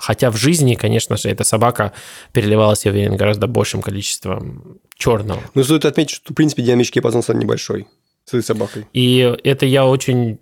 Хотя 0.00 0.30
в 0.30 0.36
жизни, 0.36 0.74
конечно 0.74 1.16
же, 1.16 1.28
эта 1.28 1.44
собака 1.44 1.92
переливалась, 2.32 2.84
я 2.84 2.92
уверен, 2.92 3.16
гораздо 3.16 3.46
большим 3.46 3.82
количеством 3.82 4.78
черного. 4.96 5.42
Ну, 5.54 5.64
стоит 5.64 5.84
отметить, 5.84 6.16
что, 6.16 6.32
в 6.32 6.36
принципе, 6.36 6.62
динамический 6.62 7.00
диапазон 7.00 7.22
стал 7.22 7.36
небольшой 7.36 7.86
с 8.24 8.34
этой 8.34 8.42
собакой. 8.44 8.86
И 8.92 9.36
это 9.44 9.66
я 9.66 9.86
очень 9.86 10.38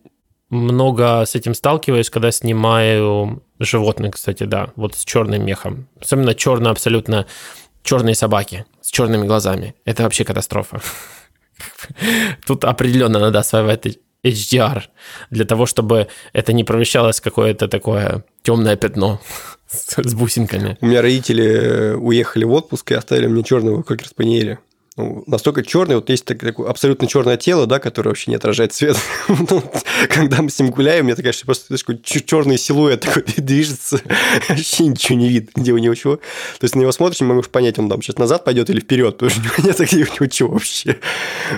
много 0.51 1.25
с 1.27 1.35
этим 1.35 1.55
сталкиваюсь, 1.55 2.11
когда 2.11 2.31
снимаю 2.31 3.43
животных, 3.59 4.15
кстати, 4.15 4.45
да, 4.45 4.73
вот 4.77 4.95
с 4.95 5.05
черным 5.05 5.45
мехом. 5.45 5.89
Особенно 6.01 6.35
черно 6.35 6.71
абсолютно 6.71 7.27
черные 7.83 8.15
собаки 8.15 8.65
с 8.81 8.91
черными 8.91 9.27
глазами. 9.27 9.75
Это 9.85 10.03
вообще 10.03 10.25
катастрофа. 10.25 10.81
Тут 12.47 12.65
определенно 12.65 13.19
надо 13.19 13.39
осваивать 13.39 13.99
HDR 14.27 14.83
для 15.31 15.45
того, 15.45 15.67
чтобы 15.67 16.09
это 16.33 16.53
не 16.53 16.65
превращалось 16.65 17.21
в 17.21 17.23
какое-то 17.23 17.69
такое 17.69 18.25
темное 18.43 18.77
пятно 18.77 19.21
с, 19.69 20.15
бусинками. 20.15 20.77
У 20.81 20.87
меня 20.87 21.03
родители 21.03 21.95
уехали 21.95 22.45
в 22.45 22.53
отпуск 22.53 22.93
и 22.93 22.95
оставили 22.95 23.27
мне 23.27 23.43
черного 23.43 23.83
кокер 23.83 24.07
спаниеля 24.07 24.59
ну, 24.97 25.25
настолько 25.27 25.63
черный, 25.63 25.97
вот 25.97 26.09
есть 26.09 26.25
такое 26.25 26.53
абсолютно 26.69 27.07
черное 27.07 27.37
тело, 27.37 27.67
да, 27.67 27.79
которое 27.79 28.11
вообще 28.11 28.31
не 28.31 28.37
отражает 28.37 28.73
свет. 28.73 28.97
Ну, 29.29 29.63
когда 30.09 30.41
мы 30.41 30.51
с 30.51 30.59
ним 30.59 30.71
гуляем, 30.71 31.05
мне 31.05 31.15
такая, 31.15 31.33
что 31.33 31.45
просто 31.45 31.77
такой 31.77 32.01
черный 32.03 32.57
силуэт 32.57 33.01
такой 33.01 33.23
движется, 33.37 34.01
вообще 34.49 34.87
ничего 34.87 35.19
не 35.19 35.29
видно, 35.29 35.51
где 35.55 35.73
у 35.73 35.79
него 35.79 35.95
чего. 35.95 36.17
То 36.17 36.63
есть 36.63 36.75
на 36.75 36.81
него 36.81 36.93
смотришь, 36.93 37.21
не 37.21 37.27
можешь 37.27 37.51
понять, 37.51 37.79
он 37.79 37.91
там 37.91 38.01
сейчас 38.01 38.17
назад 38.17 38.45
пойдет 38.45 38.71
или 38.71 38.81
вперед, 38.81 39.19
потому 39.19 39.31
что 39.31 39.63
нет, 39.63 39.79
где 39.81 40.05
у 40.05 40.15
него 40.15 40.27
чего 40.27 40.53
вообще. 40.53 40.97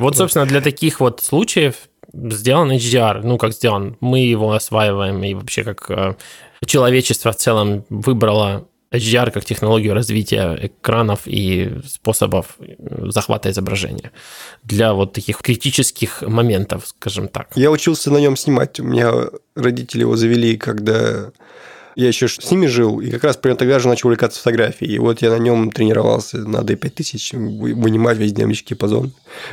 Вот, 0.00 0.16
собственно, 0.16 0.44
для 0.44 0.60
таких 0.60 0.98
вот 0.98 1.20
случаев 1.22 1.76
сделан 2.12 2.72
HDR, 2.72 3.22
ну, 3.22 3.38
как 3.38 3.52
сделан, 3.52 3.96
мы 4.00 4.20
его 4.20 4.52
осваиваем, 4.52 5.22
и 5.22 5.34
вообще 5.34 5.64
как 5.64 5.90
э, 5.90 6.14
человечество 6.66 7.32
в 7.32 7.36
целом 7.36 7.84
выбрало 7.90 8.66
HDR 8.90 9.30
как 9.30 9.44
технологию 9.44 9.94
развития 9.94 10.58
экранов 10.62 11.20
и 11.26 11.72
способов 11.86 12.56
захвата 12.78 13.50
изображения 13.50 14.12
для 14.64 14.94
вот 14.94 15.12
таких 15.12 15.38
критических 15.38 16.22
моментов, 16.22 16.86
скажем 16.86 17.28
так. 17.28 17.48
Я 17.54 17.70
учился 17.70 18.10
на 18.10 18.18
нем 18.18 18.36
снимать. 18.36 18.80
У 18.80 18.84
меня 18.84 19.12
родители 19.54 20.00
его 20.00 20.16
завели, 20.16 20.56
когда 20.56 21.30
я 21.98 22.06
еще 22.06 22.28
с 22.28 22.50
ними 22.52 22.66
жил, 22.66 23.00
и 23.00 23.10
как 23.10 23.24
раз 23.24 23.36
примерно 23.36 23.58
тогда 23.58 23.80
же 23.80 23.88
начал 23.88 24.06
увлекаться 24.06 24.38
фотографией. 24.38 24.92
И 24.92 24.98
вот 25.00 25.20
я 25.20 25.30
на 25.30 25.38
нем 25.38 25.72
тренировался 25.72 26.38
на 26.38 26.58
D5000, 26.58 27.36
вынимать 27.74 28.18
весь 28.18 28.32
динамический 28.32 28.76
диапазон, 28.76 29.12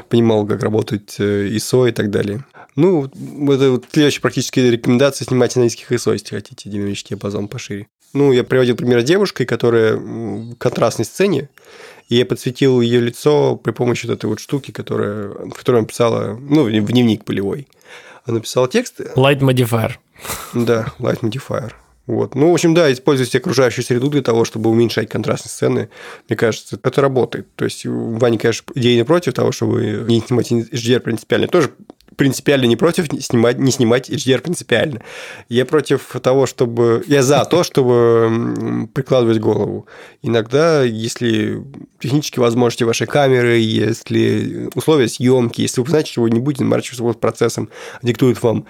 понимал, 0.10 0.46
как 0.46 0.62
работать 0.62 1.16
ISO 1.20 1.88
э, 1.88 1.90
и 1.90 1.92
так 1.92 2.12
далее. 2.12 2.46
Ну, 2.76 3.06
это 3.06 3.72
вот 3.72 3.86
следующая 3.92 4.22
практически 4.22 4.60
рекомендация 4.60 5.26
снимать 5.26 5.56
на 5.56 5.62
низких 5.62 5.92
ISO, 5.92 6.14
если 6.14 6.36
хотите 6.36 6.70
динамический 6.70 7.16
диапазон 7.16 7.48
пошире. 7.48 7.88
Ну, 8.14 8.32
я 8.32 8.44
приводил 8.44 8.76
пример 8.76 9.02
с 9.02 9.06
девушкой, 9.06 9.48
которая 9.48 9.96
в 9.96 10.56
контрастной 10.58 11.06
сцене, 11.06 11.50
и 12.10 12.18
я 12.18 12.28
подсветил 12.28 12.80
ее 12.80 13.00
лицо 13.00 13.56
при 13.56 13.72
помощи 13.72 14.06
вот 14.06 14.18
этой 14.18 14.28
вот 14.28 14.40
штуки, 14.40 14.70
которая, 14.70 15.30
в 15.30 15.54
которой 15.54 15.78
она 15.78 15.88
писала, 15.88 16.38
ну, 16.40 16.66
в 16.66 16.70
дневник 16.70 17.26
полевой. 17.26 17.68
Она 18.26 18.40
писала 18.40 18.68
текст. 18.68 19.00
Light 19.16 19.40
Modifier. 19.40 19.94
Да, 20.54 20.94
Light 21.00 21.22
Modifier. 21.22 21.72
Вот. 22.08 22.36
Ну, 22.36 22.52
в 22.52 22.54
общем, 22.54 22.74
да, 22.74 22.92
используйте 22.92 23.40
окружающую 23.40 23.84
среду 23.84 24.10
для 24.10 24.22
того, 24.22 24.46
чтобы 24.46 24.70
уменьшать 24.70 25.10
контрастные 25.10 25.50
сцены. 25.50 25.90
Мне 26.30 26.38
кажется, 26.38 26.80
это 26.82 27.02
работает. 27.02 27.48
То 27.56 27.66
есть, 27.66 27.86
Ваня, 27.86 28.38
конечно, 28.38 28.66
идея 28.76 28.98
не 28.98 29.06
против 29.06 29.34
того, 29.34 29.52
чтобы 29.52 30.06
не 30.08 30.22
снимать 30.22 30.52
HDR 30.52 31.00
принципиально. 31.00 31.48
Тоже 31.48 31.72
принципиально 32.16 32.66
не 32.66 32.76
против 32.76 33.08
снимать, 33.22 33.58
не 33.58 33.72
снимать 33.72 34.10
HDR 34.10 34.40
принципиально. 34.40 35.02
Я 35.50 35.66
против 35.66 36.16
того, 36.22 36.46
чтобы... 36.46 37.04
Я 37.08 37.24
за 37.24 37.44
то, 37.46 37.64
чтобы 37.64 38.88
прикладывать 38.94 39.40
голову. 39.40 39.88
Иногда, 40.22 40.84
если 40.84 41.64
технические 42.00 42.42
возможности 42.42 42.84
вашей 42.84 43.08
камеры, 43.08 43.58
если 43.58 44.70
условия 44.76 45.08
съемки, 45.08 45.62
если 45.62 45.82
вы 45.82 45.90
знаете, 45.90 46.12
что 46.12 46.22
вы 46.22 46.30
не 46.30 46.40
будете 46.40 46.64
заморачиваться 46.64 47.20
процессом, 47.20 47.70
диктует 48.02 48.42
вам 48.44 48.66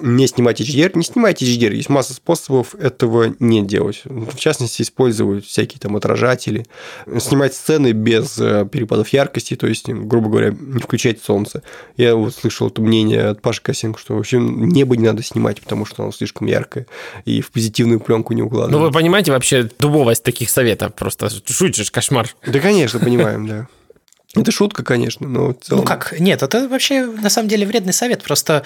не 0.00 0.26
снимать 0.26 0.60
HDR, 0.60 0.92
не 0.94 1.04
снимайте 1.04 1.44
HDR. 1.44 1.74
Есть 1.74 1.88
масса 1.88 2.14
способов 2.14 2.74
этого 2.74 3.34
не 3.38 3.62
делать. 3.62 4.02
В 4.04 4.36
частности, 4.36 4.82
использовать 4.82 5.46
всякие 5.46 5.80
там 5.80 5.96
отражатели, 5.96 6.66
снимать 7.18 7.54
сцены 7.54 7.92
без 7.92 8.38
э, 8.38 8.66
перепадов 8.70 9.08
яркости, 9.10 9.56
то 9.56 9.66
есть, 9.66 9.88
грубо 9.88 10.28
говоря, 10.28 10.50
не 10.58 10.80
включать 10.80 11.22
солнце. 11.22 11.62
Я 11.96 12.14
вот 12.14 12.34
слышал 12.34 12.68
это 12.68 12.80
мнение 12.82 13.24
от 13.24 13.42
Паши 13.42 13.62
Косенко, 13.62 13.98
что 13.98 14.14
вообще 14.14 14.38
небо 14.38 14.96
не 14.96 15.06
надо 15.06 15.22
снимать, 15.22 15.60
потому 15.60 15.84
что 15.84 16.02
оно 16.02 16.12
слишком 16.12 16.46
яркое, 16.46 16.86
и 17.24 17.40
в 17.40 17.50
позитивную 17.50 18.00
пленку 18.00 18.32
не 18.34 18.42
укладывать. 18.42 18.72
Ну, 18.72 18.80
вы 18.80 18.90
понимаете 18.90 19.32
вообще 19.32 19.68
дубовость 19.78 20.22
таких 20.22 20.50
советов? 20.50 20.94
Просто 20.94 21.28
шутишь, 21.46 21.90
кошмар. 21.90 22.34
Да, 22.46 22.60
конечно, 22.60 23.00
понимаем, 23.00 23.46
да. 23.46 23.68
Это 24.36 24.52
шутка, 24.52 24.84
конечно, 24.84 25.26
но 25.26 25.48
в 25.48 25.56
целом... 25.60 25.80
Ну 25.80 25.86
как? 25.86 26.18
Нет, 26.20 26.42
это 26.42 26.68
вообще 26.68 27.06
на 27.06 27.30
самом 27.30 27.48
деле 27.48 27.66
вредный 27.66 27.94
совет. 27.94 28.22
Просто 28.22 28.62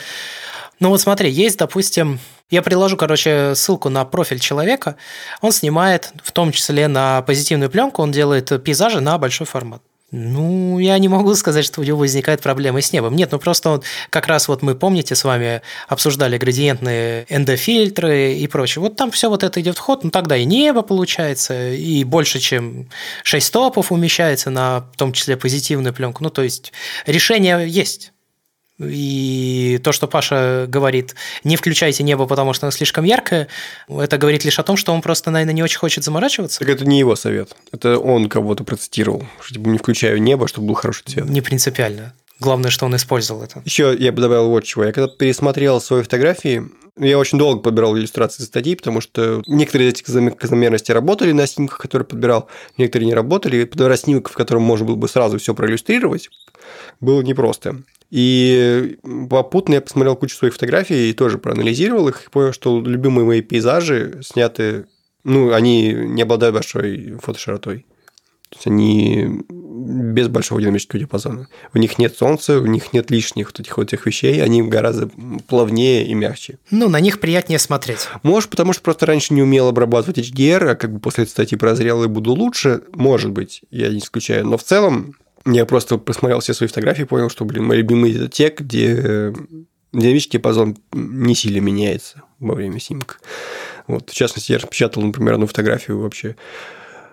ну 0.83 0.89
вот 0.89 1.01
смотри, 1.01 1.31
есть, 1.31 1.59
допустим, 1.59 2.19
я 2.51 2.61
приложу, 2.61 2.97
короче, 2.97 3.55
ссылку 3.55 3.89
на 3.89 4.05
профиль 4.05 4.41
человека. 4.41 4.97
Он 5.41 5.53
снимает, 5.53 6.13
в 6.25 6.33
том 6.33 6.51
числе 6.51 6.89
на 6.89 7.23
позитивную 7.23 7.71
пленку, 7.71 8.03
он 8.03 8.11
делает 8.11 8.51
пейзажи 8.65 9.01
на 9.01 9.17
большой 9.17 9.47
формат. 9.47 9.81
Ну, 10.11 10.81
я 10.81 10.99
не 10.99 11.07
могу 11.07 11.33
сказать, 11.37 11.65
что 11.65 11.81
у 11.81 11.85
него 11.85 11.99
возникает 11.99 12.41
проблемы 12.41 12.83
с 12.83 12.93
небом. 12.93 13.15
Нет, 13.15 13.31
ну 13.31 13.39
просто 13.39 13.71
он, 13.71 13.83
как 14.11 14.27
раз 14.27 14.49
вот 14.49 14.61
мы, 14.61 14.75
помните, 14.75 15.15
с 15.15 15.23
вами 15.23 15.63
обсуждали 15.87 16.37
градиентные 16.37 17.27
эндофильтры 17.29 18.33
и 18.35 18.47
прочее. 18.49 18.83
Вот 18.83 18.97
там 18.97 19.13
все 19.13 19.31
вот 19.31 19.45
это 19.45 19.61
идет 19.61 19.79
в 19.79 19.81
ход, 19.81 20.03
ну 20.03 20.11
тогда 20.11 20.37
и 20.37 20.45
небо 20.45 20.83
получается, 20.83 21.71
и 21.71 22.03
больше, 22.03 22.41
чем 22.41 22.89
6 23.23 23.53
топов 23.53 23.93
умещается 23.93 24.51
на, 24.51 24.81
в 24.93 24.97
том 24.97 25.13
числе, 25.13 25.37
позитивную 25.37 25.95
пленку. 25.95 26.25
Ну, 26.25 26.31
то 26.31 26.43
есть 26.43 26.73
решение 27.07 27.69
есть. 27.69 28.12
И 28.85 29.81
то, 29.83 29.93
что 29.93 30.07
Паша 30.07 30.67
говорит, 30.69 31.15
не 31.45 31.57
включайте 31.57 32.03
небо, 32.03 32.27
потому 32.27 32.53
что 32.53 32.67
оно 32.67 32.71
слишком 32.71 33.05
яркое, 33.05 33.49
это 33.89 34.19
говорит 34.19 34.45
лишь 34.45 34.59
о 34.59 34.63
том, 34.63 34.77
что 34.77 34.93
он 34.93 35.03
просто, 35.03 35.31
наверное, 35.31 35.55
не 35.55 35.63
очень 35.63 35.79
хочет 35.79 36.05
заморачиваться. 36.05 36.59
Так 36.61 36.69
это 36.69 36.85
не 36.85 36.99
его 36.99 37.17
совет. 37.17 37.55
Это 37.73 37.99
он 37.99 38.29
кого-то 38.29 38.65
процитировал, 38.65 39.27
что 39.41 39.55
типа 39.55 39.69
не 39.69 39.79
включаю 39.79 40.23
небо, 40.23 40.49
чтобы 40.49 40.69
был 40.69 40.75
хороший 40.75 41.05
цвет. 41.07 41.29
Не 41.29 41.41
принципиально. 41.41 42.15
Главное, 42.41 42.71
что 42.71 42.87
он 42.87 42.97
использовал 42.97 43.45
это. 43.45 43.63
Еще 43.65 43.97
я 43.97 44.11
бы 44.11 44.21
добавил 44.21 44.49
вот 44.49 44.65
чего. 44.65 44.85
Я 44.85 44.93
когда 44.93 45.09
пересмотрел 45.09 45.81
свои 45.81 46.03
фотографии, 46.03 46.65
Я 46.99 47.19
очень 47.19 47.39
долго 47.39 47.63
подбирал 47.63 47.97
иллюстрации 47.97 48.43
статей, 48.43 48.77
потому 48.77 49.01
что 49.01 49.43
некоторые 49.47 49.89
из 49.89 49.95
этих 49.95 50.09
закономерностей 50.09 50.93
работали 50.93 51.33
на 51.33 51.47
снимках, 51.47 51.79
которые 51.79 52.07
подбирал, 52.07 52.49
некоторые 52.77 53.07
не 53.07 53.15
работали. 53.15 53.59
И 53.59 53.65
подбирать 53.65 54.01
снимок, 54.01 54.29
в 54.29 54.35
котором 54.35 54.63
можно 54.63 54.87
было 54.87 54.97
бы 54.97 55.09
сразу 55.09 55.39
все 55.39 55.55
проиллюстрировать, 55.55 56.29
было 57.01 57.23
непросто. 57.23 57.83
И 58.11 58.99
попутно 59.31 59.75
я 59.75 59.81
посмотрел 59.81 60.17
кучу 60.17 60.37
своих 60.37 60.53
фотографий 60.53 61.09
и 61.09 61.15
тоже 61.15 61.39
проанализировал 61.39 62.09
их, 62.09 62.27
и 62.27 62.31
понял, 62.31 62.53
что 62.53 62.79
любимые 62.83 63.25
мои 63.25 63.41
пейзажи 63.41 64.21
сняты, 64.23 64.85
ну, 65.25 65.55
они 65.55 65.93
не 65.95 66.21
обладают 66.21 66.55
большой 66.55 67.17
фотоширотой. 67.23 67.87
То 68.53 68.59
есть 68.59 68.67
они 68.67 69.41
без 69.49 70.29
большого 70.29 70.61
динамического 70.61 71.01
диапазона. 71.01 71.49
У 71.73 71.79
них 71.79 71.99
нет 71.99 72.15
солнца, 72.15 72.59
у 72.59 72.67
них 72.67 72.93
нет 72.93 73.11
лишних 73.11 73.47
вот 73.47 73.61
этих 73.61 73.79
вот 73.79 73.89
этих 73.89 74.05
вещей, 74.05 74.43
они 74.43 74.63
гораздо 74.63 75.11
плавнее 75.49 76.07
и 76.07 76.13
мягче. 76.13 76.59
Ну, 76.71 76.91
на 76.91 77.01
них 77.01 77.19
приятнее 77.19 77.59
смотреть. 77.59 78.09
Может, 78.23 78.51
потому 78.51 78.75
что 78.75 78.83
просто 78.83 79.07
раньше 79.07 79.33
не 79.33 79.43
умел 79.43 79.69
обрабатывать 79.69 80.19
HDR, 80.19 80.71
а 80.71 80.75
как 80.75 80.93
бы 80.93 81.01
после 81.01 81.25
этой 81.25 81.31
статьи 81.31 81.57
прозрел 81.57 82.05
и 82.05 82.09
буду 82.09 82.35
лучше, 82.35 82.83
может 82.93 83.31
быть, 83.31 83.63
я 83.71 83.89
не 83.89 83.99
исключаю. 83.99 84.47
Но 84.47 84.59
в 84.59 84.63
целом 84.63 85.17
я 85.47 85.65
просто 85.65 85.97
посмотрел 85.97 86.41
все 86.41 86.53
свои 86.53 86.69
фотографии 86.69 87.03
и 87.03 87.07
понял, 87.07 87.31
что, 87.31 87.47
блин, 87.47 87.65
мои 87.65 87.79
любимые 87.79 88.15
это 88.15 88.29
те, 88.29 88.55
где 88.57 89.33
динамический 89.93 90.39
диапазон 90.39 90.77
не 90.93 91.35
сильно 91.35 91.61
меняется 91.61 92.23
во 92.39 92.55
время 92.55 92.79
снимка. 92.79 93.17
Вот, 93.87 94.11
в 94.11 94.15
частности, 94.15 94.53
я 94.53 94.59
распечатал, 94.59 95.03
например, 95.03 95.35
одну 95.35 95.47
фотографию 95.47 95.99
вообще 95.99 96.37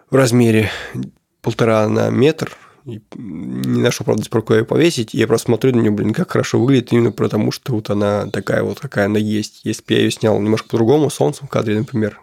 в 0.10 0.16
размере 0.16 0.70
полтора 1.42 1.88
на 1.88 2.10
метр, 2.10 2.56
и 2.86 3.02
не 3.16 3.82
нашел, 3.82 4.06
правда, 4.06 4.24
про 4.30 4.56
ее 4.56 4.66
повесить. 4.66 5.14
И 5.14 5.18
я 5.18 5.28
просто 5.28 5.46
смотрю 5.46 5.76
на 5.76 5.82
нее, 5.82 5.92
блин, 5.92 6.14
как 6.14 6.32
хорошо 6.32 6.60
выглядит, 6.60 6.92
именно 6.92 7.12
потому, 7.12 7.52
что 7.52 7.74
вот 7.74 7.90
она 7.90 8.28
такая 8.28 8.64
вот, 8.64 8.80
какая 8.80 9.06
она 9.06 9.20
есть. 9.20 9.62
Если 9.64 9.84
бы 9.84 9.94
я 9.94 10.00
ее 10.00 10.12
снял 10.12 10.40
немножко 10.40 10.70
по-другому, 10.70 11.10
солнцем 11.10 11.48
в 11.48 11.50
кадре, 11.50 11.78
например, 11.78 12.20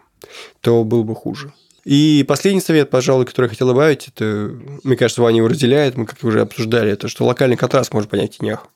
то 0.61 0.83
было 0.83 1.03
бы 1.03 1.15
хуже. 1.15 1.53
И 1.85 2.25
последний 2.27 2.59
совет, 2.59 2.89
пожалуй, 2.89 3.25
который 3.25 3.45
я 3.45 3.49
хотел 3.49 3.67
добавить, 3.67 4.09
это, 4.09 4.51
мне 4.83 4.97
кажется, 4.97 5.21
Ваня 5.21 5.37
его 5.37 5.47
разделяет, 5.47 5.95
мы 5.95 6.05
как 6.05 6.21
уже 6.23 6.41
обсуждали, 6.41 6.91
это 6.91 7.07
что 7.07 7.23
локальный 7.23 7.55
контраст 7.55 7.93
может 7.93 8.09
понять 8.09 8.35
в 8.35 8.39
тенях. 8.39 8.67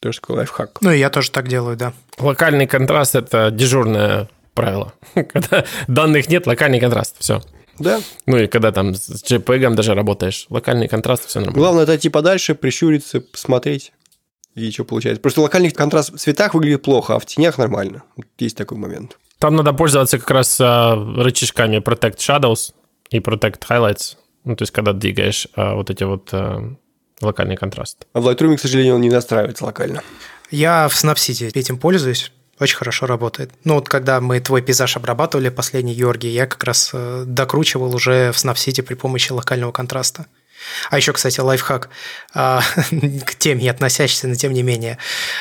Тоже 0.00 0.20
такой 0.20 0.36
лайфхак. 0.36 0.78
Ну, 0.82 0.90
и 0.90 0.98
я 0.98 1.08
тоже 1.08 1.30
так 1.30 1.48
делаю, 1.48 1.76
да. 1.76 1.94
Локальный 2.18 2.66
контраст– 2.66 3.14
это 3.14 3.50
дежурное 3.50 4.28
правило. 4.52 4.92
Когда 5.14 5.64
данных 5.86 6.28
нет, 6.28 6.46
локальный 6.46 6.80
контраст, 6.80 7.16
все. 7.20 7.40
Да. 7.78 8.00
Ну 8.26 8.38
и 8.38 8.46
когда 8.46 8.72
там 8.72 8.94
с 8.94 9.24
JPEG 9.24 9.74
даже 9.74 9.94
работаешь, 9.94 10.46
локальный 10.50 10.88
контраст, 10.88 11.26
все 11.26 11.40
нормально. 11.40 11.58
Главное 11.58 11.82
отойти 11.84 12.08
подальше, 12.08 12.54
прищуриться, 12.54 13.20
посмотреть. 13.20 13.92
И 14.54 14.70
что 14.70 14.84
получается. 14.84 15.20
Просто 15.20 15.40
локальный 15.40 15.70
контраст 15.70 16.12
в 16.12 16.18
цветах 16.18 16.54
выглядит 16.54 16.82
плохо, 16.82 17.14
а 17.14 17.18
в 17.18 17.26
тенях 17.26 17.56
нормально. 17.58 18.02
Есть 18.38 18.56
такой 18.56 18.76
момент. 18.76 19.18
Там 19.38 19.56
надо 19.56 19.72
пользоваться 19.72 20.18
как 20.18 20.30
раз 20.30 20.58
а, 20.60 20.94
рычажками 20.94 21.78
Protect 21.78 22.18
Shadows 22.18 22.72
и 23.10 23.18
Protect 23.18 23.60
Highlights. 23.68 24.16
Ну, 24.44 24.56
то 24.56 24.62
есть, 24.62 24.72
когда 24.72 24.92
двигаешь 24.92 25.48
а, 25.54 25.74
вот 25.74 25.90
эти 25.90 26.04
вот 26.04 26.28
а, 26.32 26.74
локальный 27.20 27.56
контраст. 27.56 28.06
А 28.12 28.20
в 28.20 28.28
Lightroom, 28.28 28.56
к 28.56 28.60
сожалению, 28.60 28.96
он 28.96 29.00
не 29.00 29.10
настраивается 29.10 29.64
локально. 29.64 30.02
Я 30.50 30.88
в 30.88 30.92
Snapseed 30.92 31.58
этим 31.58 31.78
пользуюсь. 31.78 32.30
Очень 32.62 32.76
хорошо 32.76 33.06
работает. 33.06 33.50
Ну 33.64 33.74
вот 33.74 33.88
когда 33.88 34.20
мы 34.20 34.38
твой 34.38 34.62
пейзаж 34.62 34.96
обрабатывали, 34.96 35.48
последний 35.48 35.94
Георгий, 35.94 36.28
я 36.28 36.46
как 36.46 36.62
раз 36.62 36.90
э, 36.92 37.24
докручивал 37.26 37.92
уже 37.92 38.30
в 38.30 38.36
Snapseed 38.36 38.84
при 38.84 38.94
помощи 38.94 39.32
локального 39.32 39.72
контраста. 39.72 40.26
А 40.90 40.96
еще, 40.96 41.12
кстати, 41.12 41.40
лайфхак 41.40 41.88
а, 42.34 42.62
к 43.26 43.34
теме 43.34 43.68
относящийся, 43.68 44.28
но 44.28 44.36
тем 44.36 44.52
не 44.52 44.62
менее, 44.62 44.98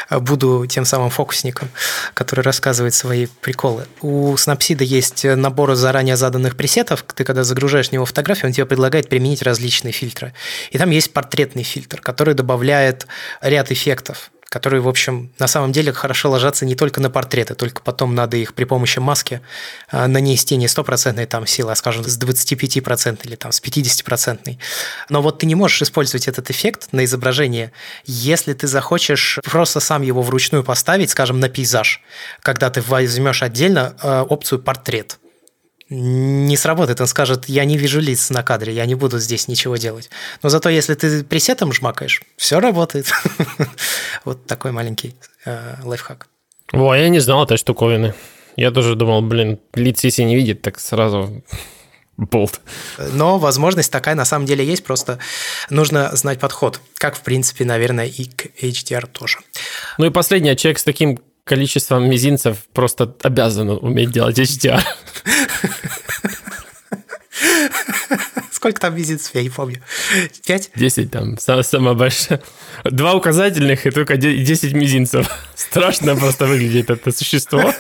буду 0.09 0.65
тем 0.65 0.83
самым 0.83 1.11
фокусником, 1.11 1.69
который 2.15 2.41
рассказывает 2.41 2.95
свои 2.95 3.27
приколы. 3.27 3.85
У 4.01 4.33
Snapseed 4.33 4.83
есть 4.83 5.23
набор 5.23 5.75
заранее 5.75 6.15
заданных 6.15 6.57
пресетов. 6.57 7.05
Ты, 7.13 7.23
когда 7.23 7.43
загружаешь 7.43 7.89
в 7.89 7.91
него 7.91 8.05
фотографию, 8.05 8.47
он 8.47 8.53
тебе 8.53 8.65
предлагает 8.65 9.09
применить 9.09 9.43
различные 9.43 9.91
фильтры. 9.91 10.33
И 10.71 10.79
там 10.79 10.89
есть 10.89 11.13
портретный 11.13 11.61
фильтр, 11.61 12.01
который 12.01 12.33
добавляет 12.33 13.05
ряд 13.41 13.71
эффектов 13.71 14.31
которые, 14.51 14.81
в 14.81 14.89
общем, 14.89 15.31
на 15.39 15.47
самом 15.47 15.71
деле 15.71 15.93
хорошо 15.93 16.29
ложатся 16.29 16.65
не 16.65 16.75
только 16.75 16.99
на 16.99 17.09
портреты, 17.09 17.55
только 17.55 17.81
потом 17.81 18.15
надо 18.15 18.35
их 18.35 18.53
при 18.53 18.65
помощи 18.65 18.99
маски 18.99 19.39
а, 19.89 20.09
нанести 20.09 20.57
не 20.57 20.67
стопроцентной 20.67 21.25
там 21.25 21.47
силы, 21.47 21.71
а, 21.71 21.75
скажем, 21.75 22.03
с 22.03 22.19
25% 22.19 23.19
или 23.23 23.37
там 23.37 23.53
с 23.53 23.61
50%. 23.61 24.57
Но 25.07 25.21
вот 25.21 25.39
ты 25.39 25.45
не 25.45 25.55
можешь 25.55 25.81
использовать 25.81 26.27
этот 26.27 26.51
эффект 26.51 26.89
на 26.91 27.05
изображение, 27.05 27.71
если 28.03 28.51
ты 28.51 28.67
захочешь 28.67 29.39
просто 29.45 29.79
сам 29.79 30.01
его 30.01 30.21
вручную 30.21 30.65
поставить, 30.65 31.11
скажем, 31.11 31.39
на 31.39 31.47
пейзаж, 31.47 32.01
когда 32.41 32.69
ты 32.69 32.81
возьмешь 32.81 33.43
отдельно 33.43 33.95
а, 34.01 34.23
опцию 34.23 34.59
портрет 34.59 35.20
не 35.91 36.55
сработает. 36.55 37.01
Он 37.01 37.07
скажет, 37.07 37.49
я 37.49 37.65
не 37.65 37.77
вижу 37.77 37.99
лиц 37.99 38.29
на 38.29 38.43
кадре, 38.43 38.73
я 38.73 38.85
не 38.85 38.95
буду 38.95 39.19
здесь 39.19 39.49
ничего 39.49 39.75
делать. 39.75 40.09
Но 40.41 40.49
зато 40.49 40.69
если 40.69 40.95
ты 40.95 41.23
пресетом 41.23 41.73
жмакаешь, 41.73 42.21
все 42.37 42.59
работает. 42.59 43.11
Вот 44.23 44.45
такой 44.45 44.71
маленький 44.71 45.15
э, 45.45 45.75
лайфхак. 45.83 46.27
О, 46.73 46.93
я 46.93 47.09
не 47.09 47.19
знал 47.19 47.43
этой 47.43 47.57
штуковины. 47.57 48.13
Я 48.55 48.71
тоже 48.71 48.95
думал, 48.95 49.21
блин, 49.21 49.59
лиц 49.73 50.03
если 50.03 50.23
не 50.23 50.35
видит, 50.35 50.61
так 50.61 50.79
сразу 50.79 51.43
болт. 52.17 52.61
Но 53.13 53.39
возможность 53.39 53.91
такая 53.91 54.15
на 54.15 54.25
самом 54.25 54.45
деле 54.45 54.63
есть, 54.63 54.83
просто 54.83 55.17
нужно 55.69 56.15
знать 56.15 56.39
подход. 56.39 56.79
Как, 56.97 57.15
в 57.15 57.21
принципе, 57.21 57.65
наверное, 57.65 58.05
и 58.05 58.25
к 58.25 58.45
HDR 58.61 59.07
тоже. 59.07 59.39
Ну 59.97 60.05
и 60.05 60.09
последнее, 60.09 60.55
человек 60.55 60.79
с 60.79 60.83
таким 60.83 61.19
количеством 61.43 62.09
мизинцев 62.09 62.57
просто 62.73 63.13
обязан 63.23 63.69
уметь 63.69 64.11
делать 64.11 64.39
HDR. 64.39 64.81
Сколько 68.51 68.79
там 68.79 68.95
мизинцев, 68.95 69.33
я 69.33 69.41
не 69.41 69.49
помню. 69.49 69.81
Пять? 70.45 70.69
Десять 70.75 71.09
там, 71.11 71.37
самое 71.39 71.95
большое. 71.95 72.41
Два 72.83 73.15
указательных 73.15 73.87
и 73.87 73.91
только 73.91 74.17
десять 74.17 74.73
мизинцев. 74.73 75.27
Страшно 75.55 76.15
просто 76.15 76.45
выглядит 76.45 76.89
это 76.89 77.11
существо. 77.11 77.73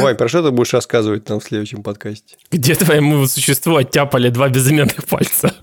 Ой, 0.00 0.14
про 0.14 0.28
что 0.28 0.42
ты 0.42 0.50
будешь 0.50 0.72
рассказывать 0.72 1.24
там 1.24 1.40
в 1.40 1.44
следующем 1.44 1.82
подкасте? 1.82 2.36
Где 2.50 2.74
твоему 2.74 3.26
существу 3.26 3.76
оттяпали 3.76 4.30
два 4.30 4.48
безымянных 4.48 5.04
пальца? 5.04 5.54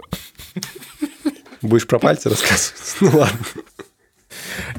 Будешь 1.61 1.87
про 1.87 1.97
пальцы 1.97 2.29
рассказывать? 2.29 2.95
Ну 3.01 3.17
ладно. 3.17 3.39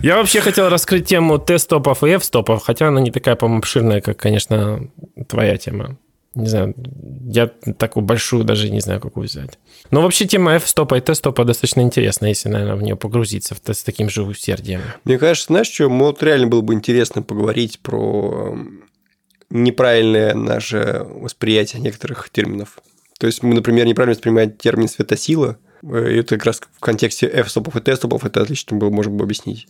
Я 0.02 0.16
вообще 0.16 0.40
хотел 0.40 0.68
раскрыть 0.68 1.06
тему 1.06 1.38
Т-стопов 1.38 2.02
и 2.02 2.10
F-стопов, 2.10 2.62
хотя 2.62 2.88
она 2.88 3.00
не 3.00 3.10
такая, 3.10 3.36
по-моему, 3.36 3.58
обширная, 3.58 4.00
как, 4.00 4.16
конечно, 4.16 4.88
твоя 5.28 5.56
тема. 5.56 5.98
Не 6.34 6.46
знаю, 6.46 6.74
я 7.26 7.48
такую 7.76 8.04
большую 8.04 8.44
даже 8.44 8.70
не 8.70 8.80
знаю, 8.80 9.00
какую 9.00 9.26
взять. 9.26 9.58
Но 9.90 10.02
вообще 10.02 10.26
тема 10.26 10.52
F-стопа 10.52 10.96
и 10.96 11.00
Т-стопа 11.00 11.44
достаточно 11.44 11.80
интересна, 11.80 12.26
если, 12.26 12.48
наверное, 12.48 12.76
в 12.76 12.82
нее 12.82 12.96
погрузиться 12.96 13.54
с 13.54 13.82
таким 13.82 14.08
же 14.08 14.22
усердием. 14.22 14.80
Мне 15.04 15.18
кажется, 15.18 15.48
знаешь, 15.48 15.68
что? 15.68 15.88
Вот 15.88 16.22
реально 16.22 16.46
было 16.46 16.60
бы 16.60 16.74
интересно 16.74 17.22
поговорить 17.22 17.80
про 17.80 18.56
неправильное 19.50 20.34
наше 20.34 21.04
восприятие 21.04 21.82
некоторых 21.82 22.30
терминов. 22.30 22.78
То 23.18 23.26
есть 23.26 23.42
мы, 23.42 23.54
например, 23.54 23.86
неправильно 23.86 24.14
воспринимаем 24.14 24.52
термин 24.52 24.88
светосила– 24.88 25.58
это 25.82 26.36
как 26.36 26.46
раз 26.46 26.60
в 26.60 26.80
контексте 26.80 27.26
F-стопов 27.26 27.76
и 27.76 27.80
T-стопов 27.80 28.24
это 28.24 28.42
отлично 28.42 28.76
было, 28.76 28.90
можно 28.90 29.12
было 29.12 29.24
объяснить. 29.24 29.66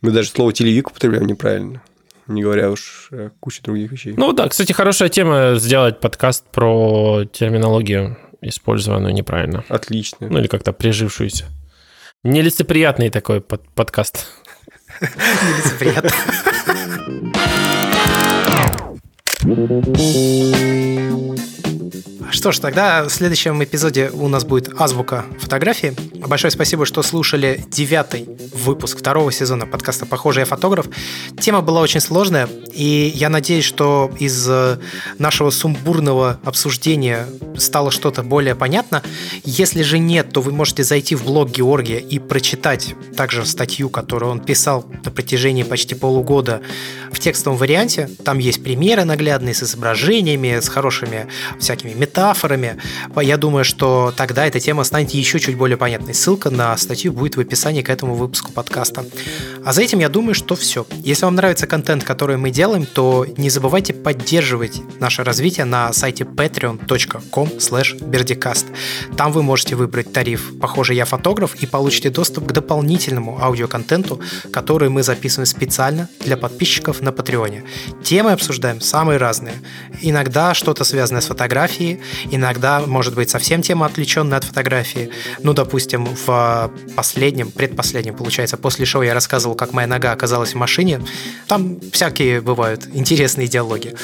Мы 0.00 0.12
даже 0.12 0.28
слово 0.28 0.52
телевик 0.52 0.90
употребляем 0.90 1.26
неправильно. 1.26 1.82
Не 2.26 2.42
говоря 2.42 2.70
уж 2.70 3.08
о 3.10 3.30
куче 3.40 3.62
других 3.62 3.90
вещей. 3.90 4.14
Ну 4.16 4.32
да, 4.32 4.48
кстати, 4.48 4.72
хорошая 4.72 5.08
тема 5.08 5.54
сделать 5.56 5.98
подкаст 6.00 6.44
про 6.52 7.24
терминологию, 7.32 8.18
использованную 8.42 9.14
неправильно. 9.14 9.64
Отлично. 9.68 10.28
Ну 10.28 10.38
или 10.38 10.46
как-то 10.46 10.72
прижившуюся. 10.72 11.46
Нелицеприятный 12.24 13.10
такой 13.10 13.40
под 13.40 13.66
подкаст. 13.70 14.26
Нелицеприятный. 15.00 16.10
Что 22.30 22.52
ж, 22.52 22.58
тогда 22.58 23.04
в 23.04 23.10
следующем 23.10 23.62
эпизоде 23.64 24.10
у 24.12 24.28
нас 24.28 24.44
будет 24.44 24.78
азбука 24.78 25.24
фотографии. 25.40 25.94
Большое 26.14 26.50
спасибо, 26.50 26.84
что 26.84 27.02
слушали 27.02 27.64
девятый 27.70 28.28
выпуск 28.52 28.98
второго 28.98 29.32
сезона 29.32 29.66
подкаста 29.66 30.04
«Похожий 30.04 30.42
я 30.42 30.46
фотограф». 30.46 30.88
Тема 31.40 31.62
была 31.62 31.80
очень 31.80 32.00
сложная, 32.00 32.48
и 32.72 33.10
я 33.14 33.30
надеюсь, 33.30 33.64
что 33.64 34.10
из 34.18 34.46
э, 34.48 34.78
нашего 35.18 35.50
сумбурного 35.50 36.38
обсуждения 36.44 37.26
стало 37.56 37.90
что-то 37.90 38.22
более 38.22 38.54
понятно. 38.54 39.02
Если 39.44 39.82
же 39.82 39.98
нет, 39.98 40.30
то 40.32 40.42
вы 40.42 40.52
можете 40.52 40.84
зайти 40.84 41.14
в 41.14 41.24
блог 41.24 41.50
Георгия 41.50 41.98
и 41.98 42.18
прочитать 42.18 42.94
также 43.16 43.46
статью, 43.46 43.88
которую 43.88 44.32
он 44.32 44.40
писал 44.40 44.84
на 45.04 45.10
протяжении 45.10 45.62
почти 45.62 45.94
полугода 45.94 46.60
в 47.10 47.18
текстовом 47.18 47.58
варианте. 47.58 48.10
Там 48.24 48.38
есть 48.38 48.62
примеры 48.62 49.04
наглядные 49.04 49.54
с 49.54 49.62
изображениями, 49.62 50.60
с 50.60 50.68
хорошими 50.68 51.26
всякими 51.58 51.94
метафорами. 52.18 52.76
Я 53.20 53.36
думаю, 53.36 53.64
что 53.64 54.12
тогда 54.16 54.46
эта 54.46 54.60
тема 54.60 54.84
станет 54.84 55.10
еще 55.10 55.38
чуть 55.38 55.56
более 55.56 55.76
бесплатный. 55.76 56.14
Ссылка 56.14 56.50
на 56.50 56.76
статью 56.76 57.12
будет 57.12 57.36
в 57.36 57.40
описании 57.40 57.82
к 57.82 57.90
этому 57.90 58.14
выпуску 58.14 58.52
подкаста. 58.52 59.04
А 59.64 59.72
за 59.72 59.82
этим 59.82 60.00
я 60.00 60.08
думаю, 60.08 60.34
что 60.34 60.54
все. 60.54 60.86
Если 61.04 61.24
вам 61.24 61.34
нравится 61.34 61.66
контент, 61.66 62.04
который 62.04 62.36
мы 62.36 62.50
делаем, 62.50 62.86
то 62.86 63.26
не 63.36 63.50
забывайте 63.50 63.92
поддерживать 63.92 64.80
наше 65.00 65.24
развитие 65.24 65.64
на 65.64 65.92
сайте 65.92 66.24
patreon.com 66.24 67.48
berdicast. 67.48 68.66
Там 69.16 69.32
вы 69.32 69.42
можете 69.42 69.76
выбрать 69.76 70.12
тариф 70.12 70.58
«Похоже, 70.60 70.94
я 70.94 71.04
фотограф» 71.04 71.54
и 71.62 71.66
получите 71.66 72.10
доступ 72.10 72.46
к 72.46 72.52
дополнительному 72.52 73.38
аудиоконтенту, 73.42 74.20
который 74.52 74.88
мы 74.88 75.02
записываем 75.02 75.46
специально 75.46 76.08
для 76.24 76.36
подписчиков 76.36 77.00
на 77.00 77.12
Патреоне. 77.12 77.64
Темы 78.02 78.32
обсуждаем 78.32 78.80
самые 78.80 79.18
разные. 79.18 79.54
Иногда 80.02 80.54
что-то 80.54 80.84
связанное 80.84 81.20
с 81.20 81.26
фотографией, 81.26 82.00
иногда, 82.30 82.80
может 82.80 83.14
быть, 83.14 83.30
совсем 83.30 83.62
тема 83.62 83.86
отвлеченная 83.86 84.38
от 84.38 84.44
фотографии. 84.44 85.10
Ну, 85.42 85.52
допустим, 85.54 86.06
в 86.26 86.70
последнем, 86.96 87.50
предпоследнем, 87.50 88.14
получается, 88.14 88.56
после 88.56 88.84
шоу 88.84 89.02
я 89.02 89.14
рассказывал, 89.14 89.54
как 89.54 89.72
моя 89.72 89.86
нога 89.86 90.12
оказалась 90.12 90.52
в 90.52 90.56
машине. 90.56 91.00
Там 91.46 91.78
всякие 91.92 92.40
бывают 92.40 92.86
интересные 92.92 93.48
диалоги. 93.48 93.94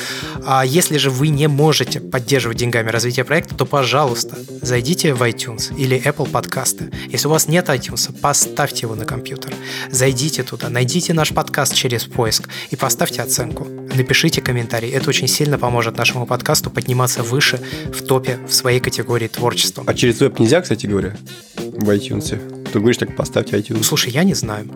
А 0.45 0.65
если 0.65 0.99
же 0.99 1.11
вы 1.11 1.29
не 1.29 1.49
можете 1.49 2.01
поддерживать 2.01 2.59
деньгами 2.59 2.91
развитие 2.91 3.25
проекта, 3.25 3.55
то, 3.55 3.67
пожалуйста, 3.67 4.37
зайдите 4.63 5.15
в 5.15 5.23
iTunes 5.23 5.75
или 5.77 6.01
Apple 6.03 6.29
подкасты. 6.29 6.91
Если 7.09 7.29
у 7.29 7.31
вас 7.31 7.49
нет 7.49 7.69
iTunes, 7.69 8.13
поставьте 8.21 8.83
его 8.83 8.95
на 8.95 9.05
компьютер. 9.05 9.53
Зайдите 9.91 10.43
туда, 10.43 10.69
найдите 10.69 11.13
наш 11.13 11.33
подкаст 11.33 11.75
через 11.75 12.05
поиск 12.05 12.49
и 12.71 12.77
поставьте 12.77 13.23
оценку. 13.23 13.67
Напишите 13.95 14.41
комментарий. 14.41 14.91
Это 14.91 15.09
очень 15.09 15.29
сильно 15.29 15.59
поможет 15.59 15.97
нашему 15.97 16.27
подкасту 16.27 16.71
подниматься 16.71 17.23
выше 17.23 17.61
в 17.95 18.03
топе 18.03 18.39
в 18.47 18.53
своей 18.53 18.81
категории 18.81 19.29
творчества. 19.29 19.85
А 19.87 19.95
через 19.95 20.21
веб 20.21 20.39
нельзя, 20.39 20.61
кстати 20.61 20.87
говоря, 20.87 21.17
в 21.57 21.89
iTunes? 21.91 22.39
Ты 22.73 22.81
говоришь, 22.81 22.97
так 22.97 23.15
поставьте 23.15 23.57
iTunes. 23.57 23.85
Слушай, 23.85 24.13
я 24.13 24.25
не 24.25 24.35
знаю. 24.35 24.69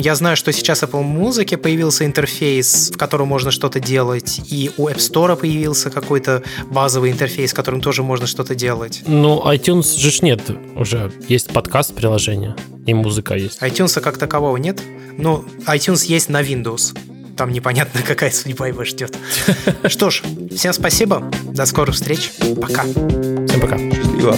Я 0.00 0.14
знаю, 0.14 0.36
что 0.36 0.52
сейчас 0.52 0.82
Apple 0.82 1.04
Music 1.04 1.56
появился 1.58 2.06
интерфейс, 2.06 2.90
в 2.94 2.96
котором 2.96 3.28
можно 3.28 3.50
что-то 3.50 3.78
делать, 3.78 4.40
и 4.50 4.70
у 4.78 4.88
App 4.88 4.96
Store 4.96 5.36
появился 5.36 5.90
какой-то 5.90 6.42
базовый 6.70 7.10
интерфейс, 7.10 7.52
в 7.52 7.54
котором 7.54 7.82
тоже 7.82 8.02
можно 8.02 8.26
что-то 8.26 8.54
делать. 8.54 9.02
Ну, 9.06 9.42
iTunes 9.44 9.98
же 9.98 10.18
нет 10.22 10.40
уже. 10.76 11.12
Есть 11.28 11.48
подкаст-приложение, 11.52 12.56
и 12.86 12.94
музыка 12.94 13.34
есть. 13.34 13.60
iTunes 13.60 14.00
как 14.00 14.16
такового 14.16 14.56
нет. 14.56 14.80
Ну, 15.18 15.44
iTunes 15.66 16.06
есть 16.06 16.30
на 16.30 16.42
Windows 16.42 16.94
там 17.36 17.52
непонятно, 17.52 18.00
какая 18.02 18.30
судьба 18.30 18.68
его 18.68 18.84
ждет. 18.84 19.16
Что 19.86 20.10
ж, 20.10 20.22
всем 20.54 20.72
спасибо, 20.72 21.30
до 21.52 21.66
скорых 21.66 21.94
встреч, 21.94 22.32
пока. 22.60 22.82
Всем 22.82 23.60
пока. 23.60 23.78
Счастливо. 23.78 24.36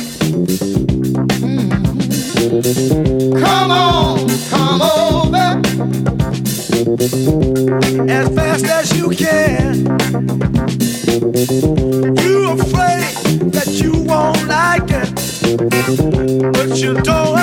Come 2.48 3.70
on, 3.70 4.28
come 4.50 4.82
over 4.82 5.60
as 8.08 8.28
fast 8.34 8.66
as 8.66 8.92
you 8.96 9.10
can. 9.10 9.86
You 12.22 12.50
afraid 12.52 13.52
that 13.52 13.68
you 13.80 13.92
won't 13.92 14.46
like 14.46 14.90
it, 14.90 16.52
but 16.52 16.76
you 16.78 16.94
don't 16.94 17.37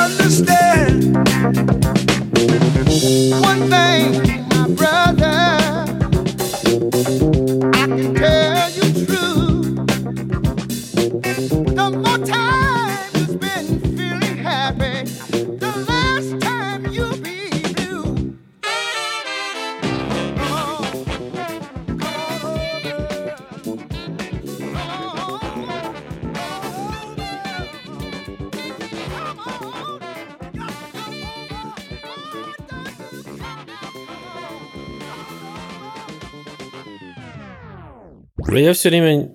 Я 38.65 38.73
все 38.73 38.89
время 38.89 39.29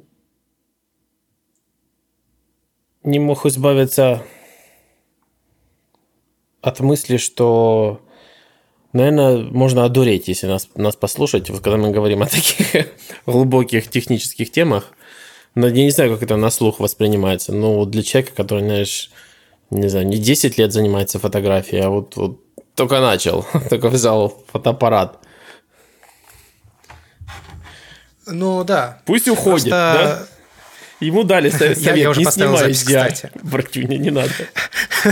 не 3.05 3.20
мог 3.20 3.47
избавиться 3.47 4.24
от 6.62 6.81
мысли, 6.81 7.16
что, 7.16 8.01
наверное, 8.93 9.37
можно 9.45 9.85
одуреть, 9.85 10.26
если 10.26 10.49
нас, 10.49 10.68
нас 10.74 10.97
послушать, 10.97 11.49
вот 11.49 11.61
когда 11.61 11.76
мы 11.76 11.93
говорим 11.93 12.22
о 12.22 12.26
таких 12.26 12.89
глубоких 13.26 13.89
технических 13.89 14.51
темах. 14.51 14.89
Но 15.55 15.68
я 15.68 15.85
не 15.85 15.91
знаю, 15.91 16.12
как 16.12 16.24
это 16.24 16.35
на 16.35 16.51
слух 16.51 16.81
воспринимается. 16.81 17.53
Но 17.53 17.85
для 17.85 18.03
человека, 18.03 18.35
который, 18.35 18.64
знаешь, 18.64 19.12
не 19.70 19.87
знаю, 19.87 20.09
не 20.09 20.18
10 20.18 20.59
лет 20.59 20.72
занимается 20.72 21.20
фотографией, 21.20 21.83
а 21.83 21.91
вот, 21.91 22.16
вот 22.16 22.41
только 22.74 23.01
начал, 23.01 23.47
только 23.70 23.91
взял 23.91 24.43
фотоаппарат. 24.49 25.24
Ну 28.31 28.64
да. 28.64 28.99
Пусть 29.05 29.28
уходит, 29.28 29.68
Просто- 29.68 29.70
да? 29.70 30.18
Ему 31.01 31.24
дали 31.24 31.51
совет, 31.59 31.78
Я- 31.78 31.94
я 31.94 32.11
уже 32.11 32.20
не 32.20 32.24
поставил 32.26 32.57
снимай 32.57 32.74
запись, 32.74 32.88
HDR. 32.88 33.12
кстати. 33.12 33.30
Братюня, 33.42 33.96
не 33.98 34.11
надо. 34.11 34.30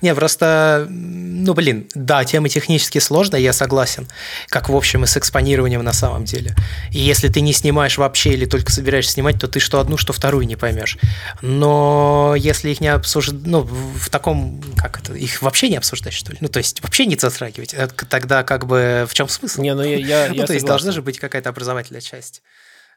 Не, 0.00 0.14
просто, 0.14 0.86
ну, 0.88 1.54
блин, 1.54 1.88
да, 1.94 2.24
тема 2.24 2.48
технически 2.48 2.98
сложная, 2.98 3.40
я 3.40 3.52
согласен, 3.52 4.06
как, 4.48 4.68
в 4.68 4.76
общем, 4.76 5.04
и 5.04 5.06
с 5.06 5.16
экспонированием 5.16 5.82
на 5.82 5.92
самом 5.92 6.24
деле. 6.24 6.54
И 6.90 6.98
если 6.98 7.28
ты 7.28 7.40
не 7.40 7.52
снимаешь 7.52 7.98
вообще 7.98 8.30
или 8.30 8.46
только 8.46 8.72
собираешься 8.72 9.12
снимать, 9.12 9.38
то 9.40 9.48
ты 9.48 9.60
что 9.60 9.80
одну, 9.80 9.96
что 9.96 10.12
вторую 10.12 10.46
не 10.46 10.56
поймешь. 10.56 10.98
Но 11.42 12.34
если 12.38 12.70
их 12.70 12.80
не 12.80 12.88
обсуждать, 12.88 13.46
ну, 13.46 13.60
в 13.62 14.08
таком, 14.10 14.62
как 14.76 15.00
это, 15.00 15.14
их 15.14 15.42
вообще 15.42 15.68
не 15.68 15.76
обсуждать, 15.76 16.12
что 16.14 16.32
ли? 16.32 16.38
Ну, 16.40 16.48
то 16.48 16.58
есть 16.58 16.82
вообще 16.82 17.06
не 17.06 17.16
затрагивать, 17.16 17.74
э, 17.74 17.88
тогда 18.08 18.44
как 18.44 18.66
бы 18.66 19.06
в 19.08 19.14
чем 19.14 19.28
смысл? 19.28 19.60
Не, 19.62 19.74
ну 19.74 19.82
я, 19.82 19.96
я, 19.98 20.28
ну, 20.30 20.34
я 20.34 20.46
то 20.46 20.52
есть 20.54 20.64
должна 20.64 20.92
же 20.92 21.02
быть 21.02 21.18
какая-то 21.18 21.48
образовательная 21.50 22.00
часть. 22.00 22.42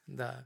Да. 0.07 0.45